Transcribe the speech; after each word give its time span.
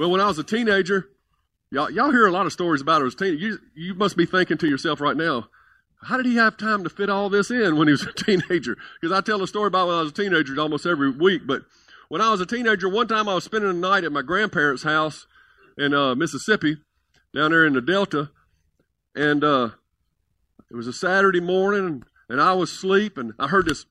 Well, 0.00 0.10
when 0.10 0.22
I 0.22 0.28
was 0.28 0.38
a 0.38 0.42
teenager, 0.42 1.10
y'all, 1.70 1.90
y'all 1.90 2.10
hear 2.10 2.26
a 2.26 2.32
lot 2.32 2.46
of 2.46 2.54
stories 2.54 2.80
about 2.80 3.02
it 3.02 3.04
as 3.08 3.12
a 3.12 3.16
teen. 3.18 3.38
You, 3.38 3.58
you 3.74 3.92
must 3.92 4.16
be 4.16 4.24
thinking 4.24 4.56
to 4.56 4.66
yourself 4.66 4.98
right 4.98 5.14
now, 5.14 5.50
how 6.02 6.16
did 6.16 6.24
he 6.24 6.36
have 6.36 6.56
time 6.56 6.84
to 6.84 6.88
fit 6.88 7.10
all 7.10 7.28
this 7.28 7.50
in 7.50 7.76
when 7.76 7.86
he 7.86 7.92
was 7.92 8.06
a 8.06 8.12
teenager? 8.16 8.78
Because 8.98 9.14
I 9.14 9.20
tell 9.20 9.42
a 9.42 9.46
story 9.46 9.66
about 9.66 9.88
when 9.88 9.96
I 9.96 10.00
was 10.00 10.12
a 10.12 10.14
teenager 10.14 10.58
almost 10.58 10.86
every 10.86 11.10
week. 11.10 11.42
But 11.46 11.64
when 12.08 12.22
I 12.22 12.30
was 12.30 12.40
a 12.40 12.46
teenager, 12.46 12.88
one 12.88 13.08
time 13.08 13.28
I 13.28 13.34
was 13.34 13.44
spending 13.44 13.68
the 13.68 13.88
night 13.88 14.04
at 14.04 14.10
my 14.10 14.22
grandparents' 14.22 14.84
house 14.84 15.26
in 15.76 15.92
uh, 15.92 16.14
Mississippi, 16.14 16.78
down 17.34 17.50
there 17.50 17.66
in 17.66 17.74
the 17.74 17.82
Delta, 17.82 18.30
and 19.14 19.44
uh, 19.44 19.68
it 20.70 20.76
was 20.76 20.86
a 20.86 20.94
Saturday 20.94 21.40
morning, 21.40 22.04
and 22.26 22.40
I 22.40 22.54
was 22.54 22.72
asleep, 22.72 23.18
and 23.18 23.34
I 23.38 23.48
heard 23.48 23.66
this 23.66 23.84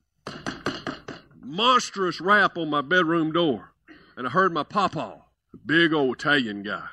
monstrous 1.39 2.19
rap 2.19 2.57
on 2.57 2.71
my 2.71 2.81
bedroom 2.81 3.31
door, 3.31 3.73
and 4.17 4.25
I 4.25 4.31
heard 4.31 4.51
my 4.51 4.63
papa, 4.63 4.99
a 4.99 5.28
big 5.65 5.93
old 5.93 6.17
Italian 6.17 6.63
guy. 6.63 6.87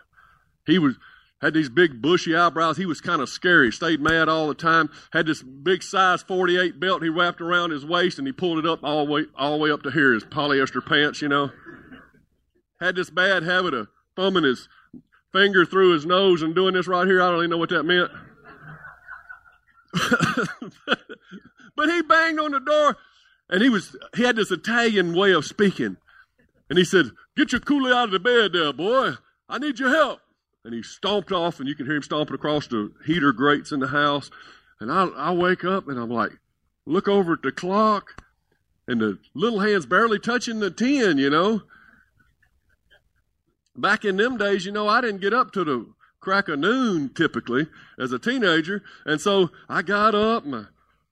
He 0.66 0.78
was 0.78 0.96
had 1.42 1.52
these 1.52 1.68
big 1.68 2.00
bushy 2.00 2.34
eyebrows. 2.34 2.78
He 2.78 2.86
was 2.86 3.00
kind 3.00 3.20
of 3.20 3.28
scary. 3.28 3.70
Stayed 3.70 4.00
mad 4.00 4.28
all 4.28 4.48
the 4.48 4.54
time. 4.54 4.88
Had 5.12 5.26
this 5.26 5.42
big 5.42 5.82
size 5.82 6.22
48 6.22 6.80
belt 6.80 7.02
he 7.02 7.10
wrapped 7.10 7.42
around 7.42 7.70
his 7.70 7.84
waist, 7.84 8.18
and 8.18 8.26
he 8.26 8.32
pulled 8.32 8.58
it 8.58 8.66
up 8.66 8.82
all 8.82 9.04
the 9.04 9.12
way 9.12 9.24
all 9.36 9.52
the 9.52 9.58
way 9.58 9.70
up 9.70 9.82
to 9.82 9.90
here. 9.90 10.14
His 10.14 10.24
polyester 10.24 10.84
pants, 10.84 11.20
you 11.20 11.28
know. 11.28 11.50
Had 12.80 12.96
this 12.96 13.10
bad 13.10 13.42
habit 13.42 13.74
of 13.74 13.88
thumbing 14.16 14.44
his 14.44 14.68
finger 15.32 15.66
through 15.66 15.92
his 15.92 16.06
nose 16.06 16.42
and 16.42 16.54
doing 16.54 16.74
this 16.74 16.86
right 16.88 17.06
here. 17.06 17.22
I 17.22 17.30
don't 17.30 17.40
even 17.40 17.50
know 17.50 17.58
what 17.58 17.70
that 17.70 17.82
meant. 17.84 18.10
but 21.76 21.88
he 21.88 22.02
banged 22.02 22.40
on 22.40 22.52
the 22.52 22.60
door, 22.60 22.96
and 23.50 23.62
he 23.62 23.68
was 23.68 23.94
he 24.16 24.22
had 24.22 24.36
this 24.36 24.50
Italian 24.50 25.14
way 25.14 25.32
of 25.32 25.44
speaking, 25.44 25.98
and 26.70 26.78
he 26.78 26.84
said, 26.84 27.10
"Get 27.36 27.52
your 27.52 27.60
coolie 27.60 27.92
out 27.92 28.04
of 28.04 28.10
the 28.10 28.20
bed, 28.20 28.52
there, 28.52 28.72
boy. 28.72 29.12
I 29.48 29.58
need 29.58 29.78
your 29.78 29.90
help." 29.90 30.20
And 30.64 30.74
he 30.74 30.82
stomped 30.82 31.30
off, 31.30 31.60
and 31.60 31.68
you 31.68 31.74
can 31.74 31.86
hear 31.86 31.96
him 31.96 32.02
stomping 32.02 32.34
across 32.34 32.66
the 32.66 32.92
heater 33.04 33.32
grates 33.32 33.70
in 33.70 33.80
the 33.80 33.88
house. 33.88 34.30
And 34.80 34.90
I, 34.90 35.06
I 35.06 35.32
wake 35.32 35.64
up, 35.64 35.88
and 35.88 35.98
I'm 35.98 36.10
like, 36.10 36.32
look 36.86 37.08
over 37.08 37.34
at 37.34 37.42
the 37.42 37.52
clock, 37.52 38.22
and 38.88 39.00
the 39.00 39.18
little 39.34 39.60
hand's 39.60 39.86
barely 39.86 40.18
touching 40.18 40.60
the 40.60 40.70
10, 40.70 41.18
you 41.18 41.30
know. 41.30 41.62
Back 43.76 44.04
in 44.04 44.16
them 44.16 44.36
days, 44.36 44.64
you 44.64 44.72
know, 44.72 44.88
I 44.88 45.00
didn't 45.00 45.20
get 45.20 45.34
up 45.34 45.52
to 45.52 45.64
the 45.64 45.86
crack 46.20 46.48
of 46.48 46.58
noon 46.58 47.10
typically 47.10 47.68
as 47.98 48.12
a 48.12 48.18
teenager. 48.18 48.82
And 49.04 49.20
so 49.20 49.50
I 49.68 49.82
got 49.82 50.14
up, 50.14 50.46
my, 50.46 50.64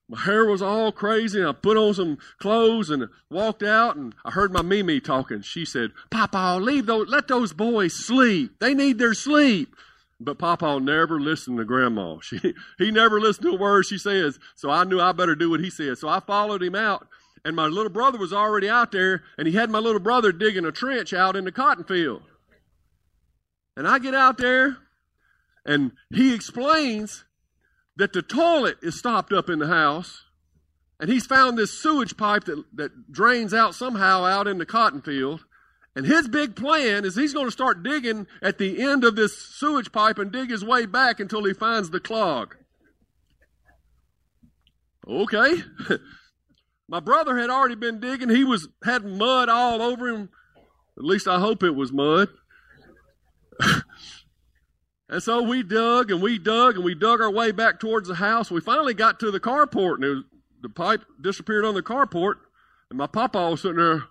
my 0.08 0.20
hair 0.20 0.44
was 0.44 0.60
all 0.60 0.92
crazy, 0.92 1.40
and 1.40 1.48
I 1.48 1.52
put 1.52 1.78
on 1.78 1.94
some 1.94 2.18
clothes 2.38 2.90
and 2.90 3.08
walked 3.30 3.62
out, 3.62 3.96
and 3.96 4.14
I 4.24 4.32
heard 4.32 4.52
my 4.52 4.60
Mimi 4.60 5.00
talking. 5.00 5.40
She 5.40 5.64
said, 5.64 5.92
Papa, 6.10 6.58
leave 6.60 6.86
those, 6.86 7.08
let 7.08 7.26
those 7.28 7.54
boys 7.54 7.94
sleep. 7.94 8.58
They 8.60 8.74
need 8.74 8.98
their 8.98 9.14
sleep. 9.14 9.74
But 10.20 10.38
Papa 10.38 10.78
never 10.80 11.18
listened 11.18 11.58
to 11.58 11.64
Grandma. 11.64 12.18
She, 12.22 12.54
he 12.78 12.90
never 12.90 13.20
listened 13.20 13.46
to 13.46 13.56
a 13.56 13.58
word 13.58 13.86
she 13.86 13.98
says. 13.98 14.38
So 14.54 14.70
I 14.70 14.84
knew 14.84 15.00
I 15.00 15.12
better 15.12 15.34
do 15.34 15.50
what 15.50 15.60
he 15.60 15.70
said. 15.70 15.98
So 15.98 16.08
I 16.08 16.20
followed 16.20 16.62
him 16.62 16.74
out, 16.74 17.08
and 17.44 17.56
my 17.56 17.66
little 17.66 17.90
brother 17.90 18.18
was 18.18 18.32
already 18.32 18.68
out 18.68 18.92
there, 18.92 19.22
and 19.38 19.48
he 19.48 19.54
had 19.54 19.70
my 19.70 19.78
little 19.78 20.00
brother 20.00 20.32
digging 20.32 20.66
a 20.66 20.72
trench 20.72 21.14
out 21.14 21.34
in 21.34 21.44
the 21.44 21.52
cotton 21.52 21.84
field. 21.84 22.22
And 23.76 23.88
I 23.88 23.98
get 23.98 24.14
out 24.14 24.36
there, 24.36 24.76
and 25.64 25.92
he 26.10 26.34
explains 26.34 27.24
that 27.96 28.12
the 28.12 28.22
toilet 28.22 28.78
is 28.82 28.98
stopped 28.98 29.32
up 29.32 29.48
in 29.48 29.58
the 29.58 29.68
house, 29.68 30.24
and 30.98 31.10
he's 31.10 31.26
found 31.26 31.56
this 31.56 31.70
sewage 31.70 32.16
pipe 32.16 32.44
that, 32.44 32.64
that 32.74 33.12
drains 33.12 33.52
out 33.52 33.74
somehow 33.74 34.24
out 34.24 34.46
in 34.46 34.58
the 34.58 34.66
cotton 34.66 35.02
field. 35.02 35.44
And 35.96 36.06
his 36.06 36.26
big 36.26 36.56
plan 36.56 37.04
is 37.04 37.14
he's 37.14 37.32
going 37.32 37.46
to 37.46 37.52
start 37.52 37.84
digging 37.84 38.26
at 38.42 38.58
the 38.58 38.82
end 38.82 39.04
of 39.04 39.14
this 39.14 39.38
sewage 39.38 39.92
pipe 39.92 40.18
and 40.18 40.32
dig 40.32 40.50
his 40.50 40.64
way 40.64 40.86
back 40.86 41.20
until 41.20 41.44
he 41.44 41.54
finds 41.54 41.90
the 41.90 42.00
clog. 42.00 42.56
Okay. 45.06 45.62
My 46.88 47.00
brother 47.00 47.38
had 47.38 47.50
already 47.50 47.76
been 47.76 48.00
digging. 48.00 48.28
He 48.28 48.44
was 48.44 48.68
had 48.84 49.04
mud 49.04 49.48
all 49.48 49.80
over 49.82 50.08
him. 50.08 50.30
At 50.98 51.04
least 51.04 51.28
I 51.28 51.38
hope 51.38 51.62
it 51.62 51.74
was 51.74 51.92
mud. 51.92 52.28
and 55.08 55.22
so 55.22 55.42
we 55.42 55.62
dug 55.62 56.10
and 56.10 56.22
we 56.22 56.38
dug 56.38 56.76
and 56.76 56.84
we 56.84 56.94
dug 56.94 57.20
our 57.20 57.30
way 57.30 57.52
back 57.52 57.78
towards 57.78 58.08
the 58.08 58.14
house. 58.14 58.50
We 58.50 58.60
finally 58.60 58.94
got 58.94 59.20
to 59.20 59.30
the 59.30 59.40
carport 59.40 59.96
and 59.96 60.04
was, 60.04 60.24
the 60.62 60.68
pipe 60.70 61.04
disappeared 61.20 61.64
on 61.64 61.74
the 61.74 61.82
carport. 61.82 62.34
And 62.88 62.98
my 62.98 63.06
papa 63.06 63.50
was 63.50 63.62
sitting 63.62 63.76
there. 63.76 64.04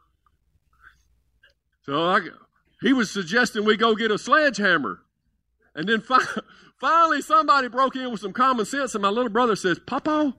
So 1.84 2.10
I, 2.10 2.22
he 2.82 2.94
was 2.94 3.10
suggesting 3.10 3.66
we 3.66 3.76
go 3.76 3.96
get 3.96 4.12
a 4.12 4.18
sledgehammer. 4.18 5.00
And 5.74 5.90
then 5.90 6.02
fi- 6.02 6.20
finally 6.80 7.22
somebody 7.22 7.70
broke 7.70 7.96
in 7.96 8.12
with 8.12 8.22
some 8.22 8.34
common 8.34 8.66
sense 8.66 8.94
and 8.94 9.02
my 9.02 9.10
little 9.10 9.32
brother 9.32 9.56
says, 9.56 9.80
Papa, 9.80 10.36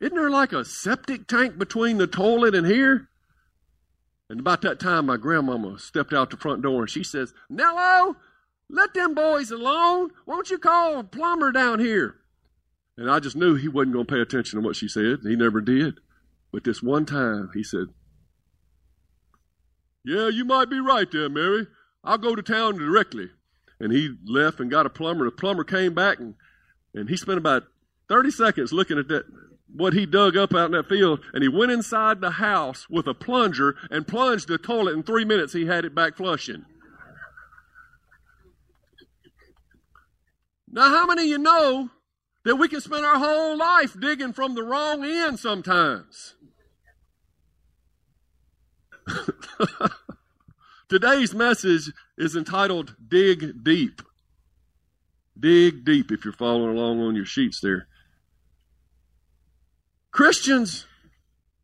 isn't 0.00 0.14
there 0.14 0.30
like 0.30 0.52
a 0.52 0.64
septic 0.64 1.26
tank 1.26 1.56
between 1.56 1.96
the 1.96 2.06
toilet 2.06 2.54
and 2.54 2.66
here? 2.66 3.08
And 4.28 4.40
about 4.40 4.60
that 4.62 4.78
time, 4.78 5.06
my 5.06 5.16
grandmama 5.16 5.78
stepped 5.78 6.12
out 6.12 6.30
the 6.30 6.36
front 6.36 6.60
door 6.60 6.82
and 6.82 6.90
she 6.90 7.02
says, 7.02 7.32
Nello, 7.48 8.16
let 8.68 8.94
them 8.94 9.14
boys 9.14 9.50
alone. 9.50 10.10
Won't 10.26 10.50
you 10.50 10.58
call 10.58 10.98
a 10.98 11.04
plumber 11.04 11.52
down 11.52 11.78
here? 11.78 12.16
And 12.96 13.10
I 13.10 13.20
just 13.20 13.36
knew 13.36 13.54
he 13.54 13.68
wasn't 13.68 13.92
going 13.92 14.06
to 14.06 14.12
pay 14.12 14.20
attention 14.20 14.60
to 14.60 14.66
what 14.66 14.76
she 14.76 14.88
said. 14.88 15.18
He 15.22 15.36
never 15.36 15.60
did. 15.60 16.00
But 16.52 16.64
this 16.64 16.82
one 16.82 17.04
time, 17.04 17.50
he 17.54 17.62
said, 17.62 17.88
Yeah, 20.04 20.28
you 20.28 20.44
might 20.44 20.70
be 20.70 20.80
right 20.80 21.10
there, 21.10 21.28
Mary. 21.28 21.66
I'll 22.02 22.18
go 22.18 22.34
to 22.34 22.42
town 22.42 22.78
directly. 22.78 23.30
And 23.78 23.92
he 23.92 24.16
left 24.24 24.60
and 24.60 24.70
got 24.70 24.86
a 24.86 24.90
plumber. 24.90 25.26
The 25.26 25.32
plumber 25.32 25.64
came 25.64 25.92
back 25.92 26.18
and, 26.18 26.34
and 26.94 27.10
he 27.10 27.16
spent 27.16 27.38
about 27.38 27.64
30 28.08 28.30
seconds 28.30 28.72
looking 28.72 28.98
at 28.98 29.08
that 29.08 29.26
what 29.74 29.92
he 29.92 30.06
dug 30.06 30.36
up 30.36 30.54
out 30.54 30.66
in 30.66 30.72
that 30.72 30.88
field, 30.88 31.20
and 31.34 31.42
he 31.42 31.48
went 31.48 31.72
inside 31.72 32.20
the 32.20 32.30
house 32.30 32.88
with 32.88 33.06
a 33.06 33.12
plunger 33.12 33.76
and 33.90 34.06
plunged 34.06 34.48
the 34.48 34.58
toilet. 34.58 34.94
In 34.94 35.02
three 35.02 35.24
minutes, 35.24 35.52
he 35.52 35.66
had 35.66 35.84
it 35.84 35.94
back 35.94 36.16
flushing. 36.16 36.64
Now, 40.76 40.90
how 40.90 41.06
many 41.06 41.22
of 41.22 41.28
you 41.28 41.38
know 41.38 41.88
that 42.44 42.56
we 42.56 42.68
can 42.68 42.82
spend 42.82 43.02
our 43.02 43.18
whole 43.18 43.56
life 43.56 43.98
digging 43.98 44.34
from 44.34 44.54
the 44.54 44.62
wrong 44.62 45.02
end 45.06 45.38
sometimes? 45.38 46.34
Today's 50.90 51.32
message 51.32 51.90
is 52.18 52.36
entitled 52.36 52.94
Dig 53.08 53.64
Deep. 53.64 54.02
Dig 55.38 55.82
deep 55.82 56.12
if 56.12 56.26
you're 56.26 56.34
following 56.34 56.76
along 56.76 57.00
on 57.00 57.16
your 57.16 57.24
sheets 57.24 57.58
there. 57.60 57.88
Christians, 60.10 60.84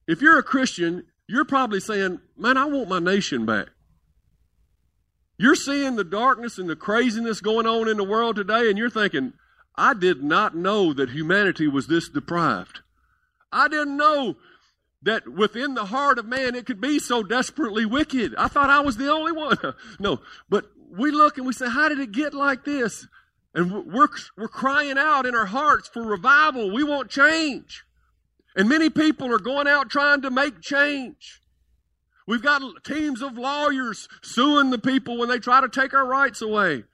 if 0.09 0.23
you're 0.23 0.39
a 0.39 0.43
Christian, 0.43 1.05
you're 1.27 1.45
probably 1.45 1.81
saying, 1.81 2.19
Man, 2.39 2.57
I 2.57 2.65
want 2.65 2.89
my 2.89 2.99
nation 2.99 3.45
back. 3.45 3.69
You're 5.39 5.55
seeing 5.55 5.97
the 5.97 6.05
darkness 6.05 6.59
and 6.59 6.69
the 6.69 6.77
craziness 6.77 7.41
going 7.41 7.67
on 7.67 7.89
in 7.89 7.97
the 7.97 8.05
world 8.05 8.37
today, 8.37 8.69
and 8.69 8.79
you're 8.79 8.91
thinking, 8.91 9.33
I 9.77 9.95
did 9.95 10.23
not 10.23 10.55
know 10.55 10.93
that 10.93 11.11
humanity 11.11 11.67
was 11.67 11.87
this 11.87 12.09
deprived. 12.09 12.81
I 13.51 13.69
didn't 13.69 13.97
know 13.97 14.37
that 15.03 15.27
within 15.29 15.75
the 15.75 15.87
heart 15.87 16.19
of 16.19 16.27
man 16.27 16.55
it 16.55 16.67
could 16.67 16.81
be 16.81 16.99
so 16.99 17.23
desperately 17.23 17.85
wicked. 17.85 18.35
I 18.37 18.49
thought 18.49 18.71
I 18.71 18.81
was 18.81 18.97
the 18.97 19.11
only 19.11 19.33
one. 19.33 19.59
no, 19.99 20.21
but 20.49 20.67
we 20.91 21.11
look 21.11 21.39
and 21.39 21.47
we 21.47 21.53
say, 21.53 21.69
How 21.69 21.89
did 21.89 21.99
it 21.99 22.13
get 22.13 22.35
like 22.35 22.65
this? 22.65 23.07
And 23.55 23.93
we're, 23.93 24.09
we're 24.37 24.49
crying 24.49 24.97
out 24.97 25.27
in 25.27 25.35
our 25.35 25.47
hearts 25.47 25.89
for 25.89 26.03
revival. 26.03 26.73
We 26.73 26.85
want 26.85 27.11
change. 27.11 27.85
And 28.57 28.69
many 28.69 28.89
people 28.89 29.33
are 29.33 29.39
going 29.39 29.67
out 29.67 29.91
trying 29.91 30.23
to 30.23 30.31
make 30.31 30.61
change. 30.61 31.42
We've 32.27 32.43
got 32.43 32.63
teams 32.85 33.23
of 33.23 33.37
lawyers 33.37 34.09
suing 34.23 34.71
the 34.71 34.79
people 34.79 35.19
when 35.19 35.29
they 35.29 35.39
try 35.39 35.61
to 35.61 35.69
take 35.69 35.93
our 35.95 36.07
rights 36.07 36.41
away. 36.41 36.85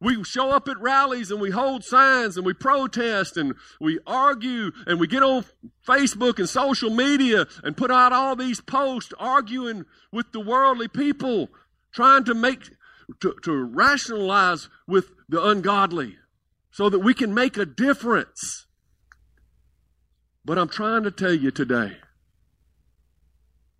We 0.00 0.24
show 0.24 0.50
up 0.50 0.66
at 0.68 0.80
rallies 0.80 1.30
and 1.30 1.40
we 1.40 1.50
hold 1.50 1.84
signs 1.84 2.36
and 2.36 2.44
we 2.44 2.54
protest 2.54 3.36
and 3.36 3.54
we 3.80 4.00
argue 4.04 4.72
and 4.84 4.98
we 4.98 5.06
get 5.06 5.22
on 5.22 5.44
Facebook 5.86 6.40
and 6.40 6.48
social 6.48 6.90
media 6.90 7.46
and 7.62 7.76
put 7.76 7.92
out 7.92 8.12
all 8.12 8.34
these 8.34 8.60
posts 8.60 9.12
arguing 9.18 9.84
with 10.10 10.32
the 10.32 10.40
worldly 10.40 10.88
people. 10.88 11.50
trying 11.92 12.24
to 12.24 12.34
make, 12.34 12.70
to, 13.20 13.36
to 13.44 13.52
rationalize 13.52 14.68
with 14.88 15.12
the 15.28 15.40
ungodly 15.40 16.16
so 16.72 16.88
that 16.88 17.00
we 17.00 17.14
can 17.14 17.32
make 17.32 17.56
a 17.56 17.66
difference. 17.66 18.66
But 20.44 20.58
I'm 20.58 20.68
trying 20.68 21.04
to 21.04 21.10
tell 21.12 21.34
you 21.34 21.50
today 21.52 21.98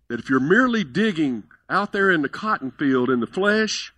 that 0.07 0.19
if 0.19 0.29
you're 0.29 0.39
merely 0.39 0.83
digging 0.83 1.43
out 1.69 1.91
there 1.91 2.11
in 2.11 2.21
the 2.21 2.29
cotton 2.29 2.71
field 2.71 3.09
in 3.09 3.19
the 3.19 3.27
flesh, 3.27 3.93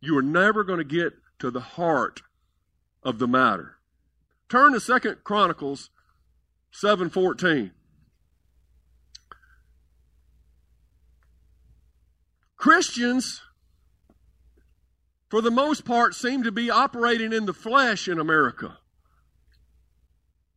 you 0.00 0.16
are 0.16 0.22
never 0.22 0.64
going 0.64 0.78
to 0.78 0.84
get 0.84 1.14
to 1.38 1.50
the 1.50 1.60
heart 1.60 2.22
of 3.02 3.18
the 3.18 3.28
matter. 3.28 3.76
Turn 4.48 4.72
to 4.72 4.80
Second 4.80 5.24
Chronicles 5.24 5.90
7:14. 6.72 7.72
Christians 12.56 13.42
for 15.28 15.40
the 15.42 15.50
most 15.50 15.84
part 15.84 16.14
seem 16.14 16.42
to 16.42 16.52
be 16.52 16.70
operating 16.70 17.32
in 17.32 17.46
the 17.46 17.52
flesh 17.52 18.08
in 18.08 18.18
America. 18.18 18.78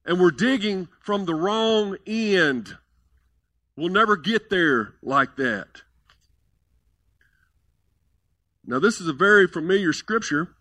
And 0.05 0.19
we're 0.19 0.31
digging 0.31 0.87
from 0.99 1.25
the 1.25 1.35
wrong 1.35 1.97
end. 2.07 2.77
We'll 3.75 3.89
never 3.89 4.17
get 4.17 4.49
there 4.49 4.95
like 5.01 5.37
that. 5.37 5.81
Now, 8.65 8.79
this 8.79 9.01
is 9.01 9.07
a 9.07 9.13
very 9.13 9.47
familiar 9.47 9.91
scripture. 9.93 10.55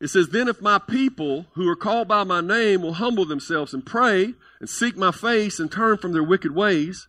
It 0.00 0.08
says, 0.08 0.28
Then 0.28 0.48
if 0.48 0.60
my 0.60 0.78
people 0.78 1.46
who 1.54 1.68
are 1.68 1.76
called 1.76 2.08
by 2.08 2.24
my 2.24 2.40
name 2.40 2.82
will 2.82 2.94
humble 2.94 3.24
themselves 3.24 3.72
and 3.72 3.86
pray 3.86 4.34
and 4.60 4.68
seek 4.68 4.96
my 4.96 5.12
face 5.12 5.60
and 5.60 5.70
turn 5.70 5.96
from 5.98 6.12
their 6.12 6.24
wicked 6.24 6.54
ways, 6.54 7.08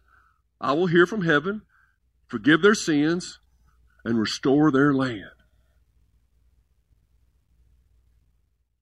I 0.62 0.74
will 0.74 0.88
hear 0.88 1.07
from 1.07 1.24
heaven, 1.24 1.63
forgive 2.27 2.62
their 2.62 2.75
sins, 2.75 3.39
and 4.06 4.19
restore 4.19 4.69
their 4.69 4.94
land. 4.94 5.31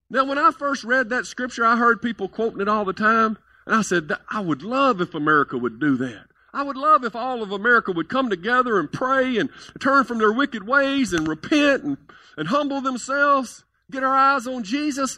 Now, 0.09 0.25
when 0.25 0.37
I 0.37 0.51
first 0.51 0.83
read 0.83 1.07
that 1.09 1.25
scripture, 1.25 1.65
I 1.65 1.77
heard 1.77 2.01
people 2.01 2.27
quoting 2.27 2.59
it 2.59 2.67
all 2.67 2.83
the 2.83 2.91
time, 2.91 3.37
and 3.65 3.75
I 3.75 3.81
said, 3.81 4.11
I 4.29 4.39
would 4.39 4.63
love 4.63 5.01
if 5.01 5.13
America 5.13 5.57
would 5.57 5.79
do 5.79 5.97
that. 5.97 6.25
I 6.53 6.63
would 6.63 6.77
love 6.77 7.03
if 7.03 7.15
all 7.15 7.41
of 7.41 7.51
America 7.51 7.91
would 7.91 8.09
come 8.09 8.29
together 8.29 8.79
and 8.79 8.91
pray 8.91 9.37
and 9.37 9.49
turn 9.79 10.03
from 10.03 10.17
their 10.17 10.33
wicked 10.33 10.67
ways 10.67 11.13
and 11.13 11.27
repent 11.27 11.83
and, 11.83 11.97
and 12.35 12.47
humble 12.49 12.81
themselves, 12.81 13.63
get 13.89 14.03
our 14.03 14.15
eyes 14.15 14.47
on 14.47 14.63
Jesus. 14.63 15.17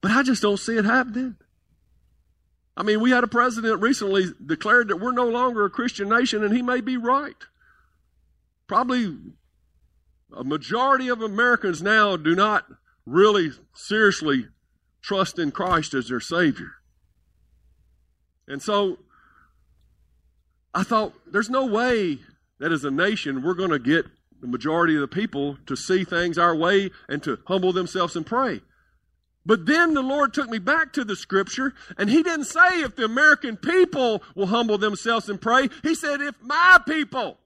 But 0.00 0.12
I 0.12 0.22
just 0.22 0.42
don't 0.42 0.58
see 0.58 0.76
it 0.76 0.84
happening. 0.84 1.36
I 2.76 2.82
mean, 2.84 3.00
we 3.00 3.10
had 3.10 3.24
a 3.24 3.28
president 3.28 3.82
recently 3.82 4.26
declared 4.44 4.88
that 4.88 5.00
we're 5.00 5.12
no 5.12 5.28
longer 5.28 5.64
a 5.64 5.70
Christian 5.70 6.08
nation, 6.08 6.42
and 6.42 6.54
he 6.54 6.62
may 6.62 6.80
be 6.80 6.96
right. 6.96 7.36
Probably 8.66 9.16
a 10.34 10.44
majority 10.44 11.08
of 11.08 11.20
Americans 11.20 11.82
now 11.82 12.16
do 12.16 12.34
not 12.34 12.64
really 13.04 13.50
seriously 13.74 14.46
trust 15.02 15.38
in 15.38 15.50
Christ 15.50 15.92
as 15.92 16.08
their 16.08 16.20
Savior. 16.20 16.70
And 18.48 18.62
so 18.62 18.98
I 20.74 20.82
thought, 20.82 21.12
there's 21.26 21.50
no 21.50 21.66
way 21.66 22.18
that 22.58 22.72
as 22.72 22.84
a 22.84 22.90
nation 22.90 23.42
we're 23.42 23.54
going 23.54 23.70
to 23.70 23.78
get 23.78 24.06
the 24.40 24.46
majority 24.46 24.94
of 24.94 25.00
the 25.00 25.08
people 25.08 25.58
to 25.66 25.76
see 25.76 26.04
things 26.04 26.38
our 26.38 26.54
way 26.54 26.90
and 27.08 27.22
to 27.22 27.38
humble 27.46 27.72
themselves 27.72 28.16
and 28.16 28.26
pray. 28.26 28.60
But 29.44 29.66
then 29.66 29.94
the 29.94 30.02
Lord 30.02 30.32
took 30.32 30.48
me 30.48 30.58
back 30.58 30.92
to 30.92 31.04
the 31.04 31.16
scripture, 31.16 31.74
and 31.98 32.08
He 32.08 32.22
didn't 32.22 32.44
say 32.44 32.82
if 32.82 32.94
the 32.94 33.04
American 33.04 33.56
people 33.56 34.22
will 34.34 34.46
humble 34.46 34.78
themselves 34.78 35.28
and 35.28 35.40
pray. 35.40 35.68
He 35.82 35.94
said, 35.94 36.20
if 36.20 36.34
my 36.40 36.80
people, 36.86 37.38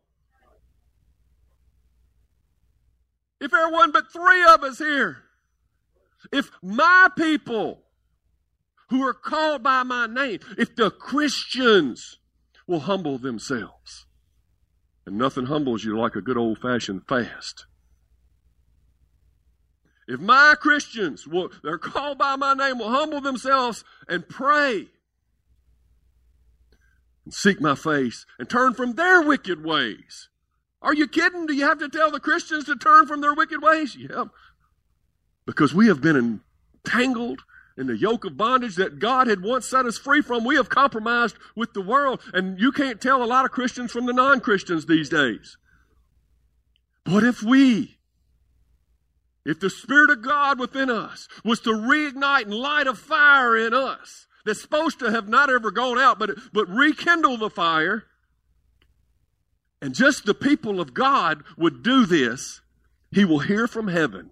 if 3.41 3.51
there 3.51 3.67
are 3.67 3.73
one 3.73 3.93
but 3.93 4.13
three 4.13 4.45
of 4.45 4.63
us 4.63 4.79
here, 4.79 5.23
if 6.33 6.51
my 6.63 7.09
people 7.17 7.83
who 8.89 9.03
are 9.07 9.15
called 9.15 9.63
by 9.63 9.83
my 9.83 10.07
name, 10.07 10.41
if 10.57 10.75
the 10.77 10.91
Christians 10.91 12.19
will 12.67 12.81
humble 12.81 13.19
themselves, 13.19 14.07
and 15.05 15.17
nothing 15.17 15.47
humbles 15.47 15.85
you 15.85 15.99
like 15.99 16.17
a 16.17 16.21
good 16.21 16.37
old 16.37 16.59
fashioned 16.59 17.07
fast. 17.07 17.67
If 20.09 20.21
my 20.21 20.55
Christians 20.61 21.27
will, 21.27 21.51
they're 21.65 21.79
called 21.79 22.19
by 22.19 22.37
my 22.37 22.55
name, 22.55 22.79
will 22.79 22.91
humble 22.91 23.21
themselves 23.21 23.85
and 24.09 24.29
pray 24.29 24.87
and 27.25 27.35
seek 27.35 27.61
my 27.61 27.75
face 27.75 28.25
and 28.39 28.49
turn 28.49 28.75
from 28.75 28.93
their 28.93 29.21
wicked 29.21 29.65
ways. 29.65 30.29
Are 30.81 30.95
you 30.95 31.09
kidding? 31.09 31.47
Do 31.47 31.55
you 31.55 31.65
have 31.65 31.81
to 31.81 31.89
tell 31.89 32.13
the 32.13 32.21
Christians 32.21 32.67
to 32.67 32.77
turn 32.77 33.07
from 33.07 33.21
their 33.21 33.35
wicked 33.35 33.61
ways? 33.63 33.97
Yeah 33.97 34.27
because 35.47 35.73
we 35.73 35.87
have 35.87 36.03
been 36.03 36.43
entangled 36.85 37.43
in 37.77 37.87
the 37.87 37.97
yoke 37.97 38.25
of 38.25 38.37
bondage 38.37 38.77
that 38.77 38.99
God 38.99 39.27
had 39.27 39.43
once 39.43 39.67
set 39.67 39.87
us 39.87 39.99
free 39.99 40.23
from. 40.23 40.45
We 40.45 40.57
have 40.57 40.69
compromised 40.69 41.37
with 41.55 41.75
the 41.75 41.83
world, 41.83 42.21
and 42.33 42.59
you 42.59 42.73
can't 42.73 43.01
tell 43.01 43.23
a 43.23 43.27
lot 43.27 43.45
of 43.45 43.51
Christians 43.51 43.93
from 43.93 44.07
the 44.07 44.13
non 44.13 44.41
Christians 44.41 44.87
these 44.87 45.09
days. 45.09 45.57
But 47.05 47.23
if 47.23 47.43
we, 47.43 47.99
if 49.45 49.61
the 49.61 49.71
Spirit 49.71 50.11
of 50.11 50.23
God 50.23 50.59
within 50.59 50.91
us 50.91 51.29
was 51.45 51.61
to 51.61 51.71
reignite 51.71 52.45
and 52.45 52.55
light 52.55 52.87
a 52.87 52.95
fire 52.95 53.57
in 53.57 53.73
us 53.75 54.27
that's 54.45 54.63
supposed 54.63 54.99
to 55.01 55.11
have 55.11 55.29
not 55.29 55.51
ever 55.51 55.71
gone 55.71 55.99
out, 55.99 56.19
but, 56.19 56.31
but 56.53 56.69
rekindle 56.69 57.37
the 57.37 57.51
fire, 57.51 58.05
and 59.83 59.95
just 59.95 60.25
the 60.25 60.35
people 60.35 60.81
of 60.81 60.95
God 60.95 61.45
would 61.57 61.83
do 61.83 62.07
this, 62.07 62.63
He 63.13 63.25
will 63.25 63.41
hear 63.41 63.69
from 63.69 63.89
heaven 63.89 64.31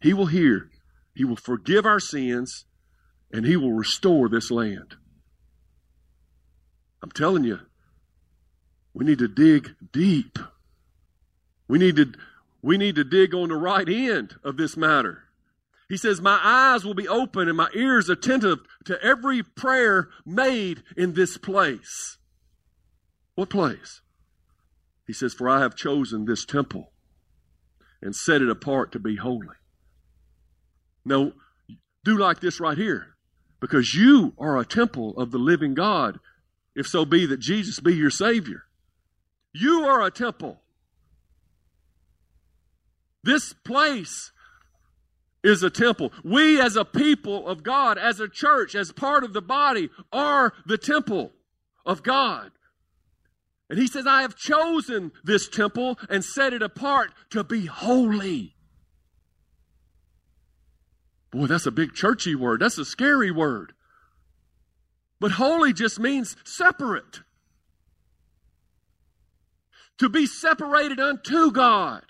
he 0.00 0.12
will 0.12 0.26
hear, 0.26 0.70
He 1.18 1.24
will 1.24 1.34
forgive 1.34 1.84
our 1.84 1.98
sins, 1.98 2.64
and 3.32 3.44
He 3.44 3.56
will 3.56 3.72
restore 3.72 4.28
this 4.28 4.52
land. 4.52 4.94
I'm 7.02 7.10
telling 7.10 7.42
you, 7.42 7.58
we 8.94 9.04
need 9.04 9.18
to 9.18 9.26
dig 9.26 9.74
deep. 9.90 10.38
We 11.66 11.80
need 11.80 11.96
to, 11.96 12.12
we 12.62 12.78
need 12.78 12.94
to 12.94 13.02
dig 13.02 13.34
on 13.34 13.48
the 13.48 13.56
right 13.56 13.88
end 13.88 14.36
of 14.44 14.56
this 14.58 14.76
matter. 14.76 15.24
He 15.88 15.96
says, 15.96 16.20
My 16.20 16.38
eyes 16.40 16.84
will 16.84 16.94
be 16.94 17.08
open 17.08 17.48
and 17.48 17.56
my 17.56 17.68
ears 17.74 18.08
attentive 18.08 18.60
to 18.84 19.02
every 19.02 19.42
prayer 19.42 20.10
made 20.24 20.84
in 20.96 21.14
this 21.14 21.36
place. 21.36 22.18
What 23.34 23.50
place? 23.50 24.02
He 25.04 25.12
says, 25.12 25.34
For 25.34 25.48
I 25.48 25.62
have 25.62 25.74
chosen 25.74 26.26
this 26.26 26.44
temple 26.44 26.92
and 28.00 28.14
set 28.14 28.40
it 28.40 28.48
apart 28.48 28.92
to 28.92 29.00
be 29.00 29.16
holy. 29.16 29.48
Now, 31.04 31.32
do 32.04 32.18
like 32.18 32.40
this 32.40 32.60
right 32.60 32.76
here. 32.76 33.16
Because 33.60 33.94
you 33.94 34.34
are 34.38 34.56
a 34.58 34.64
temple 34.64 35.18
of 35.18 35.30
the 35.30 35.38
living 35.38 35.74
God, 35.74 36.20
if 36.74 36.86
so 36.86 37.04
be 37.04 37.26
that 37.26 37.40
Jesus 37.40 37.80
be 37.80 37.94
your 37.94 38.10
Savior. 38.10 38.64
You 39.52 39.84
are 39.84 40.02
a 40.02 40.10
temple. 40.10 40.60
This 43.24 43.52
place 43.52 44.30
is 45.42 45.62
a 45.62 45.70
temple. 45.70 46.12
We, 46.22 46.60
as 46.60 46.76
a 46.76 46.84
people 46.84 47.48
of 47.48 47.62
God, 47.62 47.98
as 47.98 48.20
a 48.20 48.28
church, 48.28 48.74
as 48.74 48.92
part 48.92 49.24
of 49.24 49.32
the 49.32 49.42
body, 49.42 49.90
are 50.12 50.52
the 50.66 50.78
temple 50.78 51.32
of 51.84 52.02
God. 52.02 52.52
And 53.70 53.78
he 53.78 53.86
says, 53.86 54.06
I 54.06 54.22
have 54.22 54.36
chosen 54.36 55.12
this 55.24 55.48
temple 55.48 55.98
and 56.08 56.24
set 56.24 56.52
it 56.52 56.62
apart 56.62 57.10
to 57.30 57.44
be 57.44 57.66
holy. 57.66 58.54
Boy, 61.30 61.46
that's 61.46 61.66
a 61.66 61.70
big 61.70 61.94
churchy 61.94 62.34
word. 62.34 62.60
That's 62.60 62.78
a 62.78 62.84
scary 62.84 63.30
word. 63.30 63.74
But 65.20 65.32
holy 65.32 65.72
just 65.72 65.98
means 65.98 66.36
separate. 66.44 67.20
To 69.98 70.08
be 70.08 70.26
separated 70.26 71.00
unto 71.00 71.50
God. 71.50 72.02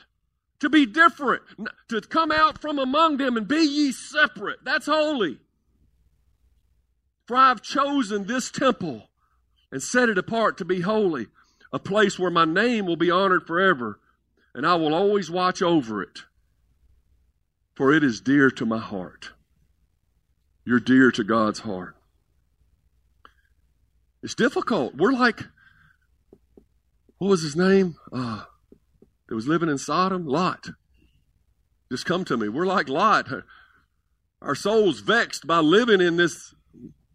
To 0.60 0.68
be 0.68 0.86
different. 0.86 1.42
To 1.88 2.00
come 2.00 2.30
out 2.30 2.60
from 2.60 2.78
among 2.78 3.16
them 3.16 3.36
and 3.36 3.48
be 3.48 3.62
ye 3.62 3.92
separate. 3.92 4.58
That's 4.64 4.86
holy. 4.86 5.38
For 7.26 7.36
I 7.36 7.48
have 7.48 7.62
chosen 7.62 8.26
this 8.26 8.50
temple 8.50 9.08
and 9.70 9.82
set 9.82 10.08
it 10.08 10.18
apart 10.18 10.56
to 10.58 10.64
be 10.64 10.80
holy, 10.80 11.26
a 11.72 11.78
place 11.78 12.18
where 12.18 12.30
my 12.30 12.46
name 12.46 12.86
will 12.86 12.96
be 12.96 13.10
honored 13.10 13.46
forever, 13.46 14.00
and 14.54 14.66
I 14.66 14.76
will 14.76 14.94
always 14.94 15.30
watch 15.30 15.60
over 15.60 16.02
it 16.02 16.20
for 17.78 17.94
it 17.94 18.02
is 18.02 18.20
dear 18.20 18.50
to 18.50 18.66
my 18.66 18.78
heart. 18.78 19.30
You're 20.64 20.80
dear 20.80 21.12
to 21.12 21.22
God's 21.22 21.60
heart. 21.60 21.94
It's 24.20 24.34
difficult. 24.34 24.96
We're 24.96 25.12
like, 25.12 25.44
what 27.18 27.28
was 27.28 27.42
his 27.42 27.54
name? 27.54 27.94
Uh, 28.12 28.42
that 29.28 29.34
was 29.36 29.46
living 29.46 29.68
in 29.68 29.78
Sodom? 29.78 30.26
Lot. 30.26 30.70
Just 31.88 32.04
come 32.04 32.24
to 32.24 32.36
me. 32.36 32.48
We're 32.48 32.66
like 32.66 32.88
Lot. 32.88 33.28
Our 34.42 34.56
souls 34.56 34.98
vexed 34.98 35.46
by 35.46 35.60
living 35.60 36.00
in 36.00 36.16
this 36.16 36.56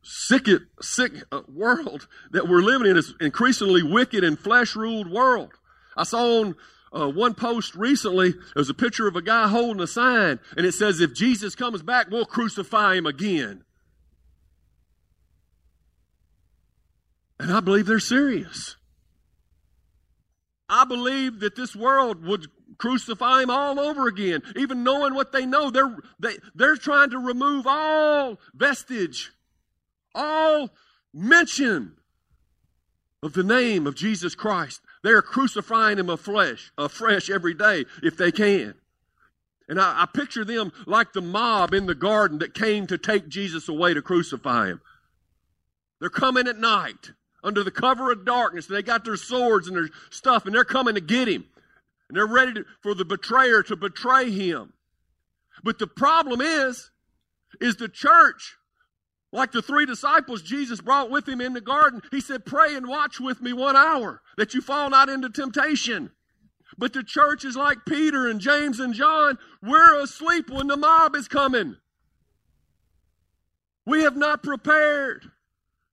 sick, 0.02 0.48
sick 0.82 1.12
uh, 1.34 1.42
world 1.50 2.08
that 2.32 2.48
we're 2.48 2.62
living 2.62 2.88
in, 2.88 2.96
this 2.96 3.14
increasingly 3.20 3.84
wicked 3.84 4.24
and 4.24 4.40
flesh 4.40 4.78
ruled 4.78 5.12
world. 5.12 5.52
I 5.98 6.06
saw 6.06 6.40
on 6.40 6.56
uh, 6.94 7.10
one 7.10 7.34
post 7.34 7.76
recently, 7.76 8.32
there 8.32 8.42
was 8.56 8.70
a 8.70 8.74
picture 8.74 9.08
of 9.08 9.16
a 9.16 9.22
guy 9.22 9.48
holding 9.48 9.82
a 9.82 9.88
sign, 9.88 10.40
and 10.56 10.66
it 10.66 10.74
says, 10.74 11.00
If 11.00 11.14
Jesus 11.14 11.56
comes 11.56 11.82
back, 11.82 12.10
we'll 12.12 12.26
crucify 12.26 12.96
him 12.96 13.06
again. 13.06 13.64
And 17.40 17.52
I 17.52 17.60
believe 17.60 17.88
they're 17.88 18.00
serious. 18.00 18.78
I 20.70 20.86
believe 20.86 21.40
that 21.42 21.56
this 21.56 21.76
world 21.76 22.26
would 22.26 22.48
crucify 22.78 23.44
him 23.44 23.50
all 23.50 23.80
over 23.80 24.08
again, 24.08 24.42
even 24.56 24.84
knowing 24.84 25.14
what 25.14 25.32
they 25.32 25.46
know. 25.46 25.70
They're, 25.70 25.98
they, 26.20 26.38
they're 26.56 26.78
trying 26.78 27.10
to 27.10 27.18
remove 27.18 27.66
all 27.68 28.40
vestige, 28.54 29.32
all 30.16 30.70
mention 31.14 31.98
of 33.22 33.34
the 33.34 33.44
name 33.44 33.88
of 33.88 33.96
Jesus 33.96 34.36
Christ. 34.36 34.82
They're 35.04 35.22
crucifying 35.22 36.00
him 36.00 36.10
afresh, 36.10 36.72
afresh 36.78 37.30
every 37.30 37.54
day 37.54 37.86
if 38.02 38.18
they 38.18 38.32
can. 38.32 38.76
And 39.68 39.80
I, 39.80 40.04
I 40.04 40.06
picture 40.06 40.46
them 40.46 40.72
like 40.86 41.14
the 41.14 41.22
mob 41.22 41.74
in 41.74 41.86
the 41.86 41.96
garden 41.96 42.40
that 42.40 42.54
came 42.54 42.88
to 42.88 42.98
take 42.98 43.28
Jesus 43.28 43.68
away 43.68 43.94
to 43.94 44.02
crucify 44.02 44.68
him. 44.68 44.82
They're 46.00 46.10
coming 46.10 46.48
at 46.48 46.58
night 46.58 47.12
under 47.44 47.64
the 47.64 47.72
cover 47.72 48.12
of 48.12 48.26
darkness. 48.26 48.66
They 48.66 48.82
got 48.82 49.06
their 49.06 49.18
swords 49.18 49.68
and 49.68 49.76
their 49.76 49.90
stuff, 50.10 50.46
and 50.46 50.56
they're 50.56 50.64
coming 50.64 50.96
to 50.96 51.02
get 51.02 51.28
him. 51.28 51.46
And 52.08 52.18
they're 52.18 52.26
ready 52.26 52.54
to, 52.54 52.66
for 52.82 52.94
the 52.94 53.06
betrayer 53.06 53.64
to 53.64 53.76
betray 53.76 54.32
him. 54.32 54.74
But 55.64 55.80
the 55.80 55.88
problem 55.88 56.42
is, 56.42 56.92
is 57.62 57.76
the 57.76 57.90
church, 57.90 58.58
like 59.34 59.52
the 59.52 59.64
three 59.64 59.86
disciples 59.86 60.44
Jesus 60.44 60.80
brought 60.80 61.10
with 61.10 61.28
him 61.28 61.42
in 61.42 61.54
the 61.54 61.62
garden, 61.62 62.02
he 62.12 62.22
said, 62.22 62.46
Pray 62.46 62.76
and 62.76 62.88
watch 62.88 63.20
with 63.20 63.42
me 63.42 63.52
one 63.52 63.76
hour 63.76 64.22
that 64.38 64.54
you 64.54 64.62
fall 64.62 64.92
not 64.92 65.10
into 65.10 65.30
temptation. 65.30 66.12
But 66.78 66.94
the 66.94 67.04
church 67.04 67.44
is 67.44 67.56
like 67.56 67.80
Peter 67.88 68.28
and 68.30 68.40
James 68.40 68.80
and 68.80 68.94
John. 68.94 69.40
We're 69.62 70.00
asleep 70.02 70.50
when 70.50 70.68
the 70.68 70.78
mob 70.78 71.16
is 71.16 71.28
coming. 71.28 71.78
We 73.86 74.04
have 74.04 74.16
not 74.16 74.44
prepared 74.44 75.32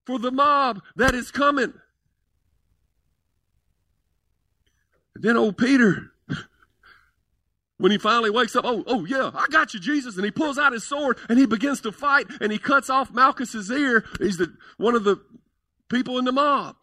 for 0.04 0.18
the 0.18 0.30
mob 0.30 0.80
that 0.97 1.14
is 1.14 1.30
coming. 1.30 1.73
Then 5.14 5.37
old 5.37 5.56
Peter, 5.56 6.12
when 7.80 7.90
he 7.90 7.96
finally 7.96 8.28
wakes 8.28 8.54
up, 8.54 8.66
oh, 8.66 8.84
oh 8.87 9.06
yeah, 9.06 9.30
I 9.34 9.46
got 9.49 9.72
you, 9.72 9.80
Jesus. 9.80 10.16
And 10.16 10.25
he 10.25 10.30
pulls 10.30 10.58
out 10.58 10.75
his 10.75 10.84
sword 10.84 11.16
and 11.30 11.38
he 11.38 11.46
begins 11.46 11.80
to 11.80 11.92
fight 11.92 12.26
and 12.38 12.52
he 12.52 12.58
cuts 12.58 12.90
off 12.90 13.10
Malchus's 13.10 13.70
ear. 13.70 14.04
He's 14.18 14.37
the, 14.37 14.54
one 14.76 14.94
of 14.94 15.04
the 15.04 15.16
people 15.88 16.18
in 16.18 16.26
the 16.26 16.32
mob. 16.32 16.76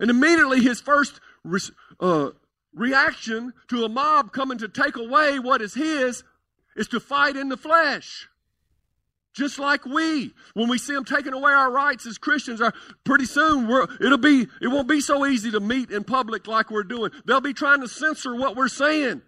And 0.00 0.10
immediately 0.10 0.62
his 0.62 0.80
first 0.80 1.20
uh, 2.00 2.30
reaction 2.74 3.52
to 3.68 3.84
a 3.84 3.88
mob 3.90 4.32
coming 4.32 4.56
to 4.58 4.68
take 4.68 4.96
away 4.96 5.38
what 5.38 5.60
is 5.60 5.74
his 5.74 6.24
is 6.74 6.88
to 6.88 6.98
fight 6.98 7.36
in 7.36 7.50
the 7.50 7.58
flesh. 7.58 8.28
Just 9.36 9.58
like 9.58 9.84
we, 9.84 10.32
when 10.54 10.70
we 10.70 10.78
see 10.78 10.94
them 10.94 11.04
taking 11.04 11.34
away 11.34 11.52
our 11.52 11.70
rights 11.70 12.06
as 12.06 12.16
Christians, 12.16 12.62
are 12.62 12.72
pretty 13.04 13.26
soon 13.26 13.70
it'll 14.00 14.16
be 14.16 14.46
it 14.62 14.68
won't 14.68 14.88
be 14.88 15.02
so 15.02 15.26
easy 15.26 15.50
to 15.50 15.60
meet 15.60 15.90
in 15.90 16.04
public 16.04 16.46
like 16.46 16.70
we're 16.70 16.82
doing. 16.82 17.10
They'll 17.26 17.42
be 17.42 17.52
trying 17.52 17.82
to 17.82 17.88
censor 17.88 18.34
what 18.34 18.56
we're 18.56 18.68
saying. 18.68 19.20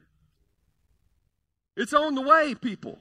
It's 1.76 1.92
on 1.92 2.14
the 2.14 2.22
way, 2.22 2.54
people. 2.54 2.98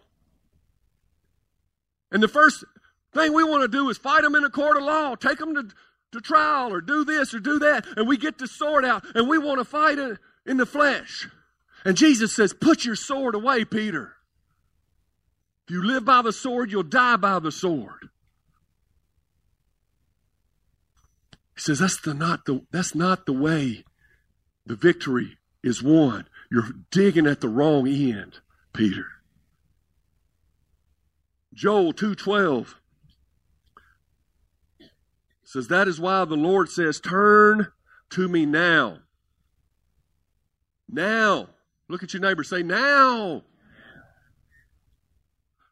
And 2.12 2.22
the 2.22 2.28
first 2.28 2.66
thing 3.14 3.34
we 3.34 3.44
want 3.46 3.62
to 3.62 3.70
do 3.70 3.90
is 3.90 3.98
fight 3.98 4.24
them 4.24 4.36
in 4.36 4.44
a 4.44 4.50
court 4.50 4.76
of 4.76 4.84
law, 4.84 5.16
take 5.16 5.38
them 5.38 5.56
to, 5.56 5.70
to 6.12 6.20
trial, 6.20 6.74
or 6.74 6.82
do 6.82 7.06
this 7.06 7.34
or 7.34 7.40
do 7.40 7.60
that, 7.60 7.86
and 7.96 8.06
we 8.06 8.18
get 8.18 8.38
the 8.38 8.48
sword 8.48 8.84
out, 8.84 9.06
and 9.16 9.30
we 9.30 9.38
want 9.38 9.60
to 9.60 9.66
fight 9.66 9.98
in, 9.98 10.20
in 10.46 10.58
the 10.58 10.66
flesh. 10.66 11.30
And 11.86 11.96
Jesus 11.96 12.36
says, 12.36 12.54
"Put 12.54 12.84
your 12.84 12.98
sword 12.98 13.34
away, 13.34 13.64
Peter." 13.64 14.17
If 15.68 15.74
you 15.74 15.84
live 15.84 16.06
by 16.06 16.22
the 16.22 16.32
sword, 16.32 16.72
you'll 16.72 16.84
die 16.84 17.18
by 17.18 17.40
the 17.40 17.52
sword. 17.52 18.10
He 21.56 21.62
says 21.62 21.80
that's 21.80 22.00
the 22.00 22.14
not 22.14 22.46
the 22.46 22.66
that's 22.72 22.96
not 22.96 23.26
the 23.26 23.34
way 23.34 23.84
the 24.66 24.76
victory 24.76 25.38
is 25.62 25.84
won. 25.84 26.30
You're 26.50 26.70
digging 26.90 27.28
at 27.28 27.42
the 27.42 27.50
wrong 27.50 27.86
end, 27.86 28.40
Peter. 28.72 29.08
Joel 31.54 31.92
2:12 31.92 32.76
says 35.44 35.68
that 35.68 35.90
is 35.90 36.00
why 36.00 36.24
the 36.24 36.36
Lord 36.38 36.70
says 36.70 37.02
turn 37.02 37.74
to 38.12 38.30
me 38.30 38.46
now. 38.46 39.00
Now. 40.88 41.50
Look 41.90 42.04
at 42.04 42.14
your 42.14 42.22
neighbor 42.22 42.44
say 42.44 42.64
now. 42.64 43.44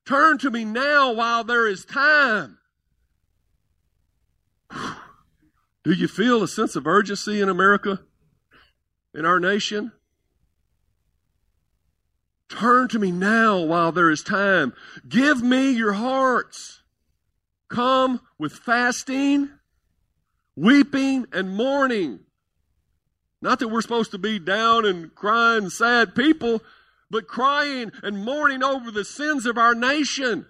Turn 0.06 0.38
to 0.40 0.52
me 0.52 0.66
now 0.66 1.12
while 1.12 1.44
there 1.44 1.68
is 1.68 1.84
time. 1.84 2.60
Do 5.84 5.92
you 5.92 6.08
feel 6.08 6.44
a 6.44 6.48
sense 6.48 6.76
of 6.76 6.86
urgency 6.86 7.42
in 7.42 7.50
America, 7.50 8.02
in 9.14 9.26
our 9.26 9.40
nation? 9.40 9.92
Turn 12.50 12.88
to 12.90 13.00
me 13.00 13.12
now 13.12 13.60
while 13.60 13.92
there 13.92 14.12
is 14.12 14.22
time. 14.22 14.74
Give 15.08 15.42
me 15.42 15.72
your 15.72 15.94
hearts. 15.94 16.84
Come 17.68 18.22
with 18.38 18.54
fasting, 18.54 19.50
weeping, 20.56 21.26
and 21.34 21.56
mourning. 21.56 22.20
Not 23.42 23.60
that 23.60 23.68
we're 23.68 23.82
supposed 23.82 24.12
to 24.12 24.18
be 24.18 24.40
down 24.40 24.86
and 24.86 25.14
crying, 25.14 25.70
sad 25.70 26.16
people, 26.16 26.62
but 27.10 27.28
crying 27.28 27.92
and 28.04 28.24
mourning 28.24 28.64
over 28.64 28.92
the 28.92 29.06
sins 29.06 29.46
of 29.46 29.58
our 29.58 29.76
nation. 29.76 30.46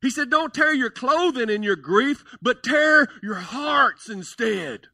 He 0.00 0.10
said, 0.10 0.30
Don't 0.30 0.52
tear 0.52 0.72
your 0.72 0.90
clothing 0.90 1.48
in 1.48 1.62
your 1.62 1.76
grief, 1.76 2.24
but 2.40 2.62
tear 2.62 3.08
your 3.22 3.36
hearts 3.36 4.08
instead. 4.08 4.88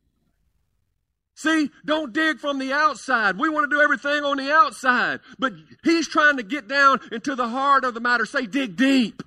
See, 1.35 1.71
don't 1.87 2.13
dig 2.13 2.41
from 2.41 2.59
the 2.59 2.73
outside. 2.73 3.39
We 3.39 3.49
want 3.49 3.71
to 3.71 3.77
do 3.77 3.81
everything 3.81 4.25
on 4.25 4.39
the 4.39 4.53
outside. 4.53 5.21
But 5.39 5.53
he's 5.85 6.09
trying 6.09 6.37
to 6.39 6.43
get 6.43 6.67
down 6.67 6.99
into 7.13 7.37
the 7.37 7.47
heart 7.47 7.85
of 7.85 7.95
the 7.95 8.01
matter. 8.01 8.27
Say, 8.27 8.47
dig 8.47 8.77
deep. 8.77 9.23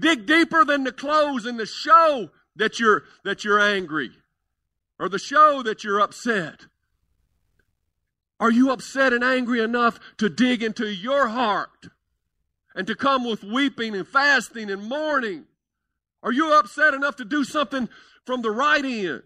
Dig 0.00 0.26
deeper 0.26 0.64
than 0.64 0.82
the 0.82 0.90
clothes 0.90 1.46
and 1.46 1.56
the 1.56 1.66
show 1.66 2.30
that 2.56 2.80
you're, 2.80 3.04
that 3.24 3.44
you're 3.44 3.60
angry 3.60 4.10
or 4.98 5.08
the 5.08 5.18
show 5.18 5.62
that 5.62 5.84
you're 5.84 6.00
upset. 6.00 6.66
Are 8.40 8.50
you 8.50 8.70
upset 8.70 9.12
and 9.12 9.22
angry 9.22 9.60
enough 9.60 9.98
to 10.18 10.28
dig 10.28 10.62
into 10.62 10.86
your 10.86 11.28
heart 11.28 11.88
and 12.74 12.86
to 12.86 12.94
come 12.94 13.24
with 13.24 13.44
weeping 13.44 13.94
and 13.94 14.06
fasting 14.06 14.70
and 14.70 14.88
mourning? 14.88 15.44
Are 16.22 16.32
you 16.32 16.52
upset 16.52 16.94
enough 16.94 17.16
to 17.16 17.24
do 17.24 17.44
something 17.44 17.88
from 18.24 18.42
the 18.42 18.50
right 18.50 18.84
end? 18.84 19.22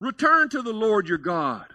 Return 0.00 0.48
to 0.50 0.62
the 0.62 0.72
Lord 0.72 1.08
your 1.08 1.18
God, 1.18 1.66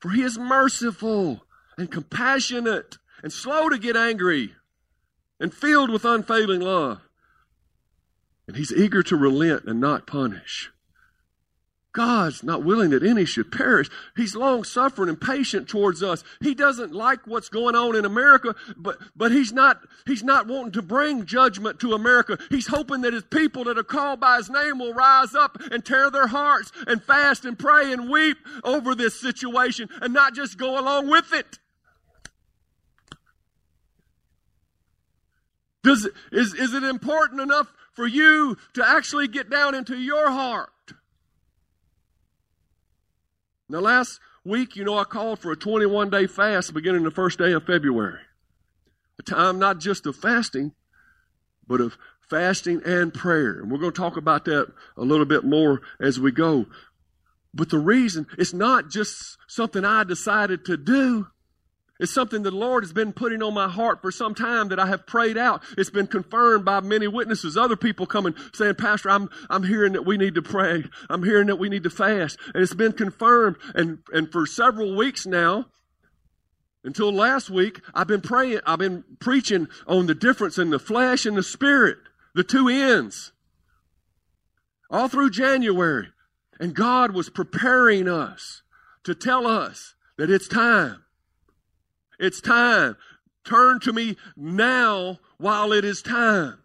for 0.00 0.10
he 0.10 0.22
is 0.22 0.38
merciful 0.38 1.44
and 1.76 1.90
compassionate 1.90 2.98
and 3.22 3.32
slow 3.32 3.68
to 3.68 3.78
get 3.78 3.96
angry 3.96 4.54
and 5.38 5.52
filled 5.52 5.90
with 5.90 6.04
unfailing 6.04 6.60
love. 6.60 7.00
And 8.46 8.56
he's 8.56 8.72
eager 8.72 9.02
to 9.04 9.16
relent 9.16 9.64
and 9.64 9.80
not 9.80 10.06
punish. 10.06 10.70
God's 11.92 12.44
not 12.44 12.62
willing 12.62 12.90
that 12.90 13.02
any 13.02 13.24
should 13.24 13.50
perish. 13.50 13.88
He's 14.14 14.36
long 14.36 14.62
suffering 14.62 15.08
and 15.08 15.20
patient 15.20 15.68
towards 15.68 16.04
us. 16.04 16.22
He 16.40 16.54
doesn't 16.54 16.94
like 16.94 17.26
what's 17.26 17.48
going 17.48 17.74
on 17.74 17.96
in 17.96 18.04
America, 18.04 18.54
but, 18.76 18.98
but 19.16 19.32
he's 19.32 19.52
not, 19.52 19.80
he's 20.06 20.22
not 20.22 20.46
wanting 20.46 20.72
to 20.72 20.82
bring 20.82 21.26
judgment 21.26 21.80
to 21.80 21.94
America. 21.94 22.38
He's 22.48 22.68
hoping 22.68 23.00
that 23.00 23.12
his 23.12 23.24
people 23.24 23.64
that 23.64 23.76
are 23.76 23.82
called 23.82 24.20
by 24.20 24.36
his 24.36 24.48
name 24.48 24.78
will 24.78 24.94
rise 24.94 25.34
up 25.34 25.60
and 25.72 25.84
tear 25.84 26.10
their 26.10 26.28
hearts 26.28 26.70
and 26.86 27.02
fast 27.02 27.44
and 27.44 27.58
pray 27.58 27.92
and 27.92 28.08
weep 28.08 28.38
over 28.62 28.94
this 28.94 29.20
situation 29.20 29.88
and 30.00 30.14
not 30.14 30.32
just 30.32 30.56
go 30.56 30.78
along 30.78 31.08
with 31.10 31.32
it. 31.32 31.58
Does, 35.82 36.08
is, 36.30 36.54
is 36.54 36.72
it 36.72 36.84
important 36.84 37.40
enough 37.40 37.72
for 37.94 38.06
you 38.06 38.56
to 38.74 38.88
actually 38.88 39.26
get 39.26 39.50
down 39.50 39.74
into 39.74 39.98
your 39.98 40.30
heart? 40.30 40.70
Now, 43.70 43.78
last 43.78 44.18
week, 44.44 44.74
you 44.74 44.84
know, 44.84 44.98
I 44.98 45.04
called 45.04 45.38
for 45.38 45.52
a 45.52 45.56
21 45.56 46.10
day 46.10 46.26
fast 46.26 46.74
beginning 46.74 47.04
the 47.04 47.10
first 47.12 47.38
day 47.38 47.52
of 47.52 47.64
February. 47.64 48.18
A 49.20 49.22
time 49.22 49.60
not 49.60 49.78
just 49.78 50.06
of 50.06 50.16
fasting, 50.16 50.72
but 51.68 51.80
of 51.80 51.96
fasting 52.28 52.82
and 52.84 53.14
prayer. 53.14 53.60
And 53.60 53.70
we're 53.70 53.78
going 53.78 53.92
to 53.92 54.00
talk 54.00 54.16
about 54.16 54.44
that 54.46 54.72
a 54.96 55.02
little 55.02 55.24
bit 55.24 55.44
more 55.44 55.82
as 56.00 56.18
we 56.18 56.32
go. 56.32 56.66
But 57.54 57.70
the 57.70 57.78
reason, 57.78 58.26
it's 58.36 58.52
not 58.52 58.88
just 58.88 59.38
something 59.46 59.84
I 59.84 60.02
decided 60.02 60.64
to 60.64 60.76
do. 60.76 61.28
It's 62.00 62.12
something 62.12 62.42
the 62.42 62.50
Lord 62.50 62.82
has 62.82 62.94
been 62.94 63.12
putting 63.12 63.42
on 63.42 63.52
my 63.52 63.68
heart 63.68 64.00
for 64.00 64.10
some 64.10 64.34
time 64.34 64.68
that 64.68 64.80
I 64.80 64.86
have 64.86 65.06
prayed 65.06 65.36
out. 65.36 65.62
It's 65.76 65.90
been 65.90 66.06
confirmed 66.06 66.64
by 66.64 66.80
many 66.80 67.06
witnesses. 67.06 67.58
Other 67.58 67.76
people 67.76 68.06
coming 68.06 68.34
saying, 68.54 68.76
Pastor, 68.76 69.10
I'm, 69.10 69.28
I'm 69.50 69.64
hearing 69.64 69.92
that 69.92 70.06
we 70.06 70.16
need 70.16 70.34
to 70.36 70.42
pray. 70.42 70.84
I'm 71.10 71.22
hearing 71.22 71.48
that 71.48 71.58
we 71.58 71.68
need 71.68 71.82
to 71.82 71.90
fast. 71.90 72.38
And 72.54 72.62
it's 72.62 72.72
been 72.72 72.92
confirmed. 72.92 73.56
And, 73.74 73.98
and 74.14 74.32
for 74.32 74.46
several 74.46 74.96
weeks 74.96 75.26
now, 75.26 75.66
until 76.82 77.12
last 77.12 77.50
week, 77.50 77.82
I've 77.92 78.06
been 78.06 78.22
praying, 78.22 78.60
I've 78.64 78.78
been 78.78 79.04
preaching 79.18 79.68
on 79.86 80.06
the 80.06 80.14
difference 80.14 80.56
in 80.56 80.70
the 80.70 80.78
flesh 80.78 81.26
and 81.26 81.36
the 81.36 81.42
spirit, 81.42 81.98
the 82.34 82.42
two 82.42 82.68
ends. 82.68 83.32
All 84.88 85.08
through 85.08 85.30
January. 85.30 86.08
And 86.58 86.74
God 86.74 87.12
was 87.12 87.28
preparing 87.28 88.08
us 88.08 88.62
to 89.04 89.14
tell 89.14 89.46
us 89.46 89.94
that 90.16 90.30
it's 90.30 90.48
time. 90.48 91.04
It's 92.20 92.42
time. 92.42 92.96
Turn 93.44 93.80
to 93.80 93.92
me 93.92 94.16
now 94.36 95.18
while 95.38 95.72
it 95.72 95.84
is 95.84 96.02
time. 96.02 96.58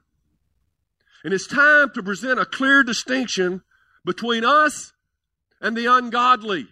And 1.23 1.33
it's 1.33 1.47
time 1.47 1.89
to 1.95 2.03
present 2.03 2.39
a 2.39 2.45
clear 2.45 2.83
distinction 2.83 3.63
between 4.03 4.43
us 4.43 4.91
and 5.61 5.75
the 5.75 5.85
ungodly. 5.85 6.67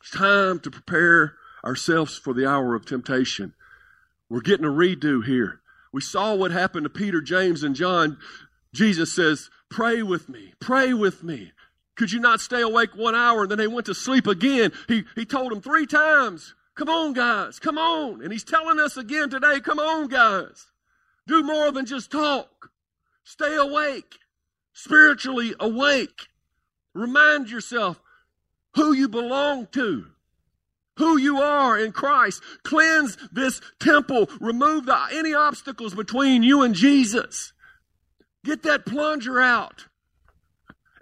It's 0.00 0.10
time 0.10 0.58
to 0.60 0.70
prepare 0.70 1.36
ourselves 1.64 2.18
for 2.18 2.34
the 2.34 2.46
hour 2.46 2.74
of 2.74 2.84
temptation. 2.84 3.54
We're 4.28 4.40
getting 4.40 4.66
a 4.66 4.70
redo 4.70 5.24
here. 5.24 5.60
We 5.92 6.00
saw 6.00 6.34
what 6.34 6.50
happened 6.50 6.84
to 6.84 6.90
Peter, 6.90 7.20
James, 7.20 7.62
and 7.62 7.76
John. 7.76 8.18
Jesus 8.74 9.14
says, 9.14 9.48
Pray 9.70 10.02
with 10.02 10.28
me, 10.28 10.54
pray 10.60 10.92
with 10.92 11.22
me. 11.22 11.52
Could 11.96 12.12
you 12.12 12.20
not 12.20 12.40
stay 12.40 12.60
awake 12.60 12.94
one 12.94 13.14
hour? 13.14 13.42
And 13.42 13.50
then 13.50 13.58
they 13.58 13.66
went 13.66 13.86
to 13.86 13.94
sleep 13.94 14.26
again. 14.26 14.72
He, 14.86 15.04
he 15.14 15.24
told 15.24 15.50
them 15.50 15.62
three 15.62 15.86
times, 15.86 16.54
Come 16.74 16.90
on, 16.90 17.14
guys, 17.14 17.58
come 17.58 17.78
on. 17.78 18.22
And 18.22 18.30
he's 18.30 18.44
telling 18.44 18.78
us 18.78 18.98
again 18.98 19.30
today, 19.30 19.60
Come 19.60 19.78
on, 19.78 20.08
guys. 20.08 20.66
Do 21.26 21.42
more 21.42 21.72
than 21.72 21.86
just 21.86 22.12
talk. 22.12 22.70
Stay 23.24 23.56
awake, 23.56 24.18
spiritually 24.72 25.54
awake. 25.58 26.28
Remind 26.94 27.50
yourself 27.50 28.00
who 28.74 28.92
you 28.92 29.08
belong 29.08 29.66
to, 29.72 30.06
who 30.98 31.16
you 31.16 31.38
are 31.38 31.78
in 31.78 31.92
Christ. 31.92 32.42
Cleanse 32.62 33.16
this 33.32 33.60
temple. 33.80 34.28
Remove 34.40 34.86
the, 34.86 34.98
any 35.12 35.34
obstacles 35.34 35.94
between 35.94 36.42
you 36.42 36.62
and 36.62 36.74
Jesus. 36.74 37.52
Get 38.44 38.62
that 38.62 38.86
plunger 38.86 39.40
out 39.40 39.86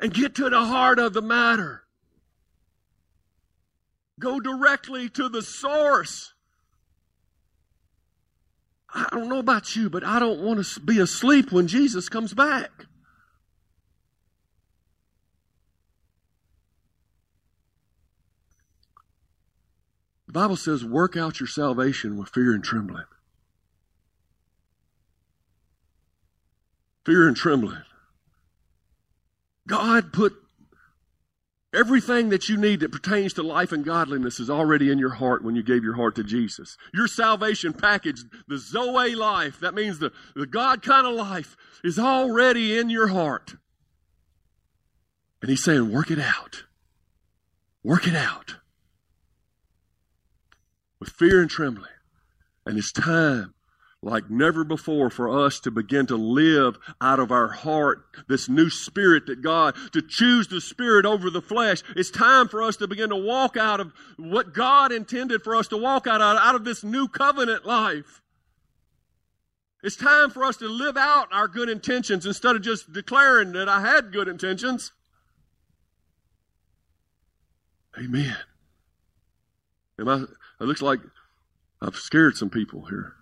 and 0.04 0.12
get 0.12 0.34
to 0.34 0.50
the 0.50 0.62
heart 0.62 0.98
of 0.98 1.14
the 1.14 1.22
matter. 1.22 1.82
Go 4.20 4.38
directly 4.38 5.08
to 5.08 5.30
the 5.30 5.40
source. 5.40 6.34
I 8.94 9.08
don't 9.10 9.30
know 9.30 9.38
about 9.38 9.74
you, 9.74 9.88
but 9.88 10.04
I 10.04 10.18
don't 10.18 10.40
want 10.40 10.62
to 10.62 10.80
be 10.80 11.00
asleep 11.00 11.50
when 11.50 11.68
Jesus 11.68 12.10
comes 12.10 12.34
back. 12.34 12.84
The 20.26 20.34
Bible 20.34 20.56
says, 20.56 20.84
work 20.84 21.16
out 21.16 21.40
your 21.40 21.46
salvation 21.46 22.18
with 22.18 22.28
fear 22.28 22.52
and 22.52 22.62
trembling. 22.62 23.06
Fear 27.06 27.26
and 27.26 27.36
trembling. 27.36 27.84
God 29.66 30.12
put 30.12 30.34
everything 31.74 32.28
that 32.28 32.48
you 32.48 32.56
need 32.56 32.80
that 32.80 32.92
pertains 32.92 33.32
to 33.34 33.42
life 33.42 33.72
and 33.72 33.84
godliness 33.84 34.38
is 34.38 34.48
already 34.48 34.90
in 34.90 34.98
your 34.98 35.14
heart 35.14 35.42
when 35.42 35.56
you 35.56 35.62
gave 35.62 35.82
your 35.82 35.94
heart 35.94 36.14
to 36.16 36.24
Jesus. 36.24 36.76
Your 36.92 37.08
salvation 37.08 37.72
package, 37.72 38.22
the 38.46 38.58
Zoe 38.58 39.14
life, 39.14 39.58
that 39.60 39.74
means 39.74 39.98
the, 39.98 40.12
the 40.36 40.46
God 40.46 40.82
kind 40.82 41.06
of 41.06 41.14
life, 41.14 41.56
is 41.82 41.98
already 41.98 42.78
in 42.78 42.90
your 42.90 43.08
heart. 43.08 43.56
And 45.42 45.50
He's 45.50 45.64
saying, 45.64 45.92
work 45.92 46.10
it 46.10 46.20
out. 46.20 46.64
Work 47.82 48.06
it 48.06 48.16
out. 48.16 48.56
With 51.00 51.10
fear 51.10 51.40
and 51.40 51.50
trembling. 51.50 51.90
And 52.64 52.78
it's 52.78 52.92
time 52.92 53.54
like 54.04 54.30
never 54.30 54.64
before 54.64 55.08
for 55.08 55.44
us 55.44 55.58
to 55.60 55.70
begin 55.70 56.06
to 56.06 56.16
live 56.16 56.76
out 57.00 57.18
of 57.18 57.32
our 57.32 57.48
heart 57.48 58.04
this 58.28 58.48
new 58.48 58.68
spirit 58.68 59.26
that 59.26 59.40
God, 59.40 59.74
to 59.92 60.02
choose 60.02 60.46
the 60.48 60.60
spirit 60.60 61.06
over 61.06 61.30
the 61.30 61.40
flesh. 61.40 61.82
It's 61.96 62.10
time 62.10 62.48
for 62.48 62.62
us 62.62 62.76
to 62.76 62.86
begin 62.86 63.08
to 63.08 63.16
walk 63.16 63.56
out 63.56 63.80
of 63.80 63.92
what 64.18 64.52
God 64.52 64.92
intended 64.92 65.42
for 65.42 65.56
us 65.56 65.68
to 65.68 65.78
walk 65.78 66.06
out 66.06 66.20
of, 66.20 66.36
out 66.36 66.54
of 66.54 66.64
this 66.64 66.84
new 66.84 67.08
covenant 67.08 67.64
life. 67.64 68.20
It's 69.82 69.96
time 69.96 70.30
for 70.30 70.44
us 70.44 70.58
to 70.58 70.68
live 70.68 70.96
out 70.96 71.28
our 71.32 71.48
good 71.48 71.68
intentions 71.68 72.26
instead 72.26 72.56
of 72.56 72.62
just 72.62 72.92
declaring 72.92 73.52
that 73.52 73.68
I 73.68 73.80
had 73.80 74.12
good 74.12 74.28
intentions. 74.28 74.92
Amen. 77.98 78.36
Am 79.98 80.08
I, 80.08 80.24
it 80.60 80.64
looks 80.64 80.82
like 80.82 81.00
I've 81.80 81.96
scared 81.96 82.36
some 82.36 82.50
people 82.50 82.86
here 82.86 83.14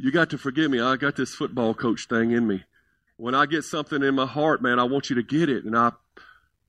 you 0.00 0.10
got 0.10 0.30
to 0.30 0.38
forgive 0.38 0.70
me. 0.70 0.80
I 0.80 0.96
got 0.96 1.16
this 1.16 1.34
football 1.34 1.74
coach 1.74 2.06
thing 2.08 2.30
in 2.30 2.46
me. 2.46 2.64
When 3.16 3.34
I 3.34 3.46
get 3.46 3.64
something 3.64 4.02
in 4.02 4.14
my 4.14 4.26
heart, 4.26 4.62
man, 4.62 4.78
I 4.78 4.84
want 4.84 5.10
you 5.10 5.16
to 5.16 5.22
get 5.22 5.48
it. 5.48 5.64
And 5.64 5.76
I 5.76 5.92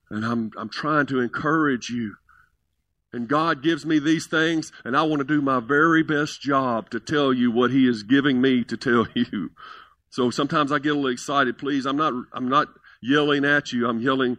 and 0.10 0.26
I'm 0.26 0.52
I'm 0.58 0.70
trying 0.70 1.06
to 1.08 1.20
encourage 1.20 1.89
you. 1.89 2.15
And 3.13 3.28
God 3.28 3.62
gives 3.62 3.86
me 3.86 4.00
these 4.00 4.26
things, 4.26 4.72
and 4.86 4.96
I 4.96 5.04
want 5.04 5.20
to 5.20 5.26
do 5.26 5.41
my 5.41 5.60
very 5.60 6.02
best 6.02 6.41
job 6.41 6.89
to 6.91 7.00
tell 7.00 7.34
you 7.34 7.52
what 7.52 7.72
He 7.72 7.88
is 7.88 8.04
giving 8.04 8.39
me 8.39 8.63
to 8.65 8.78
tell 8.78 9.06
you. 9.15 9.52
So 10.10 10.30
sometimes 10.30 10.72
I 10.72 10.80
get 10.80 10.91
a 10.91 10.96
little 10.96 11.12
excited. 11.12 11.58
Please, 11.58 11.86
I'm 11.86 11.98
not 11.98 12.13
I'm 12.34 12.50
not 12.50 12.67
yelling 13.02 13.46
at 13.46 13.72
you. 13.72 13.88
I'm 13.88 14.02
yelling 14.02 14.38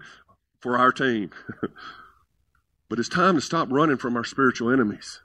for 0.60 0.76
our 0.76 0.92
team. 0.92 1.30
but 2.88 2.98
it's 2.98 3.08
time 3.08 3.34
to 3.36 3.40
stop 3.40 3.68
running 3.70 3.96
from 3.96 4.16
our 4.16 4.24
spiritual 4.24 4.70
enemies. 4.70 5.20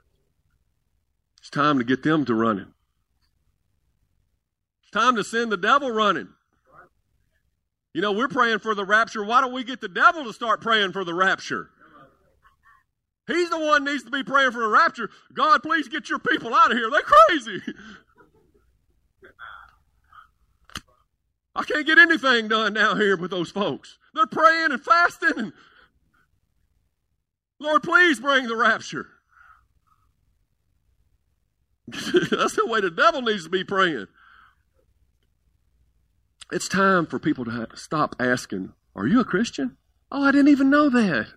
It's 1.40 1.50
time 1.50 1.78
to 1.80 1.84
get 1.84 2.04
them 2.04 2.26
to 2.26 2.34
running. 2.34 2.74
Time 4.92 5.16
to 5.16 5.24
send 5.24 5.52
the 5.52 5.58
devil 5.58 5.92
running. 5.92 6.30
You 7.94 8.02
know, 8.02 8.12
we're 8.12 8.28
praying 8.28 8.60
for 8.60 8.76
the 8.76 8.86
rapture. 8.86 9.24
Why 9.24 9.42
don't 9.42 9.54
we 9.54 9.64
get 9.64 9.82
the 9.82 9.88
devil 9.88 10.24
to 10.24 10.34
start 10.34 10.62
praying 10.62 10.92
for 10.92 11.04
the 11.04 11.14
rapture? 11.14 11.72
He's 13.28 13.50
the 13.50 13.60
one 13.60 13.84
needs 13.84 14.04
to 14.04 14.12
be 14.12 14.24
praying 14.24 14.52
for 14.52 14.62
the 14.62 14.70
rapture. 14.70 15.10
God, 15.34 15.62
please 15.62 15.88
get 15.88 16.10
your 16.10 16.20
people 16.20 16.54
out 16.54 16.72
of 16.72 16.78
here. 16.78 16.90
They're 16.90 17.02
crazy. 17.02 17.62
I 21.56 21.64
can't 21.64 21.86
get 21.86 21.98
anything 21.98 22.48
done 22.48 22.74
down 22.74 23.00
here 23.00 23.18
with 23.18 23.32
those 23.32 23.52
folks. 23.52 23.98
They're 24.14 24.28
praying 24.28 24.72
and 24.72 24.82
fasting 24.82 25.34
and 25.36 25.54
Lord, 27.60 27.82
please 27.84 28.20
bring 28.20 28.48
the 28.48 28.56
rapture. 28.56 29.08
That's 31.88 32.56
the 32.56 32.68
way 32.68 32.82
the 32.82 32.92
devil 32.92 33.22
needs 33.22 33.46
to 33.46 33.50
be 33.50 33.64
praying. 33.64 34.08
It's 36.52 36.68
time 36.70 37.06
for 37.06 37.20
people 37.20 37.46
to 37.46 37.68
stop 37.76 38.16
asking, 38.20 38.74
Are 38.96 39.06
you 39.06 39.20
a 39.20 39.26
Christian? 39.26 39.78
Oh, 40.12 40.24
I 40.24 40.32
didn't 40.32 40.48
even 40.48 40.70
know 40.70 40.90
that. 40.90 41.28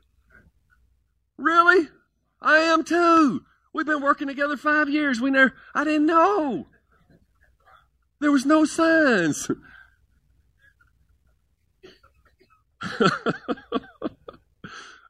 Really? 1.37 1.89
I 2.41 2.59
am 2.59 2.85
too. 2.85 3.43
We've 3.73 3.87
been 3.87 4.03
working 4.03 4.29
together 4.29 4.57
five 4.57 4.89
years. 4.89 5.21
We 5.21 5.31
never, 5.31 5.55
I 5.75 5.85
didn't 5.85 6.07
know. 6.07 6.67
There 8.21 8.31
was 8.31 8.47
no 8.47 8.65
signs. 8.65 9.49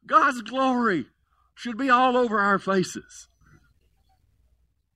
God's 0.07 0.43
glory 0.43 1.07
should 1.55 1.77
be 1.77 1.91
all 1.91 2.17
over 2.17 2.39
our 2.41 2.59
faces. 2.59 3.29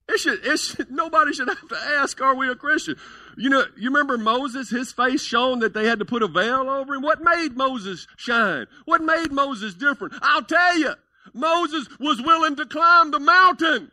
It 0.08 0.18
should, 0.18 0.44
it 0.44 0.58
should, 0.58 0.90
nobody 0.90 1.32
should 1.32 1.48
have 1.48 1.68
to 1.68 1.76
ask, 1.76 2.20
are 2.20 2.34
we 2.34 2.48
a 2.50 2.54
Christian? 2.54 2.96
You 3.36 3.48
know, 3.48 3.64
you 3.76 3.88
remember 3.88 4.18
Moses, 4.18 4.68
his 4.68 4.92
face 4.92 5.22
shone 5.22 5.60
that 5.60 5.72
they 5.72 5.86
had 5.86 5.98
to 6.00 6.04
put 6.04 6.22
a 6.22 6.28
veil 6.28 6.68
over 6.68 6.94
him? 6.94 7.02
What 7.02 7.22
made 7.22 7.56
Moses 7.56 8.06
shine? 8.16 8.66
What 8.84 9.02
made 9.02 9.32
Moses 9.32 9.74
different? 9.74 10.14
I'll 10.20 10.44
tell 10.44 10.78
you, 10.78 10.94
Moses 11.32 11.88
was 11.98 12.20
willing 12.20 12.56
to 12.56 12.66
climb 12.66 13.10
the 13.10 13.20
mountain. 13.20 13.90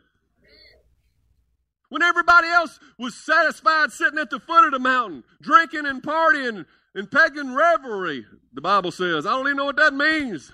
When 1.88 2.02
everybody 2.02 2.48
else 2.48 2.78
was 2.98 3.14
satisfied 3.14 3.92
sitting 3.92 4.18
at 4.18 4.30
the 4.30 4.40
foot 4.40 4.64
of 4.64 4.72
the 4.72 4.78
mountain, 4.78 5.24
drinking 5.40 5.86
and 5.86 6.02
partying 6.02 6.64
and 6.94 7.10
pagan 7.10 7.54
revelry, 7.54 8.24
the 8.52 8.60
Bible 8.60 8.92
says. 8.92 9.26
I 9.26 9.30
don't 9.30 9.46
even 9.46 9.56
know 9.56 9.64
what 9.64 9.76
that 9.76 9.94
means. 9.94 10.52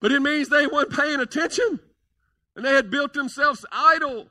But 0.00 0.12
it 0.12 0.20
means 0.20 0.48
they 0.48 0.66
weren't 0.66 0.90
paying 0.90 1.20
attention. 1.20 1.80
And 2.56 2.64
they 2.64 2.74
had 2.74 2.90
built 2.90 3.12
themselves 3.12 3.64
idol. 3.70 4.28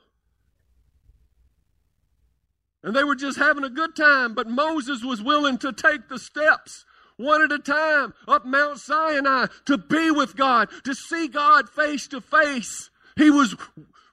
And 2.84 2.96
they 2.96 3.04
were 3.04 3.16
just 3.16 3.38
having 3.38 3.64
a 3.64 3.70
good 3.70 3.96
time. 3.96 4.34
But 4.34 4.50
Moses 4.50 5.04
was 5.04 5.22
willing 5.22 5.58
to 5.60 5.72
take 5.72 6.10
the 6.10 6.20
steps 6.20 6.86
one 7.18 7.42
at 7.42 7.52
a 7.52 7.60
time 7.60 8.14
up 8.28 8.46
Mount 8.46 8.80
Sinai 8.80 9.48
to 9.66 9.78
be 9.78 10.12
with 10.12 10.36
God, 10.36 10.70
to 10.84 10.94
see 10.94 11.28
God 11.28 11.70
face 11.70 12.08
to 12.10 12.20
face. 12.20 12.90
He 13.16 13.30
was 13.30 13.56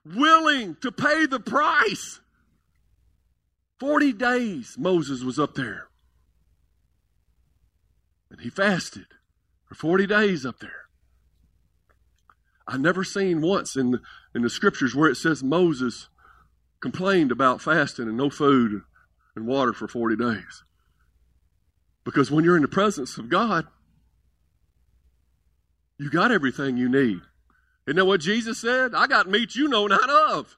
willing 0.04 0.76
to 0.82 0.92
pay 0.92 1.26
the 1.26 1.40
price. 1.40 2.20
40 3.80 4.12
days 4.12 4.76
Moses 4.78 5.24
was 5.24 5.38
up 5.38 5.54
there. 5.54 5.88
And 8.30 8.40
he 8.40 8.50
fasted 8.50 9.06
for 9.66 9.74
40 9.74 10.06
days 10.06 10.46
up 10.46 10.60
there. 10.60 10.81
I 12.66 12.76
never 12.76 13.04
seen 13.04 13.40
once 13.40 13.76
in 13.76 13.92
the, 13.92 14.00
in 14.34 14.42
the 14.42 14.50
scriptures 14.50 14.94
where 14.94 15.10
it 15.10 15.16
says 15.16 15.42
Moses 15.42 16.08
complained 16.80 17.32
about 17.32 17.60
fasting 17.60 18.08
and 18.08 18.16
no 18.16 18.30
food 18.30 18.82
and 19.34 19.46
water 19.46 19.72
for 19.72 19.88
40 19.88 20.16
days. 20.16 20.64
Because 22.04 22.30
when 22.30 22.44
you're 22.44 22.56
in 22.56 22.62
the 22.62 22.68
presence 22.68 23.18
of 23.18 23.28
God, 23.28 23.66
you 25.98 26.10
got 26.10 26.32
everything 26.32 26.76
you 26.76 26.88
need. 26.88 27.20
Isn't 27.86 27.96
that 27.96 28.04
what 28.04 28.20
Jesus 28.20 28.60
said? 28.60 28.94
I 28.94 29.06
got 29.06 29.28
meat 29.28 29.54
you 29.54 29.68
know 29.68 29.86
not 29.86 30.10
of. 30.10 30.56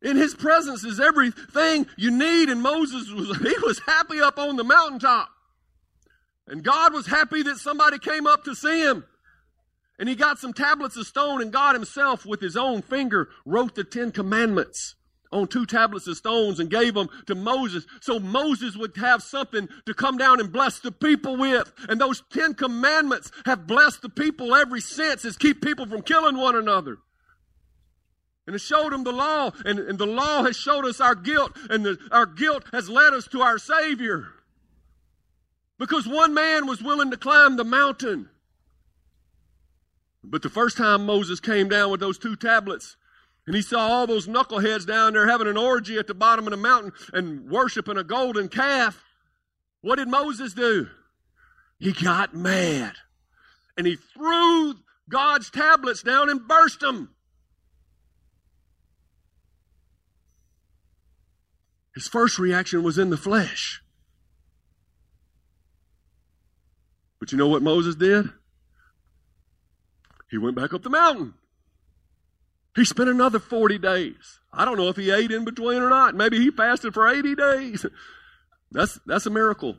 In 0.00 0.16
his 0.16 0.34
presence 0.34 0.84
is 0.84 1.00
everything 1.00 1.86
you 1.96 2.12
need, 2.12 2.48
and 2.48 2.62
Moses 2.62 3.10
was 3.10 3.36
he 3.42 3.54
was 3.62 3.80
happy 3.80 4.20
up 4.20 4.38
on 4.38 4.56
the 4.56 4.64
mountaintop. 4.64 5.28
And 6.48 6.64
God 6.64 6.94
was 6.94 7.06
happy 7.06 7.42
that 7.42 7.58
somebody 7.58 7.98
came 7.98 8.26
up 8.26 8.44
to 8.44 8.54
see 8.54 8.80
him. 8.82 9.04
And 9.98 10.08
he 10.08 10.14
got 10.14 10.38
some 10.38 10.52
tablets 10.52 10.96
of 10.96 11.06
stone, 11.06 11.42
and 11.42 11.52
God 11.52 11.74
himself, 11.74 12.24
with 12.24 12.40
his 12.40 12.56
own 12.56 12.82
finger, 12.82 13.28
wrote 13.44 13.74
the 13.74 13.84
Ten 13.84 14.12
Commandments 14.12 14.94
on 15.30 15.46
two 15.46 15.66
tablets 15.66 16.06
of 16.06 16.16
stones 16.16 16.58
and 16.58 16.70
gave 16.70 16.94
them 16.94 17.08
to 17.26 17.34
Moses 17.34 17.86
so 18.00 18.18
Moses 18.18 18.76
would 18.76 18.96
have 18.96 19.22
something 19.22 19.68
to 19.84 19.92
come 19.92 20.16
down 20.16 20.40
and 20.40 20.52
bless 20.52 20.78
the 20.78 20.92
people 20.92 21.36
with. 21.36 21.70
And 21.88 22.00
those 22.00 22.22
Ten 22.30 22.54
Commandments 22.54 23.30
have 23.44 23.66
blessed 23.66 24.02
the 24.02 24.08
people 24.08 24.54
ever 24.54 24.80
since. 24.80 25.24
It's 25.24 25.36
keep 25.36 25.60
people 25.62 25.86
from 25.86 26.02
killing 26.02 26.36
one 26.36 26.56
another. 26.56 26.98
And 28.46 28.56
it 28.56 28.60
showed 28.60 28.92
them 28.92 29.04
the 29.04 29.12
law, 29.12 29.50
and, 29.66 29.78
and 29.78 29.98
the 29.98 30.06
law 30.06 30.44
has 30.44 30.56
showed 30.56 30.86
us 30.86 31.02
our 31.02 31.14
guilt, 31.14 31.52
and 31.68 31.84
the, 31.84 31.98
our 32.10 32.24
guilt 32.24 32.64
has 32.72 32.88
led 32.88 33.12
us 33.12 33.26
to 33.28 33.42
our 33.42 33.58
Savior. 33.58 34.28
Because 35.78 36.08
one 36.08 36.34
man 36.34 36.66
was 36.66 36.82
willing 36.82 37.10
to 37.10 37.16
climb 37.16 37.56
the 37.56 37.64
mountain. 37.64 38.28
But 40.24 40.42
the 40.42 40.50
first 40.50 40.76
time 40.76 41.06
Moses 41.06 41.40
came 41.40 41.68
down 41.68 41.90
with 41.90 42.00
those 42.00 42.18
two 42.18 42.36
tablets, 42.36 42.96
and 43.46 43.54
he 43.54 43.62
saw 43.62 43.80
all 43.80 44.06
those 44.06 44.26
knuckleheads 44.26 44.86
down 44.86 45.12
there 45.12 45.28
having 45.28 45.46
an 45.46 45.56
orgy 45.56 45.96
at 45.96 46.06
the 46.06 46.14
bottom 46.14 46.46
of 46.46 46.50
the 46.50 46.56
mountain 46.56 46.92
and 47.12 47.48
worshiping 47.48 47.96
a 47.96 48.04
golden 48.04 48.48
calf. 48.48 49.02
What 49.80 49.96
did 49.96 50.08
Moses 50.08 50.52
do? 50.52 50.88
He 51.78 51.92
got 51.92 52.34
mad. 52.34 52.94
And 53.76 53.86
he 53.86 53.96
threw 53.96 54.74
God's 55.08 55.50
tablets 55.50 56.02
down 56.02 56.28
and 56.28 56.46
burst 56.46 56.80
them. 56.80 57.14
His 61.94 62.08
first 62.08 62.38
reaction 62.38 62.82
was 62.82 62.98
in 62.98 63.10
the 63.10 63.16
flesh. 63.16 63.82
But 67.18 67.32
you 67.32 67.38
know 67.38 67.48
what 67.48 67.62
Moses 67.62 67.94
did? 67.94 68.30
He 70.30 70.38
went 70.38 70.56
back 70.56 70.72
up 70.74 70.82
the 70.82 70.90
mountain. 70.90 71.34
He 72.76 72.84
spent 72.84 73.08
another 73.08 73.38
40 73.38 73.78
days. 73.78 74.38
I 74.52 74.64
don't 74.64 74.76
know 74.76 74.88
if 74.88 74.96
he 74.96 75.10
ate 75.10 75.30
in 75.30 75.44
between 75.44 75.82
or 75.82 75.90
not. 75.90 76.14
Maybe 76.14 76.38
he 76.38 76.50
fasted 76.50 76.94
for 76.94 77.08
80 77.08 77.34
days. 77.34 77.86
That's, 78.70 79.00
that's 79.06 79.24
a 79.24 79.30
miracle. 79.30 79.78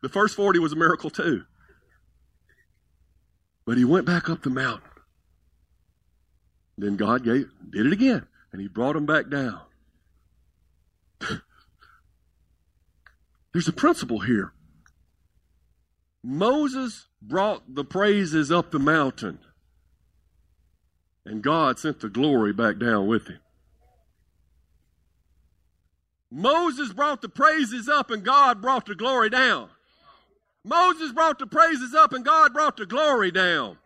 The 0.00 0.08
first 0.08 0.36
40 0.36 0.58
was 0.58 0.72
a 0.72 0.76
miracle 0.76 1.10
too. 1.10 1.44
But 3.66 3.76
he 3.76 3.84
went 3.84 4.06
back 4.06 4.30
up 4.30 4.42
the 4.42 4.48
mountain. 4.48 4.88
Then 6.78 6.96
God 6.96 7.24
gave, 7.24 7.50
did 7.68 7.84
it 7.84 7.92
again, 7.92 8.26
and 8.52 8.62
he 8.62 8.68
brought 8.68 8.96
him 8.96 9.04
back 9.04 9.28
down. 9.28 9.60
There's 13.52 13.68
a 13.68 13.72
principle 13.72 14.20
here. 14.20 14.54
Moses 16.26 17.06
brought 17.20 17.74
the 17.74 17.84
praises 17.84 18.50
up 18.50 18.70
the 18.70 18.78
mountain. 18.78 19.38
And 21.26 21.42
God 21.42 21.78
sent 21.78 22.00
the 22.00 22.08
glory 22.08 22.54
back 22.54 22.78
down 22.78 23.06
with 23.06 23.28
him. 23.28 23.40
Moses 26.30 26.94
brought 26.94 27.20
the 27.20 27.28
praises 27.28 27.90
up 27.90 28.10
and 28.10 28.24
God 28.24 28.62
brought 28.62 28.86
the 28.86 28.94
glory 28.94 29.28
down. 29.28 29.68
Moses 30.64 31.12
brought 31.12 31.38
the 31.38 31.46
praises 31.46 31.94
up 31.94 32.14
and 32.14 32.24
God 32.24 32.54
brought 32.54 32.78
the 32.78 32.86
glory 32.86 33.30
down. 33.30 33.76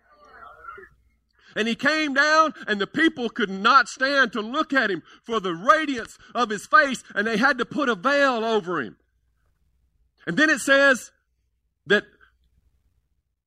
And 1.56 1.66
he 1.66 1.74
came 1.74 2.14
down, 2.14 2.54
and 2.68 2.80
the 2.80 2.86
people 2.86 3.30
could 3.30 3.50
not 3.50 3.88
stand 3.88 4.32
to 4.34 4.40
look 4.40 4.72
at 4.72 4.90
him 4.90 5.02
for 5.24 5.40
the 5.40 5.54
radiance 5.54 6.16
of 6.32 6.50
his 6.50 6.66
face, 6.66 7.02
and 7.16 7.26
they 7.26 7.38
had 7.38 7.58
to 7.58 7.64
put 7.64 7.88
a 7.88 7.96
veil 7.96 8.44
over 8.44 8.80
him. 8.80 8.96
And 10.24 10.36
then 10.36 10.50
it 10.50 10.60
says 10.60 11.10
that 11.86 12.04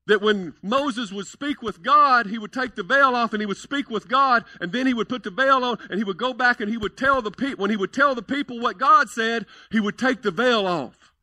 that 0.07 0.21
when 0.21 0.53
Moses 0.63 1.11
would 1.11 1.27
speak 1.27 1.61
with 1.61 1.83
God, 1.83 2.25
he 2.25 2.37
would 2.37 2.51
take 2.51 2.75
the 2.75 2.83
veil 2.83 3.15
off 3.15 3.33
and 3.33 3.41
he 3.41 3.45
would 3.45 3.57
speak 3.57 3.89
with 3.89 4.07
God, 4.07 4.43
and 4.59 4.71
then 4.71 4.87
he 4.87 4.93
would 4.93 5.07
put 5.07 5.23
the 5.23 5.31
veil 5.31 5.63
on 5.63 5.77
and 5.89 5.97
he 5.97 6.03
would 6.03 6.17
go 6.17 6.33
back 6.33 6.59
and 6.59 6.69
he 6.69 6.77
would 6.77 6.97
tell 6.97 7.21
the 7.21 7.31
people, 7.31 7.61
when 7.61 7.69
he 7.69 7.77
would 7.77 7.93
tell 7.93 8.15
the 8.15 8.23
people 8.23 8.59
what 8.59 8.77
God 8.79 9.09
said, 9.09 9.45
he 9.71 9.79
would 9.79 9.97
take 9.97 10.21
the 10.21 10.31
veil 10.31 10.65
off. 10.65 11.13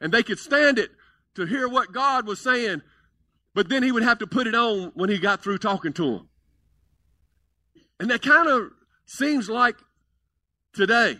And 0.00 0.12
they 0.12 0.22
could 0.22 0.38
stand 0.38 0.78
it 0.78 0.90
to 1.36 1.46
hear 1.46 1.68
what 1.68 1.92
God 1.92 2.26
was 2.26 2.40
saying, 2.40 2.82
but 3.54 3.68
then 3.68 3.82
he 3.82 3.92
would 3.92 4.02
have 4.02 4.18
to 4.18 4.26
put 4.26 4.46
it 4.46 4.54
on 4.54 4.90
when 4.94 5.08
he 5.08 5.18
got 5.18 5.42
through 5.42 5.58
talking 5.58 5.92
to 5.94 6.10
them. 6.10 6.28
And 8.00 8.10
that 8.10 8.22
kind 8.22 8.48
of 8.48 8.70
seems 9.06 9.48
like 9.48 9.76
today. 10.72 11.18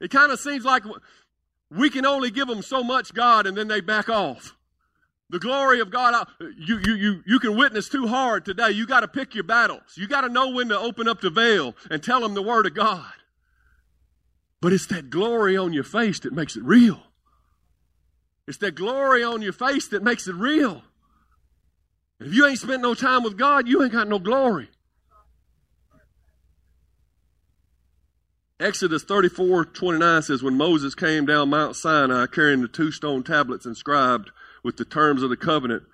It 0.00 0.10
kind 0.10 0.32
of 0.32 0.38
seems 0.38 0.64
like 0.64 0.84
we 1.70 1.90
can 1.90 2.06
only 2.06 2.30
give 2.30 2.46
them 2.48 2.62
so 2.62 2.82
much 2.82 3.12
God 3.12 3.46
and 3.46 3.56
then 3.56 3.68
they 3.68 3.80
back 3.80 4.08
off. 4.08 4.54
The 5.30 5.38
glory 5.38 5.80
of 5.80 5.90
God, 5.90 6.14
uh, 6.14 6.46
you, 6.56 6.78
you, 6.78 6.94
you, 6.94 7.22
you 7.26 7.38
can 7.38 7.56
witness 7.56 7.88
too 7.88 8.06
hard 8.06 8.46
today. 8.46 8.70
You 8.70 8.86
got 8.86 9.00
to 9.00 9.08
pick 9.08 9.34
your 9.34 9.44
battles. 9.44 9.82
You 9.94 10.08
got 10.08 10.22
to 10.22 10.30
know 10.30 10.50
when 10.50 10.68
to 10.68 10.78
open 10.78 11.06
up 11.06 11.20
the 11.20 11.28
veil 11.28 11.74
and 11.90 12.02
tell 12.02 12.20
them 12.20 12.34
the 12.34 12.42
Word 12.42 12.66
of 12.66 12.74
God. 12.74 13.12
But 14.62 14.72
it's 14.72 14.86
that 14.86 15.10
glory 15.10 15.56
on 15.56 15.72
your 15.72 15.84
face 15.84 16.20
that 16.20 16.32
makes 16.32 16.56
it 16.56 16.62
real. 16.64 17.00
It's 18.46 18.58
that 18.58 18.74
glory 18.74 19.22
on 19.22 19.42
your 19.42 19.52
face 19.52 19.88
that 19.88 20.02
makes 20.02 20.26
it 20.26 20.34
real. 20.34 20.82
If 22.20 22.32
you 22.32 22.46
ain't 22.46 22.58
spent 22.58 22.82
no 22.82 22.94
time 22.94 23.22
with 23.22 23.36
God, 23.36 23.68
you 23.68 23.82
ain't 23.82 23.92
got 23.92 24.08
no 24.08 24.18
glory. 24.18 24.68
Exodus 28.58 29.04
34 29.04 29.66
29 29.66 30.22
says, 30.22 30.42
When 30.42 30.56
Moses 30.56 30.94
came 30.94 31.26
down 31.26 31.50
Mount 31.50 31.76
Sinai 31.76 32.26
carrying 32.26 32.62
the 32.62 32.68
two 32.68 32.90
stone 32.90 33.22
tablets 33.22 33.66
inscribed 33.66 34.30
with 34.62 34.76
the 34.76 34.84
terms 34.84 35.22
of 35.22 35.30
the 35.30 35.36
covenant, 35.36 35.84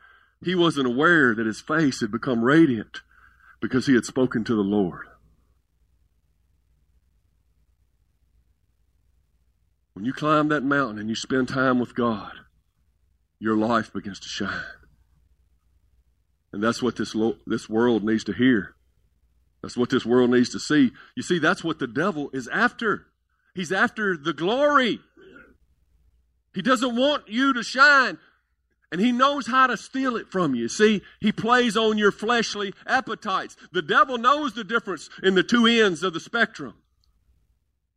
he 0.42 0.55
wasn't 0.55 0.87
aware 0.87 1.35
that 1.35 1.46
his 1.46 1.61
face 1.61 2.00
had 2.00 2.11
become 2.11 2.44
radiant 2.44 3.00
because 3.61 3.87
he 3.87 3.94
had 3.94 4.05
spoken 4.05 4.44
to 4.44 4.55
the 4.55 4.62
Lord. 4.62 5.07
When 9.94 10.05
you 10.05 10.12
climb 10.12 10.48
that 10.48 10.64
mountain 10.64 10.98
and 10.98 11.09
you 11.09 11.14
spend 11.14 11.48
time 11.48 11.79
with 11.79 11.94
God, 11.94 12.33
your 13.38 13.57
life 13.57 13.92
begins 13.92 14.20
to 14.20 14.29
shine. 14.29 14.64
And 16.53 16.62
that's 16.62 16.83
what 16.83 16.96
this, 16.96 17.14
lo- 17.14 17.38
this 17.46 17.68
world 17.68 18.05
needs 18.05 18.24
to 18.24 18.33
hear. 18.33 18.74
That's 19.62 19.77
what 19.77 19.90
this 19.90 20.05
world 20.05 20.31
needs 20.31 20.50
to 20.50 20.61
see. 20.61 20.92
You 21.16 21.22
see, 21.22 21.38
that's 21.38 21.64
what 21.64 21.79
the 21.79 21.87
devil 21.87 22.29
is 22.33 22.48
after. 22.48 23.07
He's 23.55 23.72
after 23.72 24.16
the 24.16 24.33
glory. 24.33 25.00
He 26.55 26.61
doesn't 26.61 26.96
want 26.96 27.29
you 27.29 27.53
to 27.55 27.62
shine. 27.62 28.18
And 28.94 29.00
he 29.00 29.11
knows 29.11 29.48
how 29.48 29.66
to 29.66 29.76
steal 29.76 30.14
it 30.14 30.30
from 30.30 30.54
you. 30.54 30.68
See, 30.68 31.02
he 31.18 31.33
plays 31.33 31.76
on 31.76 31.98
your 31.98 32.12
fleshly 32.12 32.72
appetites. 32.87 33.57
The 33.72 33.83
devil 33.83 34.18
knows 34.18 34.52
the 34.52 34.62
difference 34.62 35.11
in 35.20 35.35
the 35.35 35.42
two 35.42 35.66
ends 35.66 36.04
of 36.04 36.12
the 36.12 36.20
spectrum. 36.20 36.74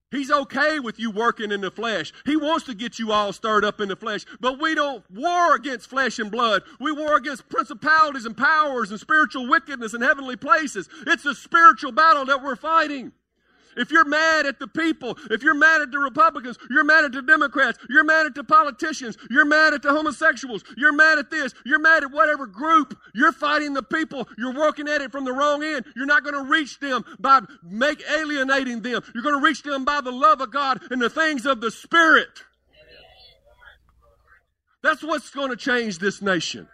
He's 0.09 0.31
okay 0.31 0.79
with 0.79 0.97
you 0.97 1.11
working 1.11 1.51
in 1.51 1.61
the 1.61 1.69
flesh. 1.69 2.11
He 2.25 2.35
wants 2.35 2.65
to 2.65 2.73
get 2.73 2.97
you 2.97 3.11
all 3.11 3.31
stirred 3.31 3.63
up 3.63 3.79
in 3.79 3.89
the 3.89 3.95
flesh. 3.95 4.25
But 4.39 4.59
we 4.59 4.73
don't 4.73 5.03
war 5.11 5.53
against 5.53 5.87
flesh 5.87 6.17
and 6.17 6.31
blood. 6.31 6.63
We 6.79 6.91
war 6.91 7.15
against 7.15 7.47
principalities 7.47 8.25
and 8.25 8.35
powers 8.35 8.89
and 8.89 8.99
spiritual 8.99 9.47
wickedness 9.47 9.93
in 9.93 10.01
heavenly 10.01 10.35
places. 10.35 10.89
It's 11.05 11.27
a 11.27 11.35
spiritual 11.35 11.91
battle 11.91 12.25
that 12.25 12.41
we're 12.41 12.55
fighting. 12.55 13.11
If 13.77 13.91
you're 13.91 14.05
mad 14.05 14.45
at 14.45 14.59
the 14.59 14.67
people, 14.67 15.17
if 15.29 15.43
you're 15.43 15.53
mad 15.53 15.81
at 15.81 15.91
the 15.91 15.99
Republicans, 15.99 16.57
you're 16.69 16.83
mad 16.83 17.05
at 17.05 17.11
the 17.11 17.21
Democrats, 17.21 17.79
you're 17.89 18.03
mad 18.03 18.25
at 18.25 18.35
the 18.35 18.43
politicians, 18.43 19.17
you're 19.29 19.45
mad 19.45 19.73
at 19.73 19.83
the 19.83 19.91
homosexuals, 19.91 20.63
you're 20.75 20.93
mad 20.93 21.19
at 21.19 21.29
this, 21.29 21.53
you're 21.65 21.79
mad 21.79 22.03
at 22.03 22.11
whatever 22.11 22.47
group, 22.47 22.97
you're 23.13 23.31
fighting 23.31 23.73
the 23.73 23.83
people, 23.83 24.27
you're 24.37 24.53
working 24.53 24.87
at 24.87 25.01
it 25.01 25.11
from 25.11 25.25
the 25.25 25.31
wrong 25.31 25.63
end. 25.63 25.85
You're 25.95 26.05
not 26.05 26.23
going 26.23 26.35
to 26.35 26.49
reach 26.49 26.79
them 26.79 27.05
by 27.19 27.41
make 27.63 28.03
alienating 28.09 28.81
them. 28.81 29.03
You're 29.13 29.23
going 29.23 29.39
to 29.39 29.45
reach 29.45 29.63
them 29.63 29.85
by 29.85 30.01
the 30.01 30.11
love 30.11 30.41
of 30.41 30.51
God 30.51 30.81
and 30.91 31.01
the 31.01 31.09
things 31.09 31.45
of 31.45 31.61
the 31.61 31.71
Spirit. 31.71 32.29
That's 34.81 35.03
what's 35.03 35.29
going 35.29 35.49
to 35.49 35.57
change 35.57 35.99
this 35.99 36.21
nation. 36.21 36.67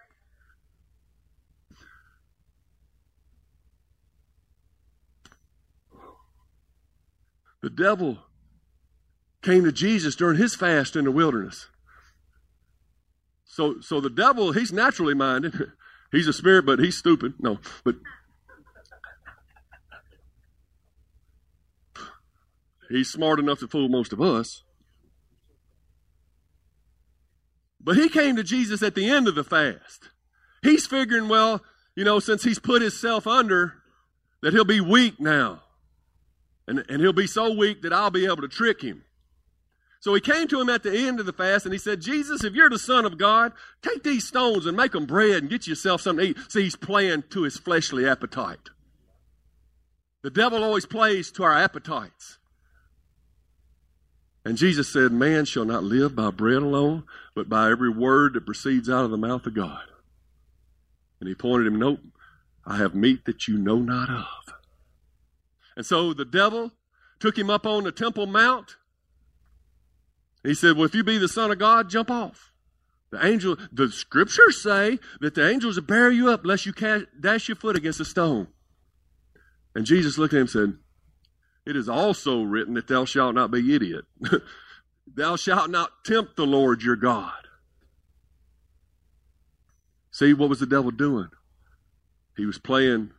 The 7.64 7.70
devil 7.70 8.20
came 9.42 9.64
to 9.64 9.72
Jesus 9.72 10.18
during 10.18 10.38
his 10.38 10.54
fast 10.54 10.98
in 10.98 11.06
the 11.06 11.12
wilderness. 11.12 11.68
So, 13.46 13.80
so 13.80 14.02
the 14.02 14.10
devil, 14.10 14.52
he's 14.52 14.74
naturally 14.74 15.16
minded. 15.16 15.56
He's 16.12 16.28
a 16.28 16.34
spirit, 16.34 16.64
but 16.64 16.78
he's 16.78 16.96
stupid. 16.96 17.34
No, 17.40 17.58
but 17.84 17.96
he's 22.88 23.10
smart 23.10 23.40
enough 23.40 23.58
to 23.62 23.68
fool 23.68 23.90
most 23.90 24.14
of 24.14 24.22
us. 24.22 24.62
But 27.82 27.96
he 27.96 28.10
came 28.10 28.36
to 28.36 28.44
Jesus 28.44 28.84
at 28.84 28.94
the 28.94 29.10
end 29.10 29.28
of 29.28 29.34
the 29.34 29.44
fast. 29.44 30.12
He's 30.62 30.86
figuring, 30.86 31.30
well, 31.30 31.64
you 31.96 32.04
know, 32.04 32.20
since 32.20 32.44
he's 32.44 32.60
put 32.60 32.84
himself 32.84 33.26
under, 33.26 33.74
that 34.44 34.54
he'll 34.54 34.66
be 34.66 34.80
weak 34.80 35.20
now. 35.20 35.63
And, 36.68 36.84
and 36.90 37.02
he'll 37.02 37.14
be 37.14 37.28
so 37.28 37.54
weak 37.54 37.82
that 37.82 37.94
I'll 37.94 38.10
be 38.10 38.26
able 38.26 38.42
to 38.42 38.48
trick 38.48 38.82
him. 38.82 39.04
So 40.00 40.14
he 40.14 40.22
came 40.22 40.50
to 40.50 40.60
him 40.60 40.70
at 40.70 40.84
the 40.84 40.94
end 40.94 41.22
of 41.22 41.26
the 41.26 41.32
fast 41.32 41.66
and 41.66 41.74
he 41.74 41.80
said, 41.80 42.02
Jesus, 42.02 42.44
if 42.44 42.54
you're 42.54 42.70
the 42.70 42.78
Son 42.78 43.06
of 43.06 43.18
God, 43.18 43.54
take 43.82 44.04
these 44.04 44.28
stones 44.28 44.66
and 44.66 44.76
make 44.76 44.92
them 44.92 45.06
bread 45.06 45.44
and 45.44 45.50
get 45.50 45.66
yourself 45.66 46.02
something 46.02 46.34
to 46.34 46.40
eat. 46.42 46.52
See, 46.52 46.64
he's 46.64 46.76
playing 46.76 47.24
to 47.30 47.44
his 47.44 47.58
fleshly 47.58 48.06
appetite. 48.06 48.70
The 50.22 50.30
devil 50.30 50.64
always 50.64 50.86
plays 50.86 51.32
to 51.32 51.44
our 51.44 51.54
appetites. 51.54 52.38
And 54.46 54.58
Jesus 54.58 54.92
said, 54.92 55.12
Man 55.12 55.46
shall 55.46 55.66
not 55.66 55.84
live 55.84 56.16
by 56.16 56.32
bread 56.32 56.62
alone, 56.62 57.04
but 57.34 57.48
by 57.48 57.72
every 57.72 57.90
word 57.90 58.34
that 58.34 58.46
proceeds 58.46 58.90
out 58.90 59.06
of 59.06 59.12
the 59.12 59.18
mouth 59.18 59.46
of 59.46 59.54
God. 59.54 59.84
And 61.20 61.30
he 61.30 61.36
pointed 61.36 61.68
him, 61.68 61.80
Nope, 61.80 62.02
I 62.66 62.78
have 62.78 62.94
meat 62.94 63.26
that 63.26 63.48
you 63.48 63.58
know 63.58 63.78
not 63.78 64.10
of. 64.10 64.53
And 65.76 65.86
so 65.86 66.14
the 66.14 66.26
devil 66.26 66.72
took 67.20 67.38
him 67.38 67.50
up 67.50 67.66
on 67.66 67.84
the 67.84 67.92
Temple 67.92 68.28
Mount. 68.28 68.76
He 70.44 70.54
said, 70.54 70.76
Well, 70.76 70.86
if 70.86 70.96
you 70.96 71.04
be 71.04 71.18
the 71.18 71.28
Son 71.28 71.52
of 71.52 71.60
God, 71.60 71.90
jump 71.90 72.12
off. 72.12 72.52
The 73.12 73.26
angel, 73.26 73.58
the 73.72 73.90
scriptures 73.90 74.62
say 74.62 75.00
that 75.22 75.36
the 75.36 75.48
angels 75.48 75.76
will 75.76 75.86
bear 75.86 76.12
you 76.12 76.32
up 76.32 76.46
lest 76.46 76.66
you 76.66 76.74
dash 76.74 77.48
your 77.48 77.56
foot 77.56 77.76
against 77.76 78.00
a 78.00 78.06
stone. 78.06 78.48
And 79.76 79.86
Jesus 79.86 80.18
looked 80.18 80.34
at 80.34 80.38
him 80.38 80.42
and 80.42 80.50
said, 80.50 80.74
It 81.66 81.76
is 81.76 81.88
also 81.88 82.42
written 82.42 82.74
that 82.74 82.88
thou 82.88 83.06
shalt 83.06 83.36
not 83.36 83.52
be 83.52 83.74
idiot. 83.74 84.06
thou 85.16 85.36
shalt 85.36 85.70
not 85.70 86.04
tempt 86.04 86.36
the 86.36 86.46
Lord 86.46 86.82
your 86.82 86.96
God. 86.96 87.32
See, 90.12 90.34
what 90.34 90.50
was 90.50 90.60
the 90.60 90.66
devil 90.66 90.92
doing? 90.92 91.30
He 92.36 92.46
was 92.46 92.60
playing 92.60 93.12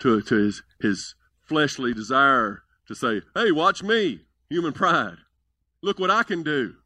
to, 0.00 0.22
to 0.22 0.34
his, 0.36 0.62
his 0.80 1.14
fleshly 1.52 1.92
desire 1.92 2.62
to 2.88 2.94
say, 2.94 3.20
hey, 3.34 3.52
watch 3.52 3.82
me, 3.82 4.20
human 4.48 4.72
pride. 4.72 5.18
Look 5.82 5.98
what 5.98 6.10
I 6.10 6.22
can 6.22 6.42
do. 6.42 6.76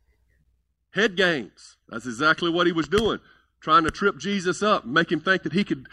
Head 0.92 1.16
games. 1.16 1.76
That's 1.88 2.06
exactly 2.06 2.50
what 2.50 2.66
he 2.66 2.72
was 2.72 2.88
doing, 2.88 3.20
trying 3.60 3.84
to 3.84 3.92
trip 3.92 4.18
Jesus 4.18 4.64
up, 4.64 4.84
make 4.84 5.12
him 5.12 5.20
think 5.20 5.44
that 5.44 5.52
he 5.52 5.62
could, 5.62 5.86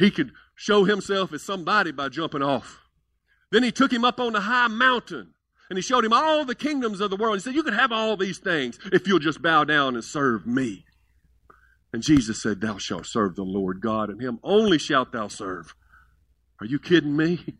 he 0.00 0.10
could 0.10 0.32
show 0.56 0.84
himself 0.84 1.32
as 1.32 1.42
somebody 1.42 1.92
by 1.92 2.08
jumping 2.08 2.42
off. 2.42 2.80
Then 3.52 3.62
he 3.62 3.70
took 3.70 3.92
him 3.92 4.04
up 4.04 4.18
on 4.18 4.32
the 4.32 4.40
high 4.40 4.66
mountain 4.66 5.34
and 5.70 5.78
he 5.78 5.82
showed 5.82 6.04
him 6.04 6.12
all 6.12 6.44
the 6.44 6.56
kingdoms 6.56 7.00
of 7.00 7.10
the 7.10 7.16
world. 7.16 7.36
He 7.36 7.40
said, 7.40 7.54
You 7.54 7.62
can 7.62 7.74
have 7.74 7.92
all 7.92 8.16
these 8.16 8.38
things 8.38 8.80
if 8.92 9.06
you'll 9.06 9.20
just 9.20 9.40
bow 9.40 9.62
down 9.62 9.94
and 9.94 10.02
serve 10.02 10.44
me. 10.44 10.86
And 11.92 12.02
Jesus 12.02 12.42
said, 12.42 12.60
Thou 12.60 12.78
shalt 12.78 13.06
serve 13.06 13.36
the 13.36 13.44
Lord 13.44 13.80
God, 13.80 14.10
and 14.10 14.20
him 14.20 14.40
only 14.42 14.78
shalt 14.78 15.12
thou 15.12 15.28
serve. 15.28 15.76
Are 16.58 16.66
you 16.66 16.80
kidding 16.80 17.16
me? 17.16 17.58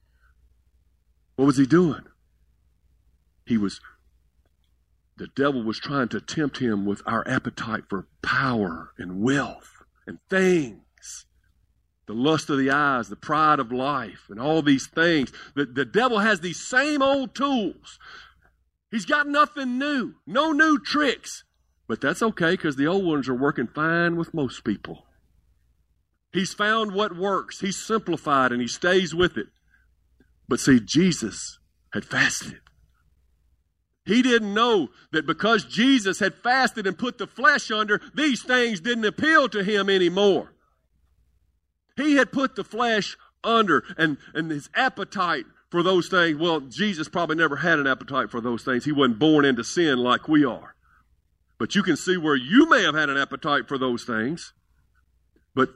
What 1.36 1.46
was 1.46 1.56
he 1.56 1.66
doing? 1.66 2.02
He 3.46 3.56
was, 3.56 3.80
the 5.16 5.28
devil 5.28 5.62
was 5.62 5.78
trying 5.78 6.08
to 6.08 6.20
tempt 6.20 6.58
him 6.58 6.84
with 6.84 7.02
our 7.06 7.26
appetite 7.26 7.84
for 7.88 8.06
power 8.22 8.92
and 8.98 9.22
wealth 9.22 9.82
and 10.06 10.18
things. 10.28 11.26
The 12.06 12.14
lust 12.14 12.50
of 12.50 12.58
the 12.58 12.70
eyes, 12.70 13.08
the 13.08 13.16
pride 13.16 13.60
of 13.60 13.72
life, 13.72 14.26
and 14.28 14.40
all 14.40 14.60
these 14.60 14.88
things. 14.88 15.32
The, 15.54 15.64
the 15.64 15.84
devil 15.84 16.18
has 16.18 16.40
these 16.40 16.60
same 16.60 17.00
old 17.00 17.34
tools. 17.34 17.98
He's 18.90 19.06
got 19.06 19.26
nothing 19.26 19.78
new, 19.78 20.16
no 20.26 20.52
new 20.52 20.78
tricks. 20.78 21.44
But 21.88 22.00
that's 22.00 22.22
okay 22.22 22.52
because 22.52 22.76
the 22.76 22.86
old 22.86 23.04
ones 23.06 23.28
are 23.28 23.34
working 23.34 23.66
fine 23.66 24.16
with 24.16 24.34
most 24.34 24.64
people. 24.64 25.06
He's 26.32 26.54
found 26.54 26.92
what 26.92 27.16
works, 27.16 27.60
he's 27.60 27.76
simplified, 27.76 28.52
and 28.52 28.60
he 28.60 28.68
stays 28.68 29.14
with 29.14 29.36
it. 29.36 29.48
But 30.52 30.60
see, 30.60 30.80
Jesus 30.80 31.58
had 31.94 32.04
fasted. 32.04 32.60
He 34.04 34.20
didn't 34.20 34.52
know 34.52 34.90
that 35.10 35.26
because 35.26 35.64
Jesus 35.64 36.18
had 36.18 36.34
fasted 36.34 36.86
and 36.86 36.98
put 36.98 37.16
the 37.16 37.26
flesh 37.26 37.70
under, 37.70 38.02
these 38.14 38.42
things 38.42 38.78
didn't 38.78 39.06
appeal 39.06 39.48
to 39.48 39.64
him 39.64 39.88
anymore. 39.88 40.52
He 41.96 42.16
had 42.16 42.32
put 42.32 42.54
the 42.54 42.64
flesh 42.64 43.16
under 43.42 43.82
and, 43.96 44.18
and 44.34 44.50
his 44.50 44.68
appetite 44.74 45.46
for 45.70 45.82
those 45.82 46.08
things. 46.08 46.36
Well, 46.36 46.60
Jesus 46.60 47.08
probably 47.08 47.36
never 47.36 47.56
had 47.56 47.78
an 47.78 47.86
appetite 47.86 48.30
for 48.30 48.42
those 48.42 48.62
things. 48.62 48.84
He 48.84 48.92
wasn't 48.92 49.20
born 49.20 49.46
into 49.46 49.64
sin 49.64 49.96
like 50.00 50.28
we 50.28 50.44
are. 50.44 50.74
But 51.58 51.74
you 51.74 51.82
can 51.82 51.96
see 51.96 52.18
where 52.18 52.36
you 52.36 52.68
may 52.68 52.82
have 52.82 52.94
had 52.94 53.08
an 53.08 53.16
appetite 53.16 53.68
for 53.68 53.78
those 53.78 54.04
things. 54.04 54.52
But 55.54 55.70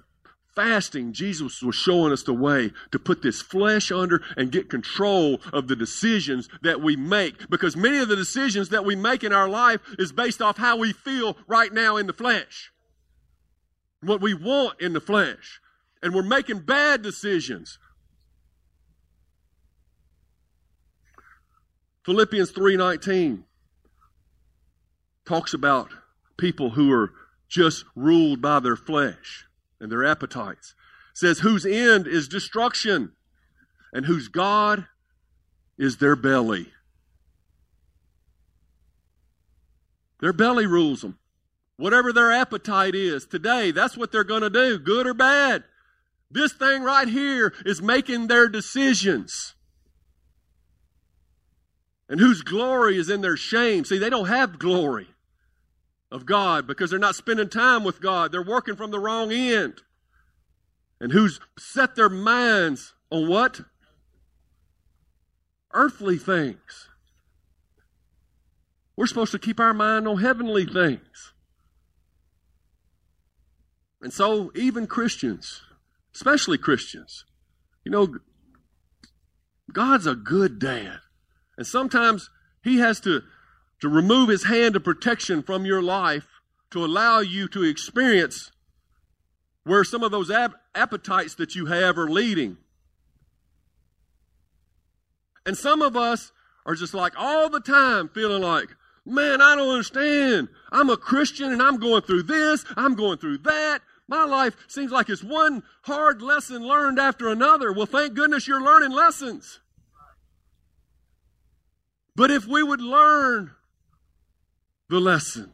fasting, 0.57 1.12
Jesus 1.12 1.62
was 1.62 1.77
showing 1.77 2.12
us 2.12 2.25
the 2.25 2.33
way 2.33 2.73
to 2.90 2.99
put 2.99 3.23
this 3.23 3.40
flesh 3.40 3.92
under 3.92 4.23
and 4.37 4.51
get 4.51 4.71
control 4.71 5.40
of 5.53 5.69
the 5.69 5.77
decisions 5.77 6.49
that 6.62 6.81
we 6.81 6.97
make. 6.97 7.49
Because 7.49 7.77
many 7.77 7.99
of 7.99 8.09
the 8.09 8.16
decisions 8.16 8.71
that 8.71 8.85
we 8.85 8.97
make 8.97 9.23
in 9.23 9.33
our 9.33 9.49
life 9.49 9.81
is 9.99 10.11
based 10.11 10.42
off 10.42 10.57
how 10.57 10.79
we 10.79 10.92
feel 10.92 11.37
right 11.47 11.73
now 11.73 11.97
in 11.99 12.07
the 12.07 12.12
flesh. 12.12 12.73
What 14.01 14.21
we 14.21 14.35
want 14.35 14.81
in 14.81 14.95
the 14.95 15.01
flesh. 15.01 15.61
And 16.03 16.14
we're 16.14 16.23
making 16.23 16.61
bad 16.61 17.03
decisions. 17.03 17.79
Philippians 22.05 22.53
3:19 22.53 23.45
talks 25.25 25.53
about 25.53 25.90
people 26.37 26.71
who 26.71 26.92
are 26.92 27.12
just 27.49 27.85
ruled 27.97 28.40
by 28.40 28.61
their 28.61 28.77
flesh 28.77 29.46
and 29.81 29.91
their 29.91 30.05
appetites. 30.05 30.75
It 31.12 31.19
says, 31.19 31.39
whose 31.41 31.67
end 31.67 32.07
is 32.07 32.29
destruction 32.29 33.12
and 33.93 34.07
whose 34.07 34.29
God 34.29 34.87
is 35.79 35.97
their 35.99 36.17
belly. 36.17 36.73
Their 40.21 40.33
belly 40.33 40.67
rules 40.67 41.03
them. 41.03 41.19
Whatever 41.77 42.12
their 42.12 42.33
appetite 42.33 42.95
is 42.95 43.27
today, 43.27 43.71
that's 43.71 43.97
what 43.97 44.11
they're 44.11 44.25
going 44.25 44.43
to 44.43 44.51
do, 44.51 44.79
good 44.79 45.07
or 45.07 45.15
bad. 45.15 45.65
This 46.31 46.53
thing 46.53 46.83
right 46.83 47.07
here 47.09 47.53
is 47.65 47.83
making 47.83 48.27
their 48.27 48.49
decisions. 48.49 49.55
And 52.09 52.19
whose 52.19 52.43
glory 52.43 52.99
is 52.99 53.11
in 53.11 53.21
their 53.21 53.37
shame. 53.37 53.85
See, 53.85 53.99
they 53.99 54.11
don't 54.11 54.29
have 54.29 54.59
glory 54.59 55.09
of 56.11 56.27
God 56.27 56.66
because 56.66 56.90
they're 56.90 56.99
not 56.99 57.16
spending 57.16 57.49
time 57.49 57.85
with 57.85 58.01
God. 58.01 58.33
They're 58.33 58.42
working 58.42 58.77
from 58.77 58.90
the 58.90 58.99
wrong 58.99 59.33
end. 59.33 59.83
And 61.01 61.12
who's 61.12 61.40
set 61.59 61.95
their 61.95 62.09
minds 62.09 62.95
on 63.11 63.29
what? 63.29 63.61
Earthly 65.73 66.16
things. 66.16 66.88
We're 68.97 69.07
supposed 69.07 69.33
to 69.33 69.38
keep 69.38 69.61
our 69.61 69.75
mind 69.75 70.09
on 70.09 70.19
heavenly 70.19 70.64
things. 70.64 71.33
And 74.01 74.12
so, 74.12 74.51
even 74.55 74.87
Christians, 74.87 75.62
especially 76.14 76.59
Christians, 76.59 77.25
you 77.85 77.90
know, 77.90 78.16
God's 79.73 80.07
a 80.07 80.14
good 80.14 80.59
dad. 80.59 80.99
And 81.59 81.66
sometimes 81.66 82.31
He 82.62 82.79
has 82.79 83.01
to 83.01 83.23
to 83.81 83.89
remove 83.89 84.29
his 84.29 84.45
hand 84.45 84.77
of 84.77 84.85
protection 84.85 85.43
from 85.43 85.65
your 85.65 85.83
life 85.83 86.27
to 86.71 86.85
allow 86.85 87.21
you 87.21 87.49
to 87.49 87.62
experience 87.62 88.51
where 89.65 89.85
some 89.85 90.03
of 90.03 90.11
those 90.11 90.31
ap- 90.31 90.55
appetites 90.75 91.35
that 91.37 91.55
you 91.55 91.67
have 91.67 91.99
are 91.99 92.09
leading. 92.09 92.57
And 95.45 95.57
some 95.57 95.83
of 95.83 95.97
us 95.97 96.33
are 96.65 96.75
just 96.75 96.95
like 96.95 97.12
all 97.17 97.49
the 97.49 97.61
time 97.61 98.09
feeling 98.09 98.43
like, 98.43 98.75
man, 99.05 99.41
I 99.41 99.55
don't 99.55 99.69
understand. 99.69 100.49
I'm 100.73 100.91
a 100.91 100.97
Christian 100.97 101.53
and 101.53 101.62
I'm 101.62 101.79
going 101.79 102.03
through 102.03 102.25
this, 102.25 102.65
I'm 102.77 102.95
going 102.95 103.19
through 103.19 103.39
that. 103.39 103.81
My 104.09 104.25
life 104.25 104.57
seems 104.69 104.93
like 104.93 105.09
it's 105.09 105.25
one 105.25 105.65
hard 105.83 106.23
lesson 106.23 106.62
learned 106.62 107.01
after 107.01 107.29
another. 107.29 107.73
Well, 107.73 107.87
thank 107.87 108.15
goodness 108.15 108.47
you're 108.47 108.62
learning 108.62 108.93
lessons. 108.93 109.61
But 112.15 112.31
if 112.31 112.47
we 112.47 112.62
would 112.62 112.81
learn 112.81 113.56
the 114.88 115.01
lesson, 115.01 115.53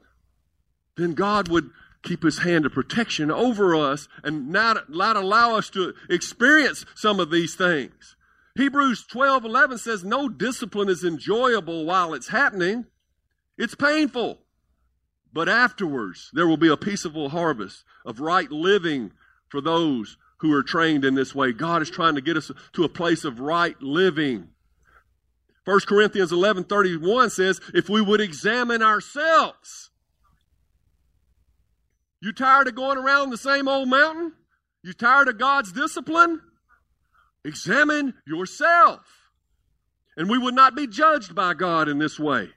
then 0.96 1.14
God 1.14 1.48
would 1.48 1.70
keep 2.02 2.22
his 2.22 2.38
hand 2.38 2.66
of 2.66 2.72
protection 2.72 3.30
over 3.30 3.74
us 3.74 4.08
and 4.22 4.50
not, 4.50 4.90
not 4.90 5.16
allow 5.16 5.56
us 5.56 5.70
to 5.70 5.94
experience 6.10 6.84
some 6.94 7.20
of 7.20 7.30
these 7.30 7.54
things. 7.54 8.16
Hebrews 8.56 9.06
12 9.10 9.44
11 9.44 9.78
says, 9.78 10.04
No 10.04 10.28
discipline 10.28 10.88
is 10.88 11.04
enjoyable 11.04 11.86
while 11.86 12.12
it's 12.12 12.28
happening. 12.28 12.86
It's 13.56 13.74
painful. 13.74 14.40
But 15.32 15.48
afterwards, 15.48 16.30
there 16.34 16.46
will 16.46 16.58
be 16.58 16.68
a 16.68 16.76
peaceable 16.76 17.30
harvest 17.30 17.84
of 18.04 18.20
right 18.20 18.50
living 18.50 19.12
for 19.48 19.62
those 19.62 20.18
who 20.38 20.52
are 20.52 20.62
trained 20.62 21.04
in 21.04 21.14
this 21.14 21.34
way. 21.34 21.52
God 21.52 21.80
is 21.80 21.90
trying 21.90 22.16
to 22.16 22.20
get 22.20 22.36
us 22.36 22.50
to 22.74 22.84
a 22.84 22.88
place 22.88 23.24
of 23.24 23.40
right 23.40 23.80
living. 23.80 24.48
1 25.64 25.80
Corinthians 25.86 26.32
11 26.32 26.64
31 26.64 27.30
says, 27.30 27.60
If 27.72 27.88
we 27.88 28.00
would 28.00 28.20
examine 28.20 28.82
ourselves, 28.82 29.90
you 32.20 32.32
tired 32.32 32.68
of 32.68 32.74
going 32.74 32.98
around 32.98 33.30
the 33.30 33.36
same 33.36 33.68
old 33.68 33.88
mountain? 33.88 34.32
You 34.82 34.92
tired 34.92 35.28
of 35.28 35.38
God's 35.38 35.72
discipline? 35.72 36.40
Examine 37.44 38.14
yourself. 38.26 39.00
And 40.16 40.28
we 40.28 40.38
would 40.38 40.54
not 40.54 40.74
be 40.74 40.86
judged 40.86 41.34
by 41.34 41.54
God 41.54 41.88
in 41.88 41.98
this 41.98 42.18
way. 42.18 42.50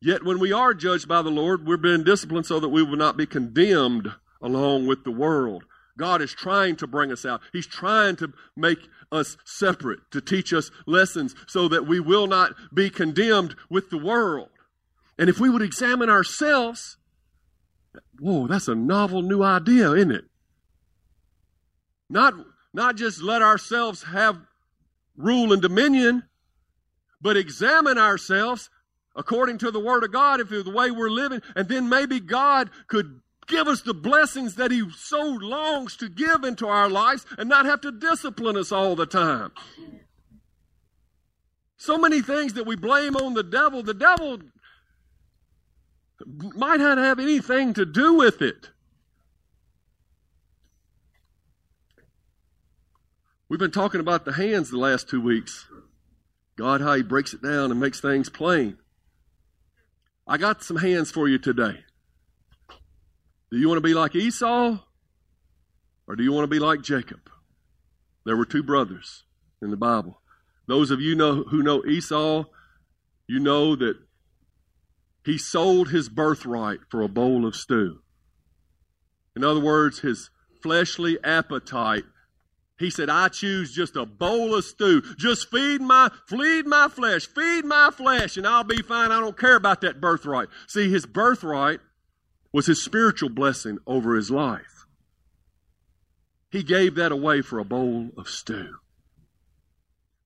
Yet 0.00 0.24
when 0.24 0.40
we 0.40 0.52
are 0.52 0.74
judged 0.74 1.06
by 1.08 1.22
the 1.22 1.30
Lord, 1.30 1.66
we're 1.66 1.76
being 1.76 2.04
disciplined 2.04 2.46
so 2.46 2.58
that 2.58 2.68
we 2.68 2.82
will 2.82 2.96
not 2.96 3.16
be 3.16 3.26
condemned 3.26 4.12
along 4.42 4.86
with 4.86 5.04
the 5.04 5.12
world. 5.12 5.64
God 5.96 6.20
is 6.22 6.32
trying 6.32 6.76
to 6.76 6.86
bring 6.86 7.12
us 7.12 7.24
out. 7.24 7.40
He's 7.52 7.66
trying 7.66 8.16
to 8.16 8.32
make 8.56 8.78
us 9.12 9.36
separate, 9.44 10.00
to 10.10 10.20
teach 10.20 10.52
us 10.52 10.70
lessons 10.86 11.34
so 11.46 11.68
that 11.68 11.86
we 11.86 12.00
will 12.00 12.26
not 12.26 12.54
be 12.74 12.90
condemned 12.90 13.54
with 13.70 13.90
the 13.90 13.98
world. 13.98 14.48
And 15.18 15.28
if 15.28 15.38
we 15.38 15.50
would 15.50 15.62
examine 15.62 16.10
ourselves, 16.10 16.96
whoa, 18.18 18.46
that's 18.46 18.68
a 18.68 18.74
novel 18.74 19.22
new 19.22 19.42
idea, 19.42 19.92
isn't 19.92 20.10
it? 20.10 20.24
Not, 22.08 22.34
not 22.72 22.96
just 22.96 23.22
let 23.22 23.42
ourselves 23.42 24.04
have 24.04 24.38
rule 25.16 25.52
and 25.52 25.62
dominion, 25.62 26.24
but 27.20 27.36
examine 27.36 27.98
ourselves 27.98 28.70
according 29.14 29.58
to 29.58 29.70
the 29.70 29.80
Word 29.80 30.04
of 30.04 30.12
God, 30.12 30.40
if 30.40 30.48
the 30.48 30.70
way 30.70 30.90
we're 30.90 31.10
living, 31.10 31.42
and 31.54 31.68
then 31.68 31.88
maybe 31.88 32.18
God 32.18 32.70
could 32.86 33.20
give 33.46 33.68
us 33.68 33.82
the 33.82 33.94
blessings 33.94 34.56
that 34.56 34.70
He 34.70 34.88
so 34.96 35.20
longs 35.20 35.96
to 35.96 36.08
give 36.08 36.44
into 36.44 36.66
our 36.66 36.88
lives 36.88 37.26
and 37.38 37.48
not 37.48 37.66
have 37.66 37.80
to 37.82 37.92
discipline 37.92 38.56
us 38.56 38.72
all 38.72 38.96
the 38.96 39.06
time. 39.06 39.52
So 41.76 41.98
many 41.98 42.22
things 42.22 42.54
that 42.54 42.66
we 42.66 42.76
blame 42.76 43.16
on 43.16 43.34
the 43.34 43.42
devil, 43.42 43.82
the 43.82 43.94
devil 43.94 44.38
might 46.54 46.78
not 46.78 46.98
have 46.98 47.18
anything 47.18 47.74
to 47.74 47.84
do 47.84 48.14
with 48.14 48.40
it. 48.40 48.70
We've 53.48 53.58
been 53.58 53.70
talking 53.70 54.00
about 54.00 54.24
the 54.24 54.32
hands 54.32 54.70
the 54.70 54.78
last 54.78 55.10
two 55.10 55.20
weeks. 55.20 55.66
God, 56.56 56.80
how 56.80 56.94
He 56.94 57.02
breaks 57.02 57.34
it 57.34 57.42
down 57.42 57.70
and 57.70 57.80
makes 57.80 58.00
things 58.00 58.28
plain. 58.28 58.78
I 60.26 60.38
got 60.38 60.62
some 60.62 60.76
hands 60.76 61.10
for 61.10 61.28
you 61.28 61.38
today. 61.38 61.84
Do 63.52 63.58
you 63.58 63.68
want 63.68 63.76
to 63.76 63.86
be 63.86 63.92
like 63.92 64.16
Esau 64.16 64.78
or 66.08 66.16
do 66.16 66.22
you 66.22 66.32
want 66.32 66.44
to 66.44 66.48
be 66.48 66.58
like 66.58 66.80
Jacob? 66.80 67.20
There 68.24 68.34
were 68.34 68.46
two 68.46 68.62
brothers 68.62 69.24
in 69.60 69.70
the 69.70 69.76
Bible. 69.76 70.22
Those 70.66 70.90
of 70.90 71.02
you 71.02 71.14
know 71.14 71.42
who 71.42 71.62
know 71.62 71.84
Esau, 71.84 72.44
you 73.26 73.38
know 73.38 73.76
that 73.76 73.98
he 75.22 75.36
sold 75.36 75.90
his 75.90 76.08
birthright 76.08 76.80
for 76.88 77.02
a 77.02 77.08
bowl 77.08 77.44
of 77.44 77.54
stew. 77.54 77.98
In 79.36 79.44
other 79.44 79.60
words, 79.60 79.98
his 79.98 80.30
fleshly 80.62 81.18
appetite. 81.22 82.04
He 82.78 82.88
said, 82.88 83.10
I 83.10 83.28
choose 83.28 83.74
just 83.74 83.96
a 83.96 84.06
bowl 84.06 84.54
of 84.54 84.64
stew. 84.64 85.02
Just 85.18 85.50
feed 85.50 85.82
my, 85.82 86.10
feed 86.26 86.66
my 86.66 86.88
flesh, 86.88 87.26
feed 87.26 87.66
my 87.66 87.90
flesh, 87.90 88.38
and 88.38 88.46
I'll 88.46 88.64
be 88.64 88.80
fine. 88.80 89.12
I 89.12 89.20
don't 89.20 89.38
care 89.38 89.56
about 89.56 89.82
that 89.82 90.00
birthright. 90.00 90.48
See, 90.66 90.90
his 90.90 91.04
birthright 91.04 91.80
was 92.52 92.66
his 92.66 92.84
spiritual 92.84 93.30
blessing 93.30 93.78
over 93.86 94.14
his 94.14 94.30
life. 94.30 94.86
He 96.50 96.62
gave 96.62 96.96
that 96.96 97.12
away 97.12 97.40
for 97.40 97.58
a 97.58 97.64
bowl 97.64 98.10
of 98.16 98.28
stew. 98.28 98.76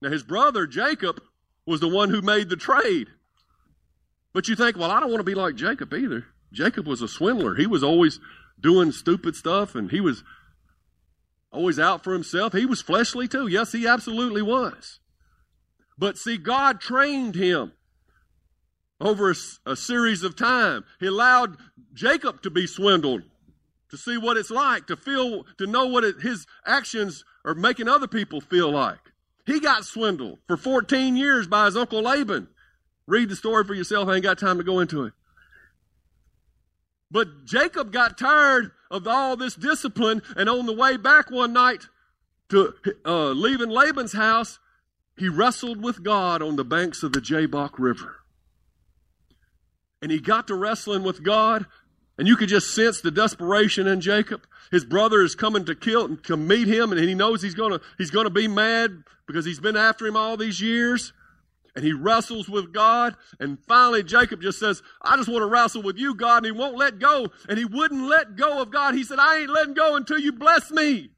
Now, 0.02 0.10
his 0.10 0.24
brother 0.24 0.66
Jacob 0.66 1.20
was 1.66 1.80
the 1.80 1.88
one 1.88 2.10
who 2.10 2.20
made 2.20 2.48
the 2.48 2.56
trade. 2.56 3.08
But 4.32 4.48
you 4.48 4.56
think, 4.56 4.76
well, 4.76 4.90
I 4.90 5.00
don't 5.00 5.10
want 5.10 5.20
to 5.20 5.24
be 5.24 5.34
like 5.34 5.54
Jacob 5.54 5.94
either. 5.94 6.26
Jacob 6.52 6.86
was 6.86 7.00
a 7.00 7.08
swindler. 7.08 7.54
He 7.54 7.66
was 7.66 7.82
always 7.82 8.20
doing 8.60 8.92
stupid 8.92 9.36
stuff 9.36 9.74
and 9.74 9.90
he 9.90 10.00
was 10.00 10.24
always 11.50 11.78
out 11.78 12.04
for 12.04 12.12
himself. 12.12 12.52
He 12.52 12.66
was 12.66 12.82
fleshly 12.82 13.28
too. 13.28 13.46
Yes, 13.46 13.72
he 13.72 13.86
absolutely 13.86 14.42
was. 14.42 15.00
But 15.98 16.18
see, 16.18 16.36
God 16.36 16.80
trained 16.80 17.34
him 17.34 17.72
over 19.00 19.30
a, 19.30 19.34
a, 19.70 19.76
series 19.76 20.22
of 20.22 20.36
time. 20.36 20.84
He 21.00 21.06
allowed 21.06 21.56
Jacob 21.92 22.42
to 22.42 22.50
be 22.50 22.66
swindled 22.66 23.22
to 23.90 23.96
see 23.96 24.16
what 24.16 24.36
it's 24.36 24.50
like 24.50 24.86
to 24.86 24.96
feel, 24.96 25.44
to 25.58 25.66
know 25.66 25.86
what 25.86 26.04
it, 26.04 26.20
his 26.20 26.46
actions 26.64 27.24
are 27.44 27.54
making 27.54 27.88
other 27.88 28.08
people 28.08 28.40
feel 28.40 28.70
like. 28.70 28.98
He 29.44 29.60
got 29.60 29.84
swindled 29.84 30.38
for 30.46 30.56
14 30.56 31.16
years 31.16 31.46
by 31.46 31.66
his 31.66 31.76
uncle 31.76 32.02
Laban. 32.02 32.48
Read 33.06 33.28
the 33.28 33.36
story 33.36 33.64
for 33.64 33.74
yourself. 33.74 34.08
I 34.08 34.14
ain't 34.14 34.24
got 34.24 34.38
time 34.38 34.58
to 34.58 34.64
go 34.64 34.80
into 34.80 35.04
it. 35.04 35.12
But 37.10 37.44
Jacob 37.44 37.92
got 37.92 38.18
tired 38.18 38.72
of 38.90 39.06
all 39.06 39.36
this 39.36 39.54
discipline, 39.54 40.22
and 40.36 40.48
on 40.48 40.66
the 40.66 40.72
way 40.72 40.96
back 40.96 41.30
one 41.30 41.52
night 41.52 41.86
to 42.48 42.74
uh, 43.04 43.28
leaving 43.28 43.68
Laban's 43.68 44.12
house, 44.12 44.58
he 45.16 45.28
wrestled 45.28 45.82
with 45.82 46.02
God 46.02 46.42
on 46.42 46.56
the 46.56 46.64
banks 46.64 47.04
of 47.04 47.12
the 47.12 47.20
Jabbok 47.20 47.78
River 47.78 48.16
and 50.02 50.10
he 50.10 50.20
got 50.20 50.46
to 50.48 50.54
wrestling 50.54 51.02
with 51.02 51.22
God, 51.22 51.66
and 52.18 52.26
you 52.26 52.36
could 52.36 52.48
just 52.48 52.74
sense 52.74 53.00
the 53.00 53.10
desperation 53.10 53.86
in 53.86 54.00
Jacob. 54.00 54.46
His 54.70 54.84
brother 54.84 55.22
is 55.22 55.34
coming 55.34 55.64
to 55.66 55.74
kill 55.74 56.04
and 56.06 56.24
to 56.24 56.36
meet 56.36 56.68
him, 56.68 56.92
and 56.92 57.00
he 57.00 57.14
knows 57.14 57.42
he's 57.42 57.54
gonna 57.54 57.80
he's 57.98 58.10
gonna 58.10 58.30
be 58.30 58.48
mad 58.48 59.04
because 59.26 59.44
he's 59.44 59.60
been 59.60 59.76
after 59.76 60.06
him 60.06 60.16
all 60.16 60.36
these 60.36 60.60
years. 60.60 61.12
And 61.74 61.84
he 61.84 61.92
wrestles 61.92 62.48
with 62.48 62.72
God, 62.72 63.16
and 63.38 63.58
finally 63.68 64.02
Jacob 64.02 64.40
just 64.40 64.58
says, 64.58 64.82
I 65.02 65.14
just 65.18 65.28
want 65.28 65.42
to 65.42 65.46
wrestle 65.46 65.82
with 65.82 65.98
you, 65.98 66.14
God, 66.14 66.38
and 66.38 66.46
he 66.46 66.52
won't 66.52 66.78
let 66.78 66.98
go. 66.98 67.26
And 67.50 67.58
he 67.58 67.66
wouldn't 67.66 68.08
let 68.08 68.34
go 68.34 68.62
of 68.62 68.70
God. 68.70 68.94
He 68.94 69.04
said, 69.04 69.18
I 69.18 69.40
ain't 69.40 69.50
letting 69.50 69.74
go 69.74 69.94
until 69.94 70.18
you 70.18 70.32
bless 70.32 70.70
me. 70.70 71.10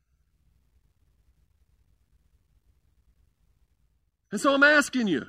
And 4.33 4.41
so 4.41 4.53
I'm 4.53 4.65
asking 4.65 5.07
you, 5.07 5.27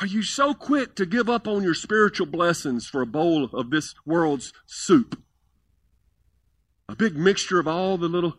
are 0.00 0.06
you 0.06 0.22
so 0.22 0.54
quick 0.54 0.94
to 0.96 1.06
give 1.06 1.28
up 1.28 1.46
on 1.46 1.62
your 1.62 1.74
spiritual 1.74 2.26
blessings 2.26 2.86
for 2.86 3.02
a 3.02 3.06
bowl 3.06 3.44
of 3.52 3.70
this 3.70 3.94
world's 4.06 4.52
soup? 4.66 5.22
A 6.88 6.96
big 6.96 7.16
mixture 7.16 7.60
of 7.60 7.68
all 7.68 7.98
the 7.98 8.08
little 8.08 8.34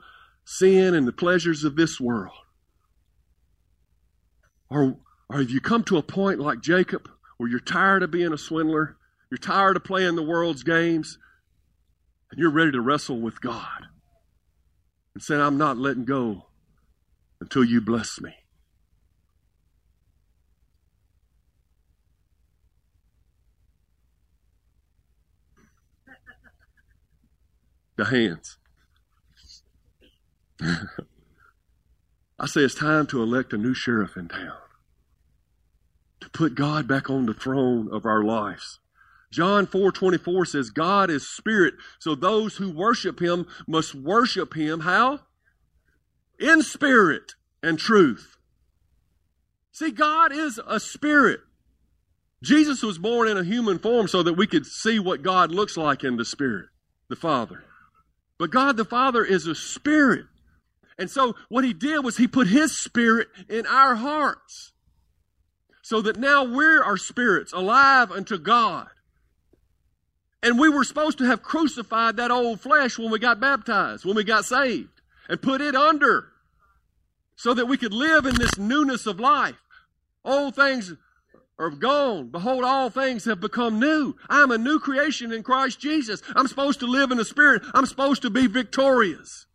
sin 0.45 0.93
and 0.93 1.07
the 1.07 1.13
pleasures 1.13 1.63
of 1.63 1.75
this 1.75 1.99
world. 1.99 2.33
Or, 4.69 4.97
or 5.29 5.39
have 5.39 5.51
you 5.51 5.61
come 5.61 5.83
to 5.85 5.97
a 5.97 6.03
point 6.03 6.39
like 6.39 6.61
Jacob 6.61 7.09
where 7.37 7.49
you're 7.49 7.59
tired 7.59 8.03
of 8.03 8.11
being 8.11 8.33
a 8.33 8.37
swindler, 8.37 8.97
you're 9.29 9.37
tired 9.37 9.75
of 9.75 9.83
playing 9.83 10.15
the 10.15 10.23
world's 10.23 10.63
games, 10.63 11.17
and 12.31 12.39
you're 12.39 12.51
ready 12.51 12.71
to 12.71 12.81
wrestle 12.81 13.21
with 13.21 13.41
God 13.41 13.87
and 15.13 15.23
say, 15.23 15.35
I'm 15.35 15.57
not 15.57 15.77
letting 15.77 16.05
go 16.05 16.47
until 17.39 17.63
you 17.63 17.79
bless 17.79 18.19
me? 18.19 18.33
The 27.95 28.05
hands. 28.05 28.57
I 32.39 32.45
say 32.45 32.61
it's 32.61 32.75
time 32.75 33.07
to 33.07 33.21
elect 33.21 33.53
a 33.53 33.57
new 33.57 33.73
sheriff 33.73 34.17
in 34.17 34.27
town. 34.27 34.57
To 36.21 36.29
put 36.29 36.55
God 36.55 36.87
back 36.87 37.09
on 37.09 37.25
the 37.25 37.33
throne 37.33 37.89
of 37.91 38.05
our 38.05 38.23
lives. 38.23 38.79
John 39.31 39.65
4:24 39.65 40.47
says 40.47 40.69
God 40.69 41.09
is 41.09 41.27
spirit, 41.27 41.73
so 41.99 42.15
those 42.15 42.57
who 42.57 42.69
worship 42.71 43.19
him 43.19 43.47
must 43.67 43.95
worship 43.95 44.53
him 44.53 44.81
how? 44.81 45.21
In 46.39 46.61
spirit 46.61 47.33
and 47.63 47.79
truth. 47.79 48.37
See, 49.71 49.91
God 49.91 50.31
is 50.31 50.59
a 50.67 50.79
spirit. 50.79 51.41
Jesus 52.43 52.83
was 52.83 52.97
born 52.97 53.27
in 53.27 53.37
a 53.37 53.43
human 53.43 53.79
form 53.79 54.07
so 54.07 54.21
that 54.21 54.33
we 54.33 54.45
could 54.45 54.65
see 54.65 54.99
what 54.99 55.23
God 55.23 55.49
looks 55.49 55.77
like 55.77 56.03
in 56.03 56.17
the 56.17 56.25
Spirit, 56.25 56.67
the 57.07 57.15
Father. 57.15 57.63
But 58.37 58.51
God 58.51 58.77
the 58.77 58.85
Father 58.85 59.23
is 59.23 59.47
a 59.47 59.55
Spirit. 59.55 60.25
And 60.97 61.09
so 61.09 61.35
what 61.49 61.63
he 61.63 61.73
did 61.73 62.03
was 62.03 62.17
he 62.17 62.27
put 62.27 62.47
his 62.47 62.77
Spirit 62.77 63.27
in 63.49 63.65
our 63.65 63.95
hearts 63.95 64.73
so 65.81 66.01
that 66.01 66.17
now 66.17 66.43
we're 66.43 66.83
our 66.83 66.97
spirits 66.97 67.51
alive 67.53 68.11
unto 68.11 68.37
God. 68.37 68.87
And 70.41 70.59
we 70.59 70.69
were 70.69 70.83
supposed 70.83 71.17
to 71.19 71.25
have 71.25 71.41
crucified 71.41 72.17
that 72.17 72.31
old 72.31 72.59
flesh 72.59 72.97
when 72.97 73.11
we 73.11 73.19
got 73.19 73.39
baptized, 73.39 74.05
when 74.05 74.15
we 74.15 74.23
got 74.23 74.45
saved, 74.45 75.01
and 75.29 75.41
put 75.41 75.61
it 75.61 75.75
under 75.75 76.29
so 77.35 77.53
that 77.53 77.67
we 77.67 77.77
could 77.77 77.93
live 77.93 78.25
in 78.25 78.35
this 78.35 78.57
newness 78.57 79.05
of 79.05 79.19
life. 79.19 79.55
Old 80.25 80.55
things 80.55 80.93
are 81.59 81.69
gone. 81.69 82.29
Behold, 82.29 82.63
all 82.63 82.89
things 82.89 83.25
have 83.25 83.39
become 83.39 83.79
new. 83.79 84.15
I'm 84.29 84.51
a 84.51 84.57
new 84.57 84.79
creation 84.79 85.31
in 85.31 85.43
Christ 85.43 85.79
Jesus. 85.79 86.21
I'm 86.35 86.47
supposed 86.47 86.79
to 86.79 86.87
live 86.87 87.11
in 87.11 87.17
the 87.17 87.25
Spirit. 87.25 87.61
I'm 87.73 87.85
supposed 87.85 88.23
to 88.23 88.29
be 88.29 88.47
victorious. 88.47 89.45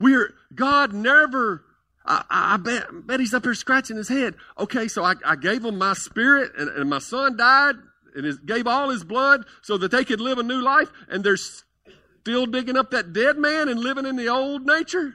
We're, 0.00 0.34
God 0.54 0.92
never, 0.92 1.64
I, 2.04 2.24
I 2.30 2.56
bet, 2.56 3.06
bet 3.06 3.20
he's 3.20 3.34
up 3.34 3.44
here 3.44 3.54
scratching 3.54 3.96
his 3.96 4.08
head. 4.08 4.34
Okay, 4.58 4.88
so 4.88 5.04
I, 5.04 5.14
I 5.24 5.36
gave 5.36 5.64
him 5.64 5.78
my 5.78 5.94
spirit 5.94 6.52
and, 6.58 6.68
and 6.68 6.90
my 6.90 6.98
son 6.98 7.36
died 7.36 7.76
and 8.14 8.24
his, 8.24 8.38
gave 8.38 8.66
all 8.66 8.90
his 8.90 9.04
blood 9.04 9.44
so 9.62 9.78
that 9.78 9.90
they 9.90 10.04
could 10.04 10.20
live 10.20 10.38
a 10.38 10.42
new 10.42 10.60
life 10.60 10.90
and 11.08 11.22
they're 11.22 11.36
still 11.36 12.46
digging 12.46 12.76
up 12.76 12.90
that 12.90 13.12
dead 13.12 13.38
man 13.38 13.68
and 13.68 13.80
living 13.80 14.06
in 14.06 14.16
the 14.16 14.28
old 14.28 14.66
nature? 14.66 15.14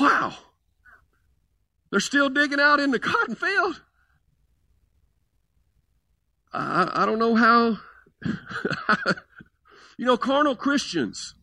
Wow. 0.00 0.34
They're 1.92 2.00
still 2.00 2.30
digging 2.30 2.58
out 2.58 2.80
in 2.80 2.90
the 2.90 2.98
cotton 2.98 3.34
field. 3.34 3.82
I, 6.50 6.90
I 6.94 7.06
don't 7.06 7.18
know 7.18 7.34
how. 7.34 7.78
you 9.98 10.06
know, 10.06 10.16
carnal 10.16 10.56
Christians, 10.56 11.34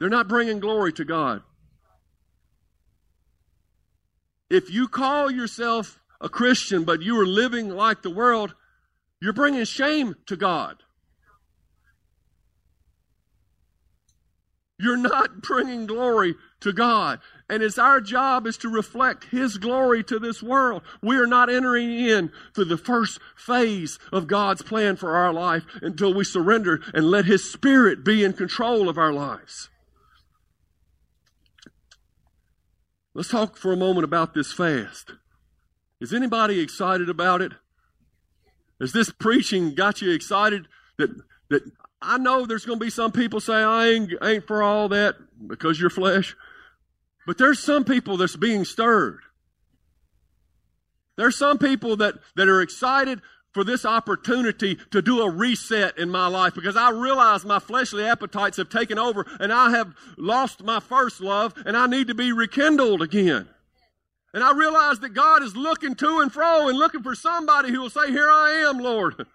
they're 0.00 0.08
not 0.08 0.26
bringing 0.26 0.58
glory 0.58 0.92
to 0.94 1.04
God. 1.04 1.42
If 4.50 4.72
you 4.72 4.88
call 4.88 5.30
yourself 5.30 6.00
a 6.20 6.28
Christian, 6.28 6.82
but 6.82 7.00
you 7.00 7.18
are 7.20 7.26
living 7.26 7.68
like 7.68 8.02
the 8.02 8.10
world, 8.10 8.56
you're 9.20 9.32
bringing 9.32 9.64
shame 9.64 10.16
to 10.26 10.36
God. 10.36 10.82
You're 14.80 14.96
not 14.96 15.42
bringing 15.42 15.86
glory 15.86 16.34
to 16.60 16.72
God. 16.72 17.20
And 17.48 17.62
it's 17.62 17.78
our 17.78 18.00
job 18.00 18.46
is 18.46 18.56
to 18.58 18.68
reflect 18.68 19.24
His 19.24 19.58
glory 19.58 20.02
to 20.04 20.18
this 20.18 20.42
world. 20.42 20.82
We 21.02 21.16
are 21.16 21.26
not 21.26 21.50
entering 21.50 21.92
in 21.92 22.32
to 22.54 22.64
the 22.64 22.78
first 22.78 23.18
phase 23.36 23.98
of 24.12 24.26
God's 24.26 24.62
plan 24.62 24.96
for 24.96 25.16
our 25.16 25.32
life 25.32 25.64
until 25.82 26.14
we 26.14 26.24
surrender 26.24 26.80
and 26.94 27.10
let 27.10 27.26
His 27.26 27.50
Spirit 27.50 28.04
be 28.04 28.24
in 28.24 28.32
control 28.32 28.88
of 28.88 28.98
our 28.98 29.12
lives. 29.12 29.68
Let's 33.14 33.28
talk 33.28 33.56
for 33.56 33.72
a 33.72 33.76
moment 33.76 34.04
about 34.04 34.32
this 34.32 34.52
fast. 34.52 35.12
Is 36.00 36.14
anybody 36.14 36.60
excited 36.60 37.10
about 37.10 37.42
it? 37.42 37.52
Has 38.80 38.92
this 38.92 39.10
preaching 39.10 39.74
got 39.74 40.00
you 40.00 40.10
excited 40.10 40.66
that 40.96 41.10
that 41.50 41.62
I 42.02 42.18
know 42.18 42.46
there's 42.46 42.66
going 42.66 42.78
to 42.78 42.84
be 42.84 42.90
some 42.90 43.12
people 43.12 43.40
say 43.40 43.54
I 43.54 43.88
ain't, 43.88 44.12
ain't 44.22 44.46
for 44.46 44.62
all 44.62 44.88
that 44.88 45.16
because 45.46 45.80
you're 45.80 45.90
flesh. 45.90 46.34
But 47.26 47.38
there's 47.38 47.60
some 47.60 47.84
people 47.84 48.16
that's 48.16 48.36
being 48.36 48.64
stirred. 48.64 49.20
There's 51.16 51.36
some 51.36 51.58
people 51.58 51.96
that, 51.98 52.14
that 52.36 52.48
are 52.48 52.60
excited 52.60 53.20
for 53.52 53.64
this 53.64 53.84
opportunity 53.84 54.78
to 54.90 55.02
do 55.02 55.20
a 55.20 55.30
reset 55.30 55.98
in 55.98 56.08
my 56.08 56.26
life 56.26 56.54
because 56.54 56.76
I 56.76 56.90
realize 56.90 57.44
my 57.44 57.58
fleshly 57.58 58.04
appetites 58.04 58.56
have 58.56 58.70
taken 58.70 58.98
over 58.98 59.26
and 59.38 59.52
I 59.52 59.70
have 59.70 59.94
lost 60.16 60.62
my 60.62 60.80
first 60.80 61.20
love 61.20 61.54
and 61.66 61.76
I 61.76 61.86
need 61.86 62.08
to 62.08 62.14
be 62.14 62.32
rekindled 62.32 63.02
again. 63.02 63.48
And 64.34 64.42
I 64.42 64.52
realize 64.52 65.00
that 65.00 65.10
God 65.10 65.42
is 65.42 65.54
looking 65.54 65.94
to 65.96 66.20
and 66.20 66.32
fro 66.32 66.68
and 66.68 66.78
looking 66.78 67.02
for 67.02 67.14
somebody 67.14 67.70
who 67.70 67.82
will 67.82 67.90
say, 67.90 68.10
Here 68.10 68.30
I 68.30 68.64
am, 68.66 68.78
Lord. 68.78 69.26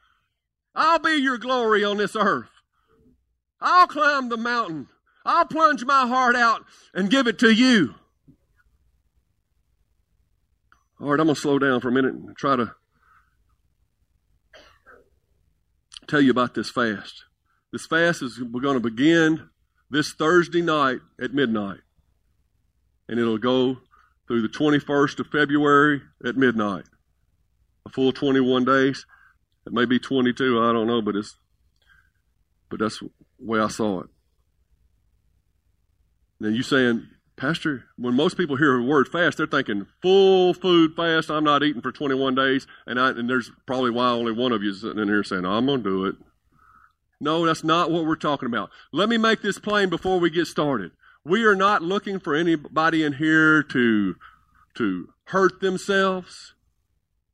I'll 0.73 0.99
be 0.99 1.17
your 1.17 1.38
glory 1.38 1.83
on 1.83 1.97
this 1.97 2.15
earth. 2.15 2.49
I'll 3.61 3.88
climb 3.88 4.29
the 4.29 4.38
mountain. 4.38 4.88
I'll 5.28 5.45
plunge 5.45 5.84
my 5.84 6.07
heart 6.07 6.38
out 6.38 6.63
and 6.93 7.09
give 7.09 7.28
it 7.28 7.38
to 7.39 7.51
you. 7.51 7.95
All 10.99 11.09
right, 11.09 11.19
I'm 11.19 11.28
going 11.28 11.36
to 11.36 11.41
slow 11.41 11.59
down 11.59 11.82
for 11.82 11.89
a 11.89 11.91
minute 11.91 12.13
and 12.13 12.36
try 12.36 12.55
to 12.55 12.73
tell 16.07 16.21
you 16.21 16.32
about 16.32 16.55
this 16.55 16.69
fast. 16.69 17.25
This 17.73 17.86
fast 17.86 18.23
is 18.23 18.41
we're 18.41 18.61
going 18.61 18.82
to 18.82 18.89
begin 18.89 19.49
this 19.91 20.13
Thursday 20.13 20.61
night 20.61 20.99
at 21.21 21.34
midnight. 21.34 21.82
And 23.09 23.19
it'll 23.19 23.38
go 23.38 23.78
through 24.28 24.41
the 24.41 24.47
21st 24.47 25.19
of 25.19 25.28
February 25.28 26.01
at 26.25 26.38
midnight. 26.38 26.86
A 27.86 27.89
full 27.89 28.13
21 28.13 28.63
days. 28.63 29.05
It 29.65 29.73
may 29.73 29.86
be 29.86 29.99
22, 29.99 30.63
I 30.63 30.71
don't 30.71 30.88
know, 30.88 31.01
but 31.01 31.17
it's 31.17 31.36
but 32.69 32.80
that's 32.80 32.99
the 32.99 33.09
way 33.39 33.59
I 33.59 33.67
saw 33.67 34.01
it. 34.01 34.09
Now 36.39 36.49
you 36.49 36.63
saying, 36.63 37.07
Pastor, 37.35 37.85
when 37.97 38.15
most 38.15 38.38
people 38.38 38.55
hear 38.55 38.77
the 38.77 38.83
word 38.83 39.07
fast, 39.07 39.38
they're 39.38 39.47
thinking 39.47 39.85
full 40.01 40.53
food 40.53 40.95
fast. 40.95 41.29
I'm 41.29 41.43
not 41.43 41.63
eating 41.63 41.81
for 41.81 41.91
21 41.91 42.35
days, 42.35 42.65
and 42.85 42.99
I, 42.99 43.09
and 43.09 43.29
there's 43.29 43.51
probably 43.65 43.91
why 43.91 44.09
only 44.09 44.31
one 44.31 44.51
of 44.51 44.63
you 44.63 44.71
is 44.71 44.81
sitting 44.81 44.99
in 44.99 45.07
here 45.07 45.23
saying, 45.23 45.45
"I'm 45.45 45.65
going 45.67 45.83
to 45.83 45.89
do 45.89 46.05
it." 46.05 46.15
No, 47.19 47.45
that's 47.45 47.63
not 47.63 47.91
what 47.91 48.05
we're 48.05 48.15
talking 48.15 48.47
about. 48.47 48.69
Let 48.91 49.09
me 49.09 49.17
make 49.17 49.41
this 49.41 49.59
plain 49.59 49.89
before 49.89 50.19
we 50.19 50.29
get 50.29 50.47
started. 50.47 50.91
We 51.23 51.43
are 51.45 51.55
not 51.55 51.81
looking 51.81 52.19
for 52.19 52.35
anybody 52.35 53.03
in 53.03 53.13
here 53.13 53.63
to 53.63 54.15
to 54.75 55.09
hurt 55.25 55.59
themselves 55.59 56.53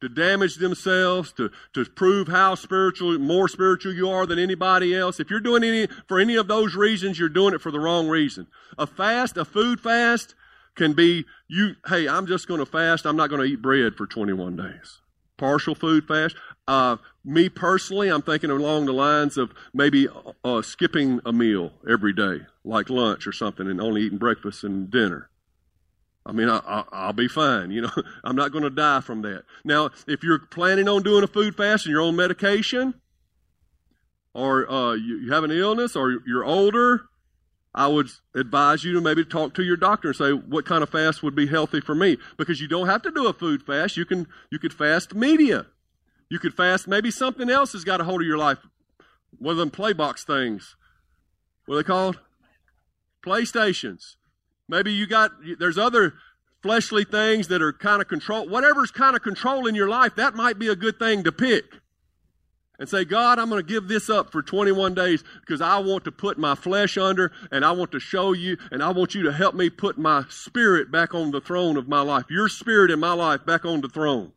to 0.03 0.09
damage 0.09 0.57
themselves, 0.57 1.31
to, 1.33 1.49
to 1.73 1.85
prove 1.85 2.27
how 2.27 2.55
spiritual, 2.55 3.17
more 3.17 3.47
spiritual 3.47 3.93
you 3.93 4.09
are 4.09 4.25
than 4.25 4.37
anybody 4.37 4.95
else. 4.95 5.19
If 5.19 5.29
you're 5.29 5.39
doing 5.39 5.63
any, 5.63 5.87
for 6.07 6.19
any 6.19 6.35
of 6.35 6.47
those 6.47 6.75
reasons, 6.75 7.17
you're 7.17 7.29
doing 7.29 7.53
it 7.53 7.61
for 7.61 7.71
the 7.71 7.79
wrong 7.79 8.07
reason. 8.07 8.47
A 8.77 8.85
fast, 8.85 9.37
a 9.37 9.45
food 9.45 9.79
fast, 9.79 10.35
can 10.75 10.93
be 10.93 11.25
you, 11.47 11.75
hey, 11.87 12.07
I'm 12.07 12.27
just 12.27 12.47
going 12.47 12.59
to 12.59 12.65
fast. 12.65 13.05
I'm 13.05 13.15
not 13.15 13.29
going 13.29 13.41
to 13.41 13.47
eat 13.47 13.61
bread 13.61 13.95
for 13.95 14.05
21 14.05 14.55
days. 14.55 14.99
Partial 15.37 15.75
food 15.75 16.07
fast. 16.07 16.35
Uh, 16.67 16.97
me 17.23 17.49
personally, 17.49 18.09
I'm 18.09 18.21
thinking 18.21 18.49
along 18.49 18.85
the 18.85 18.93
lines 18.93 19.37
of 19.37 19.53
maybe 19.73 20.07
uh, 20.43 20.61
skipping 20.61 21.19
a 21.25 21.33
meal 21.33 21.71
every 21.89 22.13
day, 22.13 22.45
like 22.63 22.89
lunch 22.89 23.27
or 23.27 23.31
something, 23.31 23.69
and 23.69 23.81
only 23.81 24.01
eating 24.01 24.17
breakfast 24.17 24.63
and 24.63 24.89
dinner. 24.89 25.29
I 26.25 26.31
mean, 26.31 26.49
I, 26.49 26.85
will 27.07 27.13
be 27.13 27.27
fine. 27.27 27.71
You 27.71 27.81
know, 27.81 27.91
I'm 28.23 28.35
not 28.35 28.51
going 28.51 28.63
to 28.63 28.69
die 28.69 29.01
from 29.01 29.21
that. 29.23 29.43
Now, 29.63 29.89
if 30.07 30.23
you're 30.23 30.39
planning 30.39 30.87
on 30.87 31.03
doing 31.03 31.23
a 31.23 31.27
food 31.27 31.55
fast 31.55 31.85
and 31.85 31.91
you're 31.91 32.01
on 32.01 32.15
medication, 32.15 32.93
or 34.33 34.69
uh, 34.71 34.93
you, 34.93 35.17
you 35.17 35.33
have 35.33 35.43
an 35.43 35.51
illness, 35.51 35.95
or 35.95 36.19
you're 36.25 36.45
older, 36.45 37.03
I 37.75 37.87
would 37.87 38.09
advise 38.35 38.83
you 38.83 38.93
to 38.93 39.01
maybe 39.01 39.25
talk 39.25 39.53
to 39.55 39.63
your 39.63 39.77
doctor 39.77 40.09
and 40.09 40.17
say 40.17 40.31
what 40.31 40.65
kind 40.65 40.83
of 40.83 40.89
fast 40.89 41.23
would 41.23 41.35
be 41.35 41.47
healthy 41.47 41.81
for 41.81 41.95
me. 41.95 42.17
Because 42.37 42.61
you 42.61 42.67
don't 42.67 42.87
have 42.87 43.01
to 43.03 43.11
do 43.11 43.27
a 43.27 43.33
food 43.33 43.63
fast. 43.63 43.97
You 43.97 44.05
can 44.05 44.27
you 44.51 44.59
could 44.59 44.73
fast 44.73 45.15
media. 45.15 45.67
You 46.29 46.39
could 46.39 46.53
fast 46.53 46.87
maybe 46.87 47.11
something 47.11 47.49
else 47.49 47.73
has 47.73 47.83
got 47.83 48.01
a 48.01 48.03
hold 48.03 48.21
of 48.21 48.27
your 48.27 48.37
life. 48.37 48.59
One 49.37 49.53
of 49.53 49.57
them 49.57 49.71
playbox 49.71 50.23
things. 50.23 50.75
What 51.65 51.75
are 51.75 51.77
they 51.77 51.87
called? 51.87 52.19
PlayStations. 53.25 54.15
Maybe 54.67 54.93
you 54.93 55.07
got, 55.07 55.31
there's 55.59 55.77
other 55.77 56.13
fleshly 56.61 57.03
things 57.03 57.49
that 57.49 57.61
are 57.61 57.73
kind 57.73 58.01
of 58.01 58.07
control, 58.07 58.47
whatever's 58.47 58.91
kind 58.91 59.15
of 59.15 59.21
controlling 59.21 59.75
your 59.75 59.89
life, 59.89 60.15
that 60.15 60.33
might 60.33 60.57
be 60.57 60.69
a 60.69 60.75
good 60.75 60.97
thing 60.97 61.23
to 61.23 61.31
pick. 61.31 61.65
And 62.79 62.89
say, 62.89 63.05
God, 63.05 63.37
I'm 63.37 63.49
going 63.49 63.61
to 63.61 63.67
give 63.67 63.87
this 63.87 64.09
up 64.09 64.31
for 64.31 64.41
21 64.41 64.95
days 64.95 65.23
because 65.41 65.61
I 65.61 65.77
want 65.77 66.05
to 66.05 66.11
put 66.11 66.39
my 66.39 66.55
flesh 66.55 66.97
under 66.97 67.31
and 67.51 67.63
I 67.63 67.71
want 67.71 67.91
to 67.91 67.99
show 67.99 68.33
you 68.33 68.57
and 68.71 68.81
I 68.81 68.89
want 68.89 69.13
you 69.13 69.23
to 69.23 69.31
help 69.31 69.53
me 69.53 69.69
put 69.69 69.97
my 69.97 70.25
spirit 70.27 70.91
back 70.91 71.13
on 71.13 71.31
the 71.31 71.39
throne 71.39 71.77
of 71.77 71.87
my 71.87 72.01
life. 72.01 72.25
Your 72.31 72.49
spirit 72.49 72.89
in 72.89 72.99
my 72.99 73.13
life 73.13 73.45
back 73.45 73.63
on 73.63 73.81
the 73.81 73.89
throne. 73.89 74.33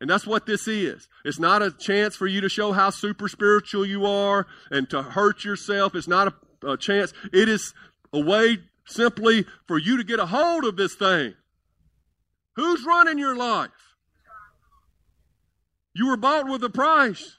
And 0.00 0.08
that's 0.08 0.26
what 0.26 0.46
this 0.46 0.68
is. 0.68 1.08
It's 1.24 1.38
not 1.38 1.60
a 1.60 1.72
chance 1.72 2.14
for 2.14 2.26
you 2.26 2.40
to 2.40 2.48
show 2.48 2.72
how 2.72 2.90
super 2.90 3.28
spiritual 3.28 3.84
you 3.84 4.06
are 4.06 4.46
and 4.70 4.88
to 4.90 5.02
hurt 5.02 5.44
yourself. 5.44 5.94
It's 5.94 6.08
not 6.08 6.34
a, 6.62 6.72
a 6.72 6.76
chance. 6.76 7.12
It 7.32 7.48
is 7.48 7.74
a 8.12 8.20
way 8.20 8.58
simply 8.86 9.46
for 9.66 9.78
you 9.78 9.96
to 9.96 10.04
get 10.04 10.20
a 10.20 10.26
hold 10.26 10.64
of 10.64 10.76
this 10.76 10.94
thing. 10.94 11.34
Who's 12.56 12.84
running 12.84 13.18
your 13.18 13.36
life? 13.36 13.70
You 15.94 16.08
were 16.08 16.16
bought 16.16 16.48
with 16.48 16.62
a 16.64 16.70
price. 16.70 17.38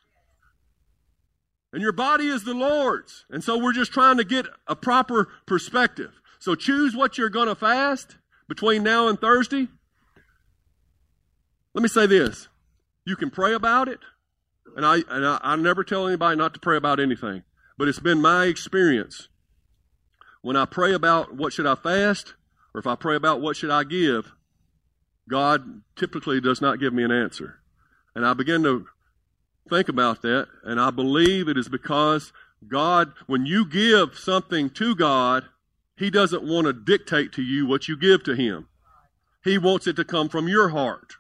And 1.74 1.82
your 1.82 1.91
body 1.91 2.28
is 2.28 2.43
the 2.43 2.54
Lord's. 2.54 3.26
And 3.30 3.43
so 3.43 3.58
we're 3.58 3.74
just 3.74 3.91
trying 3.91 4.18
to 4.18 4.24
get 4.24 4.46
a 4.66 4.76
proper 4.76 5.30
perspective. 5.46 6.12
So 6.39 6.56
choose 6.56 6.96
what 6.96 7.18
you're 7.18 7.30
going 7.30 7.48
to 7.48 7.56
fast. 7.56 8.18
between 8.48 8.84
now 8.84 9.08
and 9.08 9.20
Thursday, 9.20 9.68
let 11.74 11.82
me 11.82 11.88
say 11.88 12.06
this. 12.06 12.48
You 13.06 13.16
can 13.16 13.30
pray 13.30 13.54
about 13.54 13.88
it, 13.88 14.00
and 14.76 14.86
I, 14.86 14.98
and 15.10 15.26
I, 15.26 15.39
I 15.41 15.56
never 15.56 15.84
tell 15.84 16.08
anybody 16.08 16.38
not 16.38 16.54
to 16.56 16.60
pray 16.60 16.78
about 16.78 17.00
anything, 17.00 17.43
but 17.78 17.88
it's 17.88 18.00
been 18.00 18.22
my 18.22 18.46
experience. 18.46 19.28
When 20.46 20.56
I 20.56 20.66
pray 20.66 20.93
about 20.93 21.34
what 21.34 21.54
should 21.54 21.66
I 21.66 21.74
fast, 21.74 22.36
or 22.72 22.80
if 22.80 22.86
I 22.86 22.93
pray 22.93 23.16
about 23.16 23.41
what 23.41 23.58
should 23.58 23.72
I 23.72 23.84
give, 23.84 24.32
God 25.28 25.82
typically 25.96 26.39
does 26.39 26.62
not 26.62 26.80
give 26.80 26.93
me 26.93 27.04
an 27.04 27.12
answer. 27.12 27.62
And 28.14 28.24
I 28.24 28.36
begin 28.36 28.62
to 28.62 28.86
think 29.68 29.89
about 29.89 30.22
that, 30.22 30.48
and 30.64 30.80
I 30.80 30.91
believe 30.91 31.48
it 31.48 31.58
is 31.58 31.68
because 31.68 32.32
God, 32.68 33.14
when 33.26 33.48
you 33.48 33.66
give 33.66 34.20
something 34.20 34.70
to 34.70 34.93
God, 34.93 35.46
He 35.98 36.12
doesn't 36.12 36.43
want 36.43 36.68
to 36.68 36.74
dictate 36.74 37.32
to 37.32 37.41
you 37.41 37.66
what 37.66 37.88
you 37.88 37.98
give 37.98 38.24
to 38.26 38.36
Him. 38.36 38.68
He 39.43 39.58
wants 39.58 39.88
it 39.88 39.96
to 39.96 40.06
come 40.06 40.30
from 40.30 40.48
your 40.48 40.70
heart. 40.70 41.16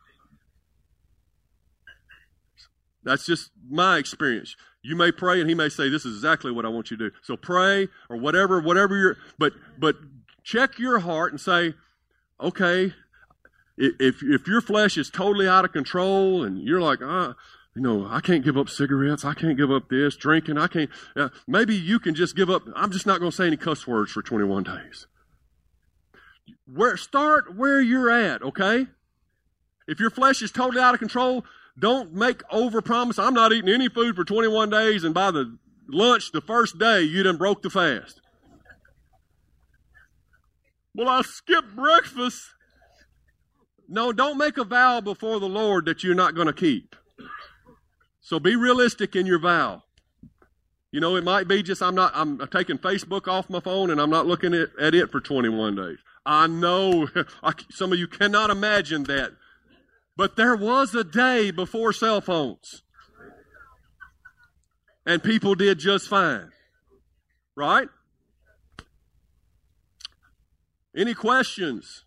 That's 3.03 3.25
just 3.25 3.49
my 3.67 3.97
experience. 3.97 4.55
You 4.85 4.95
may 4.95 5.11
pray 5.11 5.39
and 5.39 5.49
he 5.49 5.55
may 5.55 5.69
say, 5.69 5.89
This 5.89 6.05
is 6.05 6.17
exactly 6.17 6.51
what 6.51 6.63
I 6.63 6.69
want 6.69 6.91
you 6.91 6.97
to 6.97 7.09
do. 7.09 7.15
So 7.23 7.35
pray 7.35 7.87
or 8.07 8.17
whatever, 8.17 8.61
whatever 8.61 8.95
you're 8.95 9.17
but 9.39 9.53
but 9.79 9.95
check 10.43 10.77
your 10.77 10.99
heart 10.99 11.31
and 11.31 11.41
say, 11.41 11.73
Okay, 12.39 12.93
if 13.77 14.21
if 14.21 14.47
your 14.47 14.61
flesh 14.61 14.95
is 14.95 15.09
totally 15.09 15.47
out 15.47 15.65
of 15.65 15.71
control 15.71 16.43
and 16.43 16.61
you're 16.61 16.81
like, 16.81 16.99
ah, 17.01 17.33
you 17.75 17.81
know, 17.81 18.07
I 18.07 18.19
can't 18.19 18.43
give 18.43 18.57
up 18.57 18.69
cigarettes, 18.69 19.25
I 19.25 19.33
can't 19.33 19.57
give 19.57 19.71
up 19.71 19.89
this, 19.89 20.15
drinking, 20.15 20.59
I 20.59 20.67
can't 20.67 20.91
uh, 21.15 21.29
maybe 21.47 21.75
you 21.75 21.97
can 21.97 22.13
just 22.13 22.35
give 22.35 22.51
up 22.51 22.61
I'm 22.75 22.91
just 22.91 23.07
not 23.07 23.19
gonna 23.19 23.31
say 23.31 23.47
any 23.47 23.57
cuss 23.57 23.87
words 23.87 24.11
for 24.11 24.21
twenty 24.21 24.45
one 24.45 24.63
days. 24.63 25.07
Where 26.71 26.95
start 26.95 27.55
where 27.55 27.81
you're 27.81 28.11
at, 28.11 28.43
okay? 28.43 28.85
If 29.87 29.99
your 29.99 30.11
flesh 30.11 30.43
is 30.43 30.51
totally 30.51 30.81
out 30.81 30.93
of 30.93 30.99
control, 30.99 31.43
don't 31.77 32.13
make 32.13 32.41
over 32.51 32.81
promise. 32.81 33.19
I'm 33.19 33.33
not 33.33 33.51
eating 33.51 33.73
any 33.73 33.89
food 33.89 34.15
for 34.15 34.23
21 34.23 34.69
days, 34.69 35.03
and 35.03 35.13
by 35.13 35.31
the 35.31 35.57
lunch 35.87 36.31
the 36.31 36.41
first 36.41 36.77
day, 36.79 37.01
you 37.01 37.23
done 37.23 37.37
broke 37.37 37.61
the 37.61 37.69
fast. 37.69 38.21
Well, 40.93 41.09
I 41.09 41.21
skipped 41.23 41.75
breakfast. 41.75 42.41
No, 43.87 44.13
don't 44.13 44.37
make 44.37 44.57
a 44.57 44.63
vow 44.63 45.01
before 45.01 45.39
the 45.39 45.49
Lord 45.49 45.85
that 45.85 46.03
you're 46.03 46.15
not 46.15 46.35
going 46.35 46.47
to 46.47 46.53
keep. 46.53 46.95
So 48.21 48.39
be 48.39 48.55
realistic 48.55 49.15
in 49.15 49.25
your 49.25 49.39
vow. 49.39 49.83
You 50.91 51.01
know, 51.01 51.17
it 51.17 51.25
might 51.25 51.47
be 51.47 51.61
just 51.61 51.81
I'm 51.81 51.93
not 51.93 52.13
I'm 52.15 52.39
taking 52.47 52.77
Facebook 52.77 53.27
off 53.27 53.49
my 53.49 53.59
phone 53.59 53.91
and 53.91 53.99
I'm 53.99 54.09
not 54.09 54.25
looking 54.25 54.53
at, 54.53 54.69
at 54.79 54.95
it 54.95 55.11
for 55.11 55.19
21 55.19 55.75
days. 55.75 55.97
I 56.25 56.47
know 56.47 57.09
I, 57.43 57.51
some 57.69 57.91
of 57.91 57.99
you 57.99 58.07
cannot 58.07 58.49
imagine 58.49 59.03
that 59.03 59.33
but 60.17 60.35
there 60.35 60.55
was 60.55 60.95
a 60.95 61.03
day 61.03 61.51
before 61.51 61.93
cell 61.93 62.21
phones. 62.21 62.83
And 65.05 65.21
people 65.21 65.55
did 65.55 65.77
just 65.77 66.07
fine. 66.07 66.51
Right? 67.55 67.89
Any 70.95 71.13
questions? 71.13 72.04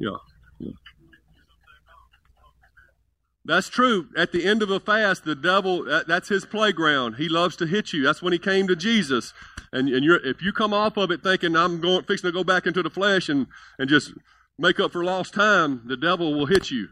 Yeah. 0.00 0.16
That's 3.44 3.68
true. 3.68 4.08
At 4.16 4.32
the 4.32 4.44
end 4.44 4.62
of 4.62 4.70
a 4.70 4.78
fast, 4.78 5.24
the 5.24 5.34
devil, 5.34 5.84
that, 5.84 6.06
that's 6.06 6.28
his 6.28 6.44
playground. 6.44 7.14
He 7.14 7.28
loves 7.28 7.56
to 7.56 7.66
hit 7.66 7.92
you. 7.92 8.02
That's 8.02 8.22
when 8.22 8.32
he 8.32 8.38
came 8.38 8.68
to 8.68 8.76
Jesus. 8.76 9.32
And, 9.72 9.88
and 9.88 10.04
if 10.24 10.42
you 10.42 10.52
come 10.52 10.74
off 10.74 10.96
of 10.96 11.10
it 11.10 11.22
thinking, 11.22 11.56
I'm 11.56 11.80
going, 11.80 12.04
fixing 12.04 12.28
to 12.28 12.32
go 12.32 12.44
back 12.44 12.66
into 12.66 12.82
the 12.82 12.90
flesh 12.90 13.28
and, 13.28 13.46
and 13.78 13.88
just 13.88 14.12
make 14.58 14.78
up 14.78 14.92
for 14.92 15.02
lost 15.02 15.34
time, 15.34 15.82
the 15.86 15.96
devil 15.96 16.34
will 16.34 16.46
hit 16.46 16.70
you. 16.70 16.88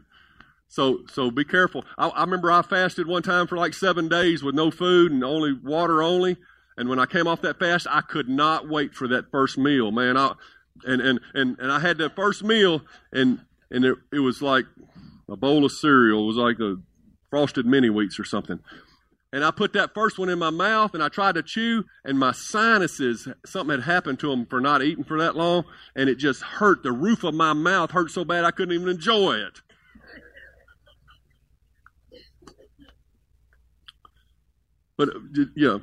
So, 0.67 0.99
so 1.11 1.31
be 1.31 1.45
careful. 1.45 1.83
I, 1.97 2.09
I 2.09 2.21
remember 2.21 2.51
I 2.51 2.61
fasted 2.61 3.07
one 3.07 3.23
time 3.23 3.47
for 3.47 3.57
like 3.57 3.73
seven 3.73 4.07
days 4.07 4.43
with 4.43 4.55
no 4.55 4.69
food 4.71 5.11
and 5.11 5.23
only 5.23 5.53
water 5.53 6.03
only. 6.03 6.37
And 6.77 6.89
when 6.89 6.99
I 6.99 7.05
came 7.05 7.27
off 7.27 7.41
that 7.41 7.59
fast, 7.59 7.87
I 7.89 8.01
could 8.01 8.29
not 8.29 8.67
wait 8.67 8.93
for 8.93 9.07
that 9.09 9.31
first 9.31 9.57
meal, 9.57 9.91
man. 9.91 10.17
I, 10.17 10.33
and 10.85 11.01
and 11.01 11.19
and 11.33 11.59
and 11.59 11.71
I 11.71 11.79
had 11.79 11.97
that 11.99 12.15
first 12.15 12.43
meal, 12.43 12.81
and 13.11 13.39
and 13.71 13.85
it, 13.85 13.97
it 14.11 14.19
was 14.19 14.41
like 14.41 14.65
a 15.29 15.35
bowl 15.35 15.65
of 15.65 15.71
cereal. 15.71 16.23
It 16.23 16.27
was 16.27 16.37
like 16.37 16.59
a 16.59 16.77
frosted 17.29 17.65
mini 17.65 17.89
wheats 17.89 18.19
or 18.19 18.23
something. 18.23 18.59
And 19.31 19.45
I 19.45 19.51
put 19.51 19.73
that 19.73 19.93
first 19.93 20.17
one 20.17 20.29
in 20.29 20.39
my 20.39 20.49
mouth, 20.49 20.95
and 20.95 21.03
I 21.03 21.09
tried 21.09 21.35
to 21.35 21.43
chew, 21.43 21.83
and 22.03 22.17
my 22.17 22.31
sinuses 22.31 23.27
something 23.45 23.77
had 23.77 23.83
happened 23.83 24.19
to 24.21 24.29
them 24.29 24.47
for 24.47 24.59
not 24.59 24.81
eating 24.81 25.03
for 25.03 25.19
that 25.19 25.35
long, 25.35 25.65
and 25.95 26.09
it 26.09 26.15
just 26.15 26.41
hurt. 26.41 26.81
The 26.81 26.91
roof 26.91 27.23
of 27.23 27.35
my 27.35 27.53
mouth 27.53 27.91
hurt 27.91 28.09
so 28.09 28.25
bad 28.25 28.43
I 28.43 28.51
couldn't 28.51 28.73
even 28.73 28.89
enjoy 28.89 29.35
it. 29.35 29.61
But 34.97 35.09
uh, 35.09 35.45
yeah, 35.55 35.77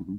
Mm-hmm. 0.00 0.16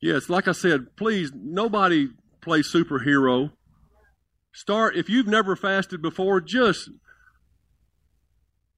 Yes, 0.00 0.28
like 0.28 0.48
I 0.48 0.52
said, 0.52 0.96
please, 0.96 1.30
nobody 1.32 2.08
play 2.40 2.60
superhero. 2.60 3.52
Start, 4.52 4.96
if 4.96 5.08
you've 5.08 5.28
never 5.28 5.54
fasted 5.54 6.02
before, 6.02 6.40
just 6.40 6.90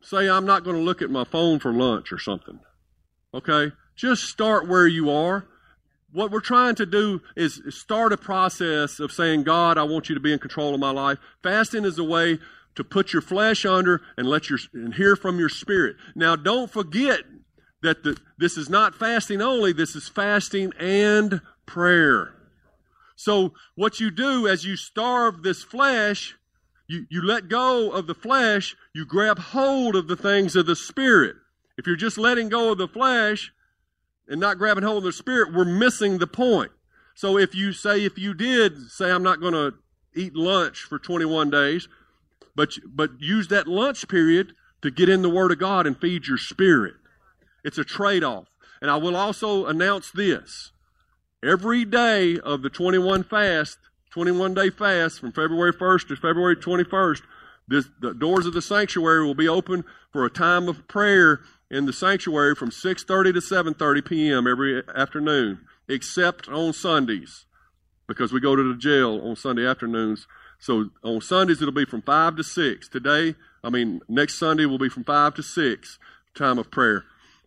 say, 0.03 0.29
I'm 0.29 0.45
not 0.45 0.65
going 0.65 0.77
to 0.77 0.83
look 0.83 1.01
at 1.01 1.11
my 1.11 1.25
phone 1.25 1.61
for 1.61 1.73
lunch 1.73 2.13
or 2.13 2.19
something. 2.19 2.61
Okay? 3.33 3.73
Just 3.97 4.25
start 4.25 4.69
where 4.69 4.87
you 4.87 5.11
are. 5.11 5.47
What 6.15 6.31
we're 6.31 6.39
trying 6.39 6.77
to 6.77 6.87
do 6.87 7.23
is 7.35 7.61
start 7.71 8.13
a 8.13 8.17
process 8.17 9.01
of 9.01 9.11
saying, 9.11 9.43
God, 9.43 9.77
I 9.77 9.83
want 9.83 10.09
you 10.09 10.15
to 10.15 10.21
be 10.21 10.33
in 10.33 10.39
control 10.39 10.73
of 10.73 10.79
my 10.79 10.93
life. 10.93 11.19
Fasting 11.43 11.85
is 11.85 11.99
a 11.99 12.05
way 12.05 12.39
to 12.77 12.85
put 12.85 13.13
your 13.13 13.21
flesh 13.21 13.67
under 13.67 14.01
and 14.17 14.29
let 14.29 14.49
your 14.49 14.61
and 14.73 14.95
hear 14.95 15.17
from 15.17 15.41
your 15.41 15.49
spirit. 15.49 15.97
Now, 16.15 16.37
don't 16.37 16.71
forget 16.71 17.23
that 17.83 18.05
the, 18.05 18.17
this 18.39 18.57
is 18.57 18.71
not 18.71 18.95
fasting 18.95 19.43
only. 19.43 19.73
This 19.73 19.97
is 19.97 20.09
fasting 20.09 20.73
and 20.79 21.41
prayer. 21.67 22.33
So, 23.17 23.53
what 23.75 23.99
you 23.99 24.13
do 24.13 24.47
as 24.47 24.65
you 24.65 24.77
starve 24.77 25.43
this 25.43 25.65
flesh, 25.65 26.37
you, 26.87 27.07
you 27.11 27.23
let 27.23 27.49
go 27.49 27.91
of 27.91 28.07
the 28.07 28.15
flesh, 28.15 28.77
you 28.95 29.05
grab 29.05 29.41
hold 29.41 29.97
of 29.97 30.07
the 30.07 30.17
things 30.17 30.55
of 30.55 30.67
the 30.67 30.77
spirit. 30.77 31.35
If 31.77 31.89
you're 31.89 31.97
just 31.97 32.19
letting 32.19 32.51
go 32.51 32.71
of 32.71 32.79
the 32.79 32.87
flesh, 32.87 33.53
and 34.29 34.41
not 34.41 34.59
grabbing 34.59 34.85
hold 34.85 34.99
of 34.99 35.05
the 35.05 35.13
Spirit, 35.13 35.53
we're 35.53 35.65
missing 35.65 36.19
the 36.19 36.27
point. 36.27 36.73
So 37.15 37.39
if 37.39 37.55
you 37.55 37.73
say, 37.73 38.05
if 38.05 38.19
you 38.19 38.35
did 38.35 38.91
say, 38.91 39.11
I'm 39.11 39.23
not 39.23 39.41
going 39.41 39.55
to 39.55 39.75
eat 40.15 40.35
lunch 40.35 40.81
for 40.81 40.99
21 40.99 41.51
days, 41.51 41.89
but 42.57 42.71
but 42.87 43.11
use 43.21 43.49
that 43.49 43.67
lunch 43.67 44.09
period 44.09 44.55
to 44.83 44.91
get 44.91 45.09
in 45.09 45.23
the 45.23 45.31
Word 45.31 45.51
of 45.51 45.59
God 45.59 45.87
and 45.87 45.99
feed 45.99 46.27
your 46.27 46.39
spirit. 46.39 46.95
It's 47.65 47.79
a 47.79 47.85
trade-off. 47.85 48.49
And 48.81 48.91
I 48.91 48.97
will 48.97 49.17
also 49.17 49.67
announce 49.67 50.11
this. 50.11 50.73
Every 51.43 51.85
day 51.85 52.39
of 52.39 52.63
the 52.63 52.71
21 52.71 53.25
fast, 53.25 53.79
21 54.11 54.55
day 54.55 54.71
fast 54.71 55.21
from 55.21 55.33
February 55.33 55.73
1st 55.73 56.09
to 56.09 56.17
February 56.17 56.57
21st, 56.57 57.23
this, 57.67 57.89
the 58.01 58.13
doors 58.13 58.47
of 58.47 58.53
the 58.53 58.61
sanctuary 58.61 59.25
will 59.25 59.35
be 59.35 59.49
open 59.49 59.85
for 60.13 60.25
a 60.25 60.31
time 60.31 60.69
of 60.69 60.87
prayer 60.87 61.41
in 61.75 61.87
the 61.87 61.93
sanctuary 61.93 62.55
from 62.55 62.71
6:30 62.71 63.35
to 63.35 63.41
7:30 63.41 64.05
p.m. 64.05 64.47
every 64.47 64.83
afternoon, 64.95 65.67
except 65.89 66.49
on 66.49 66.73
Sundays, 66.73 67.47
because 68.07 68.33
we 68.33 68.39
go 68.39 68.55
to 68.55 68.63
the 68.63 68.79
jail 68.79 69.21
on 69.25 69.35
Sunday 69.35 69.67
afternoons. 69.67 70.29
So 70.61 70.91
on 71.03 71.21
Sundays 71.21 71.61
it'll 71.61 71.75
be 71.75 71.85
from 71.85 72.03
five 72.03 72.37
to 72.37 72.45
six. 72.45 72.89
Today, 72.89 73.35
I 73.65 73.71
mean 73.71 74.01
next 74.09 74.35
Sunday 74.35 74.67
will 74.67 74.79
be 74.79 74.89
from 74.89 75.03
five 75.03 75.35
to 75.35 75.43
six, 75.43 75.99
time 76.37 76.59
of 76.59 76.71
prayer. 76.71 77.05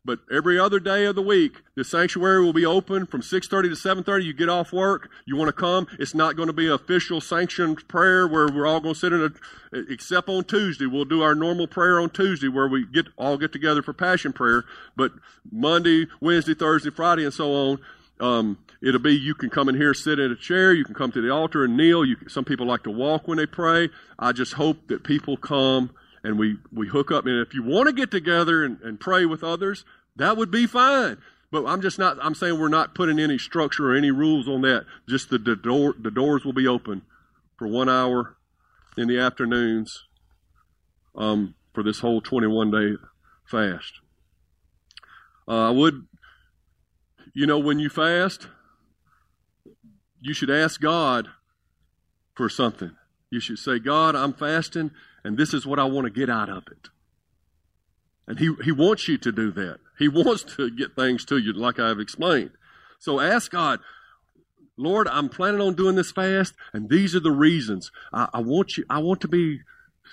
But 0.08 0.20
every 0.32 0.58
other 0.58 0.80
day 0.80 1.04
of 1.04 1.16
the 1.16 1.22
week, 1.22 1.64
the 1.76 1.84
sanctuary 1.84 2.42
will 2.42 2.54
be 2.54 2.66
open 2.66 3.08
from 3.08 3.22
6:30 3.22 3.68
to 3.68 3.76
7:30. 3.76 4.24
You 4.24 4.32
get 4.32 4.48
off 4.48 4.72
work, 4.72 5.10
you 5.26 5.36
want 5.36 5.50
to 5.50 5.54
come. 5.54 5.86
It's 6.00 6.16
not 6.16 6.38
going 6.38 6.48
to 6.48 6.54
be 6.54 6.66
official 6.66 7.20
sanctioned 7.20 7.86
prayer 7.90 8.26
where 8.26 8.48
we're 8.48 8.66
all 8.66 8.80
going 8.80 8.94
to 8.94 9.00
sit 9.00 9.12
in 9.12 9.22
a. 9.22 9.32
Except 9.92 10.30
on 10.30 10.46
Tuesday, 10.46 10.86
we'll 10.86 11.04
do 11.04 11.24
our 11.24 11.36
normal 11.36 11.68
prayer 11.68 12.00
on 12.00 12.10
Tuesday 12.10 12.48
where 12.48 12.70
we 12.70 12.86
get 12.86 13.08
all 13.18 13.38
get 13.38 13.52
together 13.52 13.82
for 13.82 13.92
passion 13.92 14.32
prayer. 14.32 14.64
But 14.96 15.12
Monday, 15.52 16.08
Wednesday, 16.22 16.54
Thursday, 16.54 16.90
Friday, 16.90 17.26
and 17.26 17.34
so 17.34 17.52
on. 17.54 17.80
Um, 18.22 18.58
it'll 18.82 19.02
be 19.02 19.14
you 19.14 19.36
can 19.36 19.50
come 19.50 19.68
in 19.68 19.76
here, 19.76 19.94
sit 19.94 20.20
in 20.20 20.32
a 20.32 20.38
chair. 20.38 20.74
You 20.74 20.86
can 20.86 20.96
come 20.96 21.12
to 21.12 21.22
the 21.22 21.32
altar 21.32 21.66
and 21.66 21.76
kneel. 21.76 22.06
You, 22.06 22.16
some 22.30 22.46
people 22.46 22.66
like 22.66 22.84
to 22.84 22.92
walk 22.92 23.28
when 23.28 23.40
they 23.40 23.46
pray. 23.46 23.90
I 24.18 24.32
just 24.32 24.54
hope 24.54 24.88
that 24.88 25.04
people 25.04 25.36
come 25.36 25.90
and 26.28 26.38
we, 26.38 26.58
we 26.74 26.88
hook 26.88 27.12
up. 27.12 27.26
And 27.26 27.40
if 27.40 27.54
you 27.54 27.64
want 27.64 27.88
to 27.88 27.94
get 27.94 28.12
together 28.12 28.64
and, 28.64 28.82
and 28.82 29.00
pray 29.00 29.26
with 29.26 29.44
others, 29.44 29.86
that 30.18 30.38
would 30.38 30.52
be 30.52 30.68
fine. 30.68 31.18
But 31.52 31.66
I'm 31.66 31.82
just 31.82 31.98
not, 31.98 32.18
I'm 32.22 32.36
saying 32.36 32.60
we're 32.60 32.68
not 32.68 32.94
putting 32.94 33.20
any 33.20 33.38
structure 33.38 33.92
or 33.92 33.96
any 33.96 34.12
rules 34.12 34.48
on 34.48 34.62
that. 34.62 34.86
Just 35.08 35.30
the, 35.30 35.38
the, 35.38 35.56
door, 35.56 35.96
the 35.98 36.12
doors 36.12 36.44
will 36.44 36.54
be 36.54 36.68
open 36.68 37.04
for 37.58 37.68
one 37.68 37.88
hour 37.88 38.38
in 38.98 39.08
the 39.08 39.18
afternoons 39.20 40.06
um, 41.16 41.56
for 41.74 41.84
this 41.84 42.00
whole 42.00 42.20
21 42.20 42.72
day 42.72 43.02
fast. 43.46 43.94
Uh, 45.48 45.70
I 45.70 45.70
would, 45.70 46.06
you 47.34 47.48
know, 47.48 47.60
when 47.60 47.80
you 47.80 47.90
fast, 47.90 48.50
you 50.20 50.34
should 50.34 50.50
ask 50.50 50.82
God 50.82 51.30
for 52.36 52.50
something. 52.50 52.92
You 53.30 53.40
should 53.40 53.60
say, 53.60 53.80
God, 53.80 54.16
I'm 54.16 54.34
fasting, 54.34 54.92
and 55.24 55.38
this 55.38 55.54
is 55.54 55.66
what 55.66 55.80
I 55.80 55.86
want 55.86 56.06
to 56.06 56.12
get 56.12 56.30
out 56.30 56.50
of 56.50 56.64
it. 56.70 56.90
And 58.28 58.40
he, 58.40 58.54
he 58.64 58.72
wants 58.74 59.08
you 59.08 59.18
to 59.20 59.32
do 59.32 59.52
that. 59.52 59.80
He 59.98 60.08
wants 60.08 60.44
to 60.56 60.70
get 60.70 60.96
things 60.96 61.26
to 61.26 61.38
you, 61.38 61.54
like 61.54 61.80
I've 61.80 62.00
explained. 62.00 62.52
So 63.00 63.20
ask 63.20 63.52
God, 63.52 63.80
Lord, 64.78 65.08
I'm 65.08 65.30
planning 65.30 65.62
on 65.62 65.74
doing 65.74 65.96
this 65.96 66.12
fast, 66.12 66.54
and 66.72 66.90
these 66.90 67.16
are 67.16 67.20
the 67.20 67.32
reasons. 67.32 67.92
I, 68.14 68.30
I 68.34 68.42
want 68.42 68.78
you, 68.78 68.86
I 68.90 69.00
want 69.00 69.22
to 69.22 69.28
be 69.28 69.62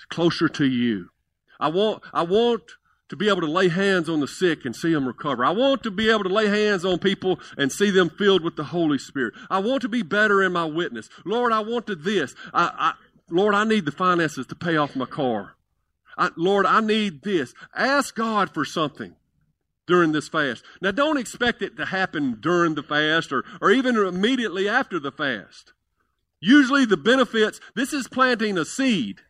closer 0.09 0.49
to 0.49 0.65
you. 0.65 1.09
I 1.59 1.69
want, 1.69 2.03
I 2.13 2.23
want 2.23 2.63
to 3.09 3.15
be 3.15 3.29
able 3.29 3.41
to 3.41 3.51
lay 3.51 3.69
hands 3.69 4.09
on 4.09 4.19
the 4.19 4.27
sick 4.27 4.65
and 4.65 4.75
see 4.75 4.91
them 4.91 5.07
recover. 5.07 5.45
I 5.45 5.51
want 5.51 5.83
to 5.83 5.91
be 5.91 6.09
able 6.09 6.23
to 6.23 6.29
lay 6.29 6.47
hands 6.47 6.83
on 6.83 6.97
people 6.97 7.39
and 7.57 7.71
see 7.71 7.91
them 7.91 8.09
filled 8.09 8.43
with 8.43 8.55
the 8.55 8.63
Holy 8.65 8.97
Spirit. 8.97 9.35
I 9.49 9.59
want 9.59 9.83
to 9.83 9.89
be 9.89 10.01
better 10.01 10.41
in 10.41 10.51
my 10.51 10.65
witness. 10.65 11.09
Lord, 11.23 11.53
I 11.53 11.59
want 11.59 11.85
to 11.87 11.95
this. 11.95 12.33
I, 12.51 12.71
I, 12.75 12.93
Lord, 13.29 13.53
I 13.53 13.63
need 13.63 13.85
the 13.85 13.91
finances 13.91 14.47
to 14.47 14.55
pay 14.55 14.77
off 14.77 14.95
my 14.95 15.05
car. 15.05 15.55
I, 16.17 16.31
Lord, 16.35 16.65
I 16.65 16.81
need 16.81 17.21
this. 17.21 17.53
Ask 17.75 18.15
God 18.15 18.51
for 18.51 18.65
something 18.65 19.15
during 19.87 20.11
this 20.11 20.27
fast. 20.27 20.63
Now, 20.81 20.91
don't 20.91 21.17
expect 21.17 21.61
it 21.61 21.77
to 21.77 21.85
happen 21.85 22.37
during 22.39 22.75
the 22.75 22.83
fast 22.83 23.31
or, 23.31 23.43
or 23.61 23.71
even 23.71 23.95
immediately 23.97 24.67
after 24.67 24.99
the 24.99 25.11
fast. 25.11 25.73
Usually, 26.39 26.85
the 26.85 26.97
benefits, 26.97 27.59
this 27.75 27.93
is 27.93 28.07
planting 28.07 28.57
a 28.57 28.65
seed, 28.65 29.21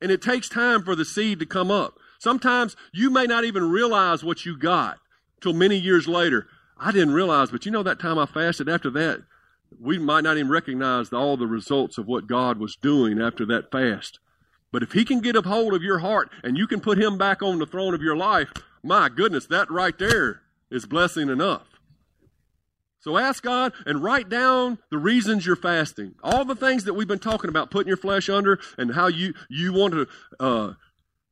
and 0.00 0.10
it 0.10 0.22
takes 0.22 0.48
time 0.48 0.82
for 0.82 0.94
the 0.94 1.04
seed 1.04 1.38
to 1.40 1.46
come 1.46 1.70
up. 1.70 1.98
Sometimes 2.18 2.76
you 2.92 3.10
may 3.10 3.24
not 3.24 3.44
even 3.44 3.70
realize 3.70 4.24
what 4.24 4.44
you 4.44 4.56
got 4.56 4.98
till 5.40 5.52
many 5.52 5.76
years 5.76 6.08
later. 6.08 6.46
I 6.78 6.92
didn't 6.92 7.14
realize, 7.14 7.50
but 7.50 7.66
you 7.66 7.72
know 7.72 7.82
that 7.82 8.00
time 8.00 8.18
I 8.18 8.26
fasted 8.26 8.68
after 8.68 8.90
that, 8.90 9.22
we 9.80 9.98
might 9.98 10.24
not 10.24 10.36
even 10.36 10.50
recognize 10.50 11.12
all 11.12 11.36
the 11.36 11.46
results 11.46 11.98
of 11.98 12.06
what 12.06 12.26
God 12.26 12.58
was 12.58 12.76
doing 12.76 13.20
after 13.20 13.44
that 13.46 13.70
fast. 13.70 14.18
But 14.72 14.82
if 14.82 14.92
He 14.92 15.04
can 15.04 15.20
get 15.20 15.36
a 15.36 15.42
hold 15.42 15.74
of 15.74 15.82
your 15.82 15.98
heart 15.98 16.30
and 16.42 16.56
you 16.56 16.66
can 16.66 16.80
put 16.80 16.98
Him 16.98 17.18
back 17.18 17.42
on 17.42 17.58
the 17.58 17.66
throne 17.66 17.94
of 17.94 18.02
your 18.02 18.16
life, 18.16 18.52
my 18.84 19.08
goodness, 19.08 19.46
that 19.46 19.70
right 19.70 19.98
there 19.98 20.42
is 20.70 20.86
blessing 20.86 21.28
enough. 21.28 21.66
So 23.00 23.18
ask 23.18 23.42
God 23.42 23.72
and 23.84 24.02
write 24.02 24.28
down 24.28 24.78
the 24.90 24.98
reasons 24.98 25.44
you're 25.44 25.56
fasting. 25.56 26.14
All 26.22 26.44
the 26.44 26.54
things 26.54 26.84
that 26.84 26.94
we've 26.94 27.08
been 27.08 27.18
talking 27.18 27.50
about, 27.50 27.70
putting 27.70 27.88
your 27.88 27.98
flesh 27.98 28.30
under, 28.30 28.58
and 28.78 28.94
how 28.94 29.08
you 29.08 29.34
you 29.50 29.72
want 29.74 29.92
to 29.92 30.06
uh, 30.40 30.72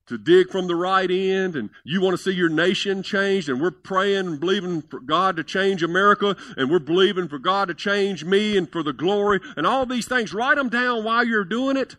to 0.07 0.19
dig 0.19 0.51
from 0.51 0.67
the 0.67 0.75
right 0.75 1.11
end 1.11 1.57
and 1.57 1.71
you 1.85 2.01
want 2.01 2.17
to 2.17 2.23
see 2.23 2.33
your 2.33 2.49
nation 2.49 3.03
changed 3.03 3.49
and 3.49 3.61
we're 3.61 3.71
praying 3.71 4.27
and 4.27 4.41
believing 4.41 4.83
for 4.83 5.01
God 5.01 5.37
to 5.37 5.45
change 5.45 5.83
America 5.83 6.37
and 6.57 6.71
we're 6.71 6.79
believing 6.79 7.29
for 7.29 7.39
God 7.39 7.69
to 7.69 7.75
change 7.75 8.25
me 8.25 8.57
and 8.57 8.71
for 8.71 8.83
the 8.83 8.93
glory 8.93 9.41
and 9.57 9.67
all 9.67 9.87
these 9.87 10.07
things. 10.07 10.35
Write 10.35 10.57
them 10.57 10.69
down 10.69 11.05
while 11.05 11.25
you're 11.25 11.45
doing 11.45 11.77
it 11.77 11.97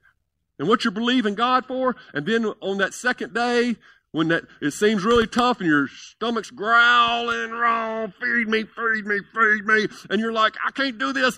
and 0.59 0.67
what 0.67 0.83
you're 0.83 0.91
believing 0.91 1.33
God 1.33 1.65
for. 1.65 1.95
And 2.13 2.25
then 2.25 2.45
on 2.61 2.77
that 2.77 2.93
second 2.93 3.33
day, 3.33 3.77
when 4.14 4.28
that 4.28 4.43
it 4.61 4.72
seems 4.72 5.03
really 5.03 5.26
tough 5.26 5.59
and 5.59 5.68
your 5.68 5.88
stomach's 5.88 6.51
growling, 6.51 7.49
wrong, 7.49 8.14
feed 8.22 8.47
me, 8.47 8.64
feed 8.64 9.05
me, 9.05 9.20
feed 9.34 9.66
me, 9.66 9.88
and 10.09 10.22
you're 10.22 10.32
like, 10.32 10.53
I 10.66 10.72
can't 10.72 10.99
do 10.99 11.11
this. 11.11 11.38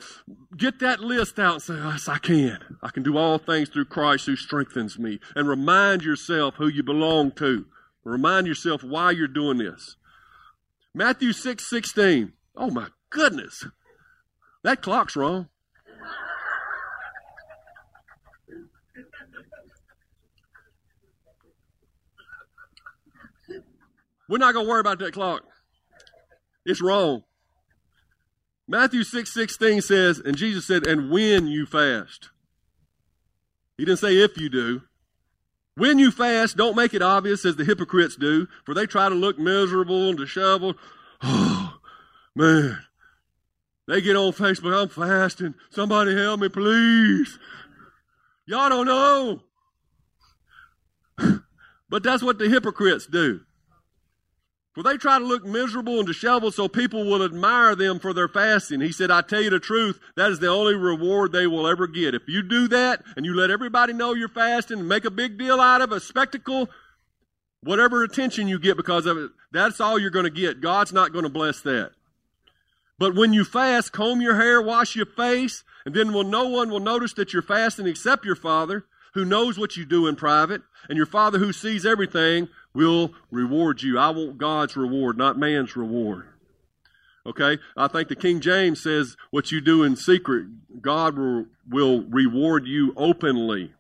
Get 0.56 0.80
that 0.80 1.00
list 1.00 1.40
out 1.40 1.54
and 1.54 1.64
say, 1.64 1.76
Yes, 1.76 2.08
I 2.10 2.18
can. 2.18 2.60
I 2.84 2.90
can 2.90 3.02
do 3.02 3.18
all 3.18 3.38
things 3.38 3.70
through 3.70 3.86
Christ 3.86 4.26
who 4.26 4.36
strengthens 4.36 5.00
me. 5.00 5.20
And 5.36 5.48
remind 5.48 6.04
yourself 6.04 6.56
who 6.56 6.68
you 6.68 6.84
belong 6.84 7.32
to. 7.38 7.66
Remind 8.04 8.46
yourself 8.46 8.84
why 8.84 9.12
you're 9.12 9.28
doing 9.28 9.58
this. 9.58 9.96
Matthew 10.94 11.32
6 11.32 11.66
16. 11.66 12.34
Oh 12.58 12.70
my 12.70 12.88
goodness. 13.10 13.66
That 14.64 14.82
clock's 14.82 15.16
wrong. 15.16 15.48
We're 24.28 24.38
not 24.38 24.54
going 24.54 24.66
to 24.66 24.70
worry 24.70 24.80
about 24.80 25.00
that 25.00 25.14
clock. 25.14 25.44
It's 26.66 26.82
wrong. 26.82 27.24
Matthew 28.68 29.04
6 29.04 29.32
16 29.32 29.82
says, 29.82 30.20
and 30.20 30.36
Jesus 30.36 30.66
said, 30.66 30.88
and 30.88 31.12
when 31.12 31.48
you 31.48 31.66
fast. 31.66 32.30
He 33.78 33.86
didn't 33.86 34.00
say 34.00 34.18
if 34.18 34.38
you 34.38 34.50
do. 34.50 34.82
When 35.76 36.00
you 36.00 36.10
fast, 36.10 36.56
don't 36.56 36.76
make 36.76 36.94
it 36.94 37.02
obvious 37.02 37.44
as 37.46 37.58
the 37.58 37.66
hypocrites 37.66 38.16
do, 38.16 38.48
for 38.66 38.74
they 38.74 38.86
try 38.86 39.10
to 39.10 39.16
look 39.16 39.38
miserable 39.38 40.10
and 40.10 40.18
disheveled. 40.18 40.76
Oh, 41.28 41.78
man. 42.36 42.78
They 43.88 44.02
get 44.02 44.16
on 44.16 44.34
Facebook, 44.34 44.80
I'm 44.80 44.90
fasting. 44.90 45.56
Somebody 45.70 46.16
help 46.16 46.40
me, 46.40 46.50
please. 46.50 47.40
Y'all 48.46 48.70
don't 48.70 48.86
know. 48.86 49.42
but 51.90 52.04
that's 52.04 52.22
what 52.22 52.38
the 52.38 52.50
hypocrites 52.50 53.06
do. 53.06 53.42
For 54.76 54.84
they 54.84 54.98
try 54.98 55.20
to 55.20 55.26
look 55.26 55.46
miserable 55.46 56.00
and 56.00 56.06
disheveled 56.06 56.54
so 56.54 56.68
people 56.68 57.06
will 57.06 57.24
admire 57.24 57.76
them 57.76 57.98
for 57.98 58.14
their 58.14 58.28
fasting. 58.28 58.82
He 58.82 58.92
said, 58.92 59.10
I 59.10 59.22
tell 59.22 59.42
you 59.42 59.50
the 59.50 59.60
truth, 59.60 60.02
that 60.18 60.30
is 60.30 60.40
the 60.40 60.50
only 60.50 60.76
reward 60.76 61.32
they 61.32 61.48
will 61.48 61.66
ever 61.66 61.88
get. 61.88 62.14
If 62.14 62.28
you 62.28 62.44
do 62.44 62.68
that 62.68 63.02
and 63.16 63.26
you 63.26 63.34
let 63.34 63.50
everybody 63.50 63.94
know 63.94 64.14
you're 64.14 64.28
fasting 64.28 64.80
and 64.80 64.90
make 64.90 65.06
a 65.06 65.12
big 65.12 65.38
deal 65.38 65.62
out 65.62 65.80
of 65.80 65.94
a 65.94 66.02
spectacle, 66.02 66.70
whatever 67.62 68.04
attention 68.04 68.50
you 68.50 68.60
get 68.60 68.76
because 68.76 69.06
of 69.06 69.18
it, 69.18 69.32
that's 69.54 69.80
all 69.80 69.98
you're 69.98 70.10
going 70.10 70.26
to 70.26 70.30
get. 70.30 70.60
God's 70.60 70.92
not 70.92 71.14
going 71.14 71.24
to 71.24 71.30
bless 71.30 71.62
that. 71.62 71.92
But 73.00 73.16
when 73.16 73.32
you 73.32 73.46
fast, 73.46 73.94
comb 73.94 74.20
your 74.20 74.36
hair, 74.36 74.62
wash 74.62 74.94
your 74.94 75.06
face, 75.06 75.64
and 75.86 75.96
then 75.96 76.12
will 76.12 76.26
no 76.26 76.50
one 76.50 76.70
will 76.70 76.82
notice 76.82 77.14
that 77.14 77.32
you're 77.32 77.42
fasting 77.42 77.88
except 77.88 78.26
your 78.26 78.36
Father, 78.36 78.86
who 79.14 79.24
knows 79.24 79.58
what 79.58 79.78
you 79.78 79.86
do 79.86 80.08
in 80.08 80.18
private, 80.18 80.64
and 80.90 80.98
your 80.98 81.06
Father 81.06 81.40
who 81.40 81.54
sees 81.54 81.86
everything 81.86 82.50
will 82.76 83.14
reward 83.32 83.82
you. 83.82 83.98
I 83.98 84.10
want 84.10 84.38
God's 84.38 84.76
reward, 84.76 85.18
not 85.18 85.40
man's 85.40 85.76
reward. 85.76 86.28
Okay? 87.26 87.58
I 87.76 87.88
think 87.88 88.10
the 88.10 88.16
King 88.16 88.40
James 88.42 88.84
says 88.84 89.18
what 89.32 89.52
you 89.52 89.62
do 89.62 89.82
in 89.84 89.96
secret, 89.96 90.46
God 90.82 91.18
will, 91.18 91.46
reward 92.04 92.68
you 92.68 92.94
openly. 92.96 93.72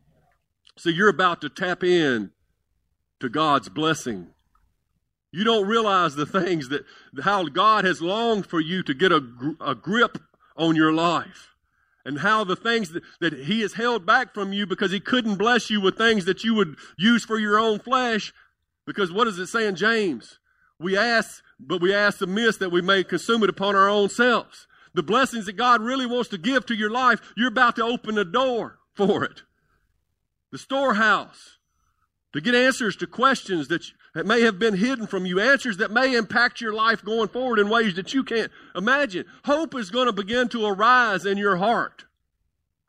So 0.77 0.89
you're 0.89 1.09
about 1.09 1.41
to 1.41 1.49
tap 1.49 1.83
in 1.83 2.31
to 3.19 3.29
God's 3.29 3.69
blessing. 3.69 4.27
You 5.31 5.43
don't 5.43 5.67
realize 5.67 6.15
the 6.15 6.25
things 6.25 6.69
that, 6.69 6.85
how 7.21 7.43
God 7.45 7.85
has 7.85 8.01
longed 8.01 8.47
for 8.47 8.61
you 8.61 8.81
to 8.83 8.93
get 8.93 9.11
a, 9.11 9.21
a 9.61 9.75
grip 9.75 10.17
on 10.57 10.75
your 10.75 10.93
life. 10.93 11.51
and 12.05 12.19
how 12.19 12.43
the 12.43 12.55
things 12.55 12.91
that, 12.91 13.03
that 13.19 13.33
he 13.33 13.61
has 13.61 13.73
held 13.73 14.05
back 14.05 14.33
from 14.33 14.53
you 14.53 14.67
because 14.67 14.91
he 14.91 14.99
couldn't 14.99 15.35
bless 15.35 15.69
you 15.69 15.81
with 15.81 15.97
things 15.97 16.25
that 16.25 16.43
you 16.43 16.53
would 16.53 16.75
use 16.97 17.25
for 17.25 17.39
your 17.39 17.59
own 17.59 17.79
flesh. 17.79 18.31
Because 18.85 19.11
what 19.11 19.25
does 19.25 19.39
it 19.39 19.47
say 19.47 19.67
in 19.67 19.75
James? 19.75 20.39
We 20.79 20.97
ask, 20.97 21.43
but 21.59 21.81
we 21.81 21.93
ask 21.93 22.21
amiss 22.21 22.57
that 22.57 22.71
we 22.71 22.81
may 22.81 23.03
consume 23.03 23.43
it 23.43 23.49
upon 23.49 23.75
our 23.75 23.89
own 23.89 24.09
selves. 24.09 24.67
The 24.93 25.03
blessings 25.03 25.45
that 25.45 25.53
God 25.53 25.81
really 25.81 26.05
wants 26.05 26.29
to 26.29 26.37
give 26.37 26.65
to 26.67 26.75
your 26.75 26.89
life, 26.89 27.21
you're 27.35 27.49
about 27.49 27.75
to 27.77 27.83
open 27.83 28.15
the 28.15 28.25
door 28.25 28.79
for 28.93 29.23
it. 29.23 29.43
The 30.51 30.57
storehouse 30.57 31.57
to 32.35 32.41
get 32.41 32.53
answers 32.53 32.97
to 32.97 33.07
questions 33.07 33.69
that, 33.69 33.85
that 34.13 34.25
may 34.25 34.41
have 34.41 34.59
been 34.59 34.75
hidden 34.75 35.07
from 35.07 35.25
you, 35.25 35.39
answers 35.39 35.77
that 35.77 35.91
may 35.91 36.15
impact 36.15 36.59
your 36.59 36.73
life 36.73 37.03
going 37.03 37.29
forward 37.29 37.59
in 37.59 37.69
ways 37.69 37.95
that 37.95 38.13
you 38.13 38.25
can't 38.25 38.51
imagine. 38.75 39.25
Hope 39.45 39.73
is 39.73 39.89
going 39.89 40.07
to 40.07 40.13
begin 40.13 40.49
to 40.49 40.65
arise 40.65 41.25
in 41.25 41.37
your 41.37 41.55
heart 41.55 42.03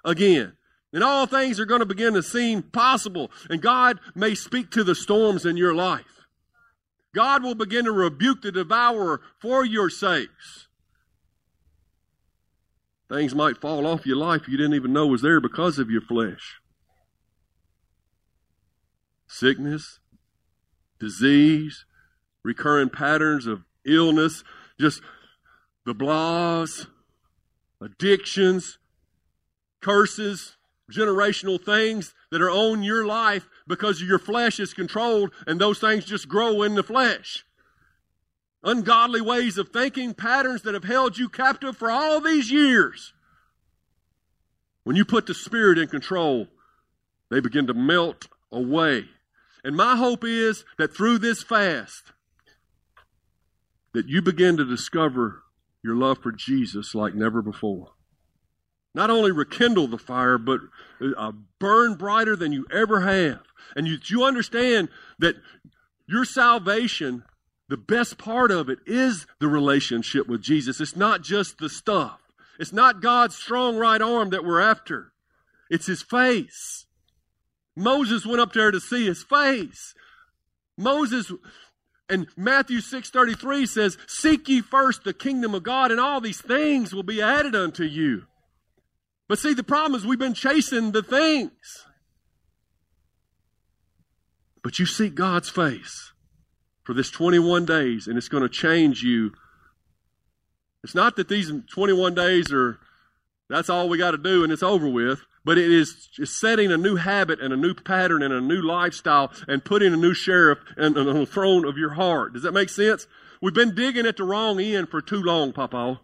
again. 0.04 0.56
And 0.96 1.04
all 1.04 1.26
things 1.26 1.60
are 1.60 1.66
going 1.66 1.80
to 1.80 1.86
begin 1.86 2.14
to 2.14 2.22
seem 2.22 2.62
possible. 2.62 3.30
And 3.50 3.60
God 3.60 4.00
may 4.14 4.34
speak 4.34 4.70
to 4.70 4.82
the 4.82 4.94
storms 4.94 5.44
in 5.44 5.58
your 5.58 5.74
life. 5.74 6.24
God 7.14 7.42
will 7.42 7.54
begin 7.54 7.84
to 7.84 7.92
rebuke 7.92 8.40
the 8.40 8.50
devourer 8.50 9.20
for 9.38 9.62
your 9.62 9.90
sakes. 9.90 10.68
Things 13.10 13.34
might 13.34 13.60
fall 13.60 13.86
off 13.86 14.06
your 14.06 14.16
life 14.16 14.48
you 14.48 14.56
didn't 14.56 14.72
even 14.72 14.94
know 14.94 15.06
was 15.06 15.20
there 15.20 15.38
because 15.38 15.78
of 15.78 15.90
your 15.90 16.00
flesh. 16.00 16.62
Sickness, 19.26 19.98
disease, 20.98 21.84
recurring 22.42 22.88
patterns 22.88 23.46
of 23.46 23.64
illness, 23.84 24.44
just 24.80 25.02
the 25.84 25.94
blahs, 25.94 26.86
addictions, 27.82 28.78
curses, 29.82 30.55
generational 30.90 31.62
things 31.62 32.14
that 32.30 32.42
are 32.42 32.50
on 32.50 32.82
your 32.82 33.06
life 33.06 33.48
because 33.66 34.00
your 34.00 34.18
flesh 34.18 34.60
is 34.60 34.74
controlled 34.74 35.32
and 35.46 35.60
those 35.60 35.78
things 35.78 36.04
just 36.04 36.28
grow 36.28 36.62
in 36.62 36.74
the 36.74 36.82
flesh. 36.82 37.44
Ungodly 38.62 39.20
ways 39.20 39.58
of 39.58 39.68
thinking, 39.68 40.14
patterns 40.14 40.62
that 40.62 40.74
have 40.74 40.84
held 40.84 41.18
you 41.18 41.28
captive 41.28 41.76
for 41.76 41.90
all 41.90 42.20
these 42.20 42.50
years. 42.50 43.12
When 44.84 44.96
you 44.96 45.04
put 45.04 45.26
the 45.26 45.34
Spirit 45.34 45.78
in 45.78 45.88
control, 45.88 46.46
they 47.30 47.40
begin 47.40 47.66
to 47.66 47.74
melt 47.74 48.28
away. 48.52 49.04
And 49.64 49.76
my 49.76 49.96
hope 49.96 50.24
is 50.24 50.64
that 50.78 50.96
through 50.96 51.18
this 51.18 51.42
fast, 51.42 52.12
that 53.92 54.06
you 54.06 54.22
begin 54.22 54.56
to 54.58 54.64
discover 54.64 55.42
your 55.82 55.96
love 55.96 56.18
for 56.18 56.30
Jesus 56.30 56.94
like 56.94 57.14
never 57.14 57.42
before. 57.42 57.95
Not 58.96 59.10
only 59.10 59.30
rekindle 59.30 59.88
the 59.88 59.98
fire, 59.98 60.38
but 60.38 60.58
uh, 61.18 61.32
burn 61.58 61.96
brighter 61.96 62.34
than 62.34 62.50
you 62.50 62.64
ever 62.72 63.02
have. 63.02 63.42
And 63.76 63.86
you, 63.86 63.98
you 64.06 64.24
understand 64.24 64.88
that 65.18 65.36
your 66.08 66.24
salvation, 66.24 67.22
the 67.68 67.76
best 67.76 68.16
part 68.16 68.50
of 68.50 68.70
it 68.70 68.78
is 68.86 69.26
the 69.38 69.48
relationship 69.48 70.26
with 70.26 70.40
Jesus. 70.40 70.80
It's 70.80 70.96
not 70.96 71.20
just 71.20 71.58
the 71.58 71.68
stuff. 71.68 72.20
It's 72.58 72.72
not 72.72 73.02
God's 73.02 73.36
strong 73.36 73.76
right 73.76 74.00
arm 74.00 74.30
that 74.30 74.46
we're 74.46 74.62
after. 74.62 75.12
It's 75.68 75.86
his 75.86 76.00
face. 76.00 76.86
Moses 77.76 78.24
went 78.24 78.40
up 78.40 78.54
there 78.54 78.70
to 78.70 78.80
see 78.80 79.04
his 79.04 79.22
face. 79.22 79.94
Moses 80.78 81.30
and 82.08 82.28
Matthew 82.34 82.80
6:33 82.80 83.66
says, 83.66 83.98
"Seek 84.06 84.48
ye 84.48 84.62
first 84.62 85.04
the 85.04 85.12
kingdom 85.12 85.54
of 85.54 85.64
God, 85.64 85.90
and 85.90 86.00
all 86.00 86.22
these 86.22 86.40
things 86.40 86.94
will 86.94 87.02
be 87.02 87.20
added 87.20 87.54
unto 87.54 87.84
you." 87.84 88.26
But 89.28 89.38
see, 89.38 89.54
the 89.54 89.64
problem 89.64 89.98
is 89.98 90.06
we've 90.06 90.18
been 90.18 90.34
chasing 90.34 90.92
the 90.92 91.02
things. 91.02 91.84
But 94.62 94.78
you 94.78 94.86
seek 94.86 95.14
God's 95.14 95.48
face 95.48 96.12
for 96.84 96.94
this 96.94 97.10
21 97.10 97.64
days, 97.64 98.06
and 98.06 98.16
it's 98.16 98.28
going 98.28 98.42
to 98.42 98.48
change 98.48 99.02
you. 99.02 99.32
It's 100.84 100.94
not 100.94 101.16
that 101.16 101.28
these 101.28 101.52
21 101.72 102.14
days 102.14 102.52
are, 102.52 102.78
that's 103.48 103.68
all 103.68 103.88
we 103.88 103.98
got 103.98 104.12
to 104.12 104.18
do 104.18 104.44
and 104.44 104.52
it's 104.52 104.62
over 104.62 104.88
with, 104.88 105.20
but 105.44 105.58
it 105.58 105.70
is 105.70 106.08
setting 106.24 106.70
a 106.70 106.76
new 106.76 106.96
habit 106.96 107.40
and 107.40 107.52
a 107.52 107.56
new 107.56 107.74
pattern 107.74 108.22
and 108.22 108.32
a 108.32 108.40
new 108.40 108.62
lifestyle 108.62 109.32
and 109.48 109.64
putting 109.64 109.92
a 109.92 109.96
new 109.96 110.14
sheriff 110.14 110.58
on 110.78 110.94
the 110.94 111.26
throne 111.26 111.64
of 111.64 111.76
your 111.76 111.94
heart. 111.94 112.32
Does 112.32 112.42
that 112.42 112.52
make 112.52 112.68
sense? 112.68 113.06
We've 113.42 113.54
been 113.54 113.74
digging 113.74 114.06
at 114.06 114.16
the 114.16 114.24
wrong 114.24 114.60
end 114.60 114.88
for 114.88 115.00
too 115.00 115.22
long, 115.22 115.52
Papa. 115.52 116.00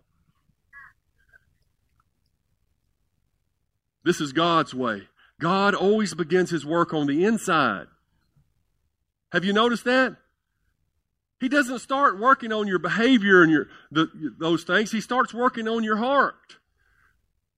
This 4.04 4.20
is 4.20 4.32
God's 4.32 4.74
way. 4.74 5.08
God 5.40 5.74
always 5.74 6.14
begins 6.14 6.50
his 6.50 6.64
work 6.64 6.92
on 6.94 7.06
the 7.06 7.24
inside. 7.24 7.86
Have 9.32 9.44
you 9.44 9.52
noticed 9.52 9.84
that? 9.84 10.16
He 11.40 11.48
doesn't 11.48 11.80
start 11.80 12.20
working 12.20 12.52
on 12.52 12.68
your 12.68 12.78
behavior 12.78 13.42
and 13.42 13.50
your 13.50 13.66
the, 13.90 14.08
those 14.38 14.62
things. 14.62 14.92
He 14.92 15.00
starts 15.00 15.34
working 15.34 15.66
on 15.66 15.82
your 15.82 15.96
heart. 15.96 16.58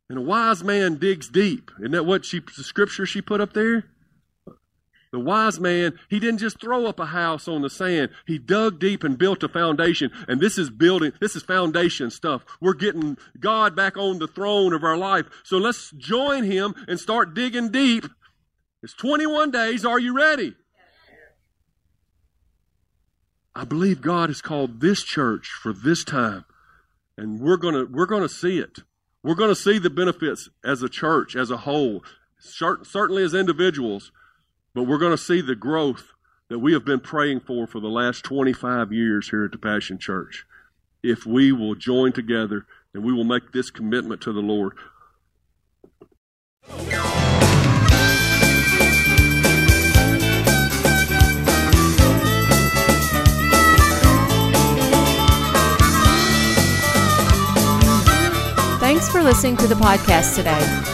And 0.09 0.19
a 0.19 0.23
wise 0.23 0.65
man 0.65 0.97
digs 0.97 1.29
deep. 1.29 1.71
Isn't 1.79 1.93
that 1.93 2.07
what 2.07 2.25
she, 2.25 2.41
the 2.41 2.63
scripture 2.63 3.05
she 3.05 3.21
put 3.21 3.41
up 3.41 3.53
there? 3.53 3.85
The 5.15 5.21
wise 5.21 5.61
man, 5.61 5.97
he 6.11 6.19
didn't 6.19 6.41
just 6.41 6.61
throw 6.61 6.87
up 6.87 6.99
a 6.99 7.07
house 7.07 7.47
on 7.47 7.63
the 7.63 7.71
sand. 7.71 8.11
He 8.27 8.37
dug 8.37 8.81
deep 8.81 9.05
and 9.05 9.17
built 9.17 9.45
a 9.45 9.49
foundation. 9.49 10.11
And 10.27 10.41
this 10.41 10.59
is 10.59 10.71
building, 10.71 11.13
this 11.21 11.37
is 11.37 11.45
foundation 11.45 12.11
stuff. 12.11 12.43
We're 12.61 12.75
getting 12.75 13.17
God 13.39 13.77
back 13.77 13.97
on 13.97 14.19
the 14.19 14.27
throne 14.27 14.73
of 14.73 14.83
our 14.83 14.97
life. 14.97 15.27
So 15.45 15.57
let's 15.57 15.93
join 15.93 16.43
him 16.43 16.75
and 16.89 16.99
start 16.99 17.33
digging 17.33 17.71
deep. 17.71 18.07
It's 18.83 18.93
21 18.95 19.53
days. 19.53 19.85
Are 19.85 20.01
you 20.01 20.17
ready? 20.17 20.57
I 23.55 23.65
believe 23.65 24.01
God 24.01 24.31
has 24.31 24.43
called 24.43 24.81
this 24.81 25.05
church 25.05 25.47
for 25.63 25.73
this 25.73 26.03
time. 26.03 26.45
And 27.17 27.39
we're 27.39 27.57
gonna, 27.57 27.85
we're 27.85 28.07
gonna 28.07 28.29
see 28.29 28.59
it. 28.59 28.81
We're 29.23 29.37
gonna 29.37 29.55
see 29.55 29.79
the 29.79 29.91
benefits 29.91 30.49
as 30.65 30.83
a 30.83 30.89
church, 30.89 31.37
as 31.37 31.53
a 31.53 31.59
whole. 31.59 32.03
Certainly 32.41 33.23
as 33.23 33.33
individuals. 33.33 34.11
But 34.75 34.85
we're 34.85 34.99
going 34.99 35.13
to 35.13 35.19
see 35.19 35.41
the 35.41 35.55
growth 35.55 36.13
that 36.49 36.59
we 36.59 36.73
have 36.73 36.85
been 36.85 37.01
praying 37.01 37.41
for 37.41 37.67
for 37.67 37.81
the 37.81 37.89
last 37.89 38.25
25 38.25 38.93
years 38.93 39.31
here 39.31 39.45
at 39.45 39.53
the 39.53 39.59
Passion 39.59 39.99
Church. 39.99 40.45
If 41.03 41.25
we 41.25 41.53
will 41.53 41.75
join 41.75 42.13
together 42.13 42.67
and 42.93 43.05
we 43.05 43.13
will 43.13 43.25
make 43.25 43.53
this 43.53 43.71
commitment 43.71 44.21
to 44.23 44.33
the 44.33 44.41
Lord. 44.41 44.75
Thanks 58.81 59.09
for 59.09 59.23
listening 59.23 59.57
to 59.59 59.67
the 59.67 59.75
podcast 59.75 60.35
today. 60.35 60.94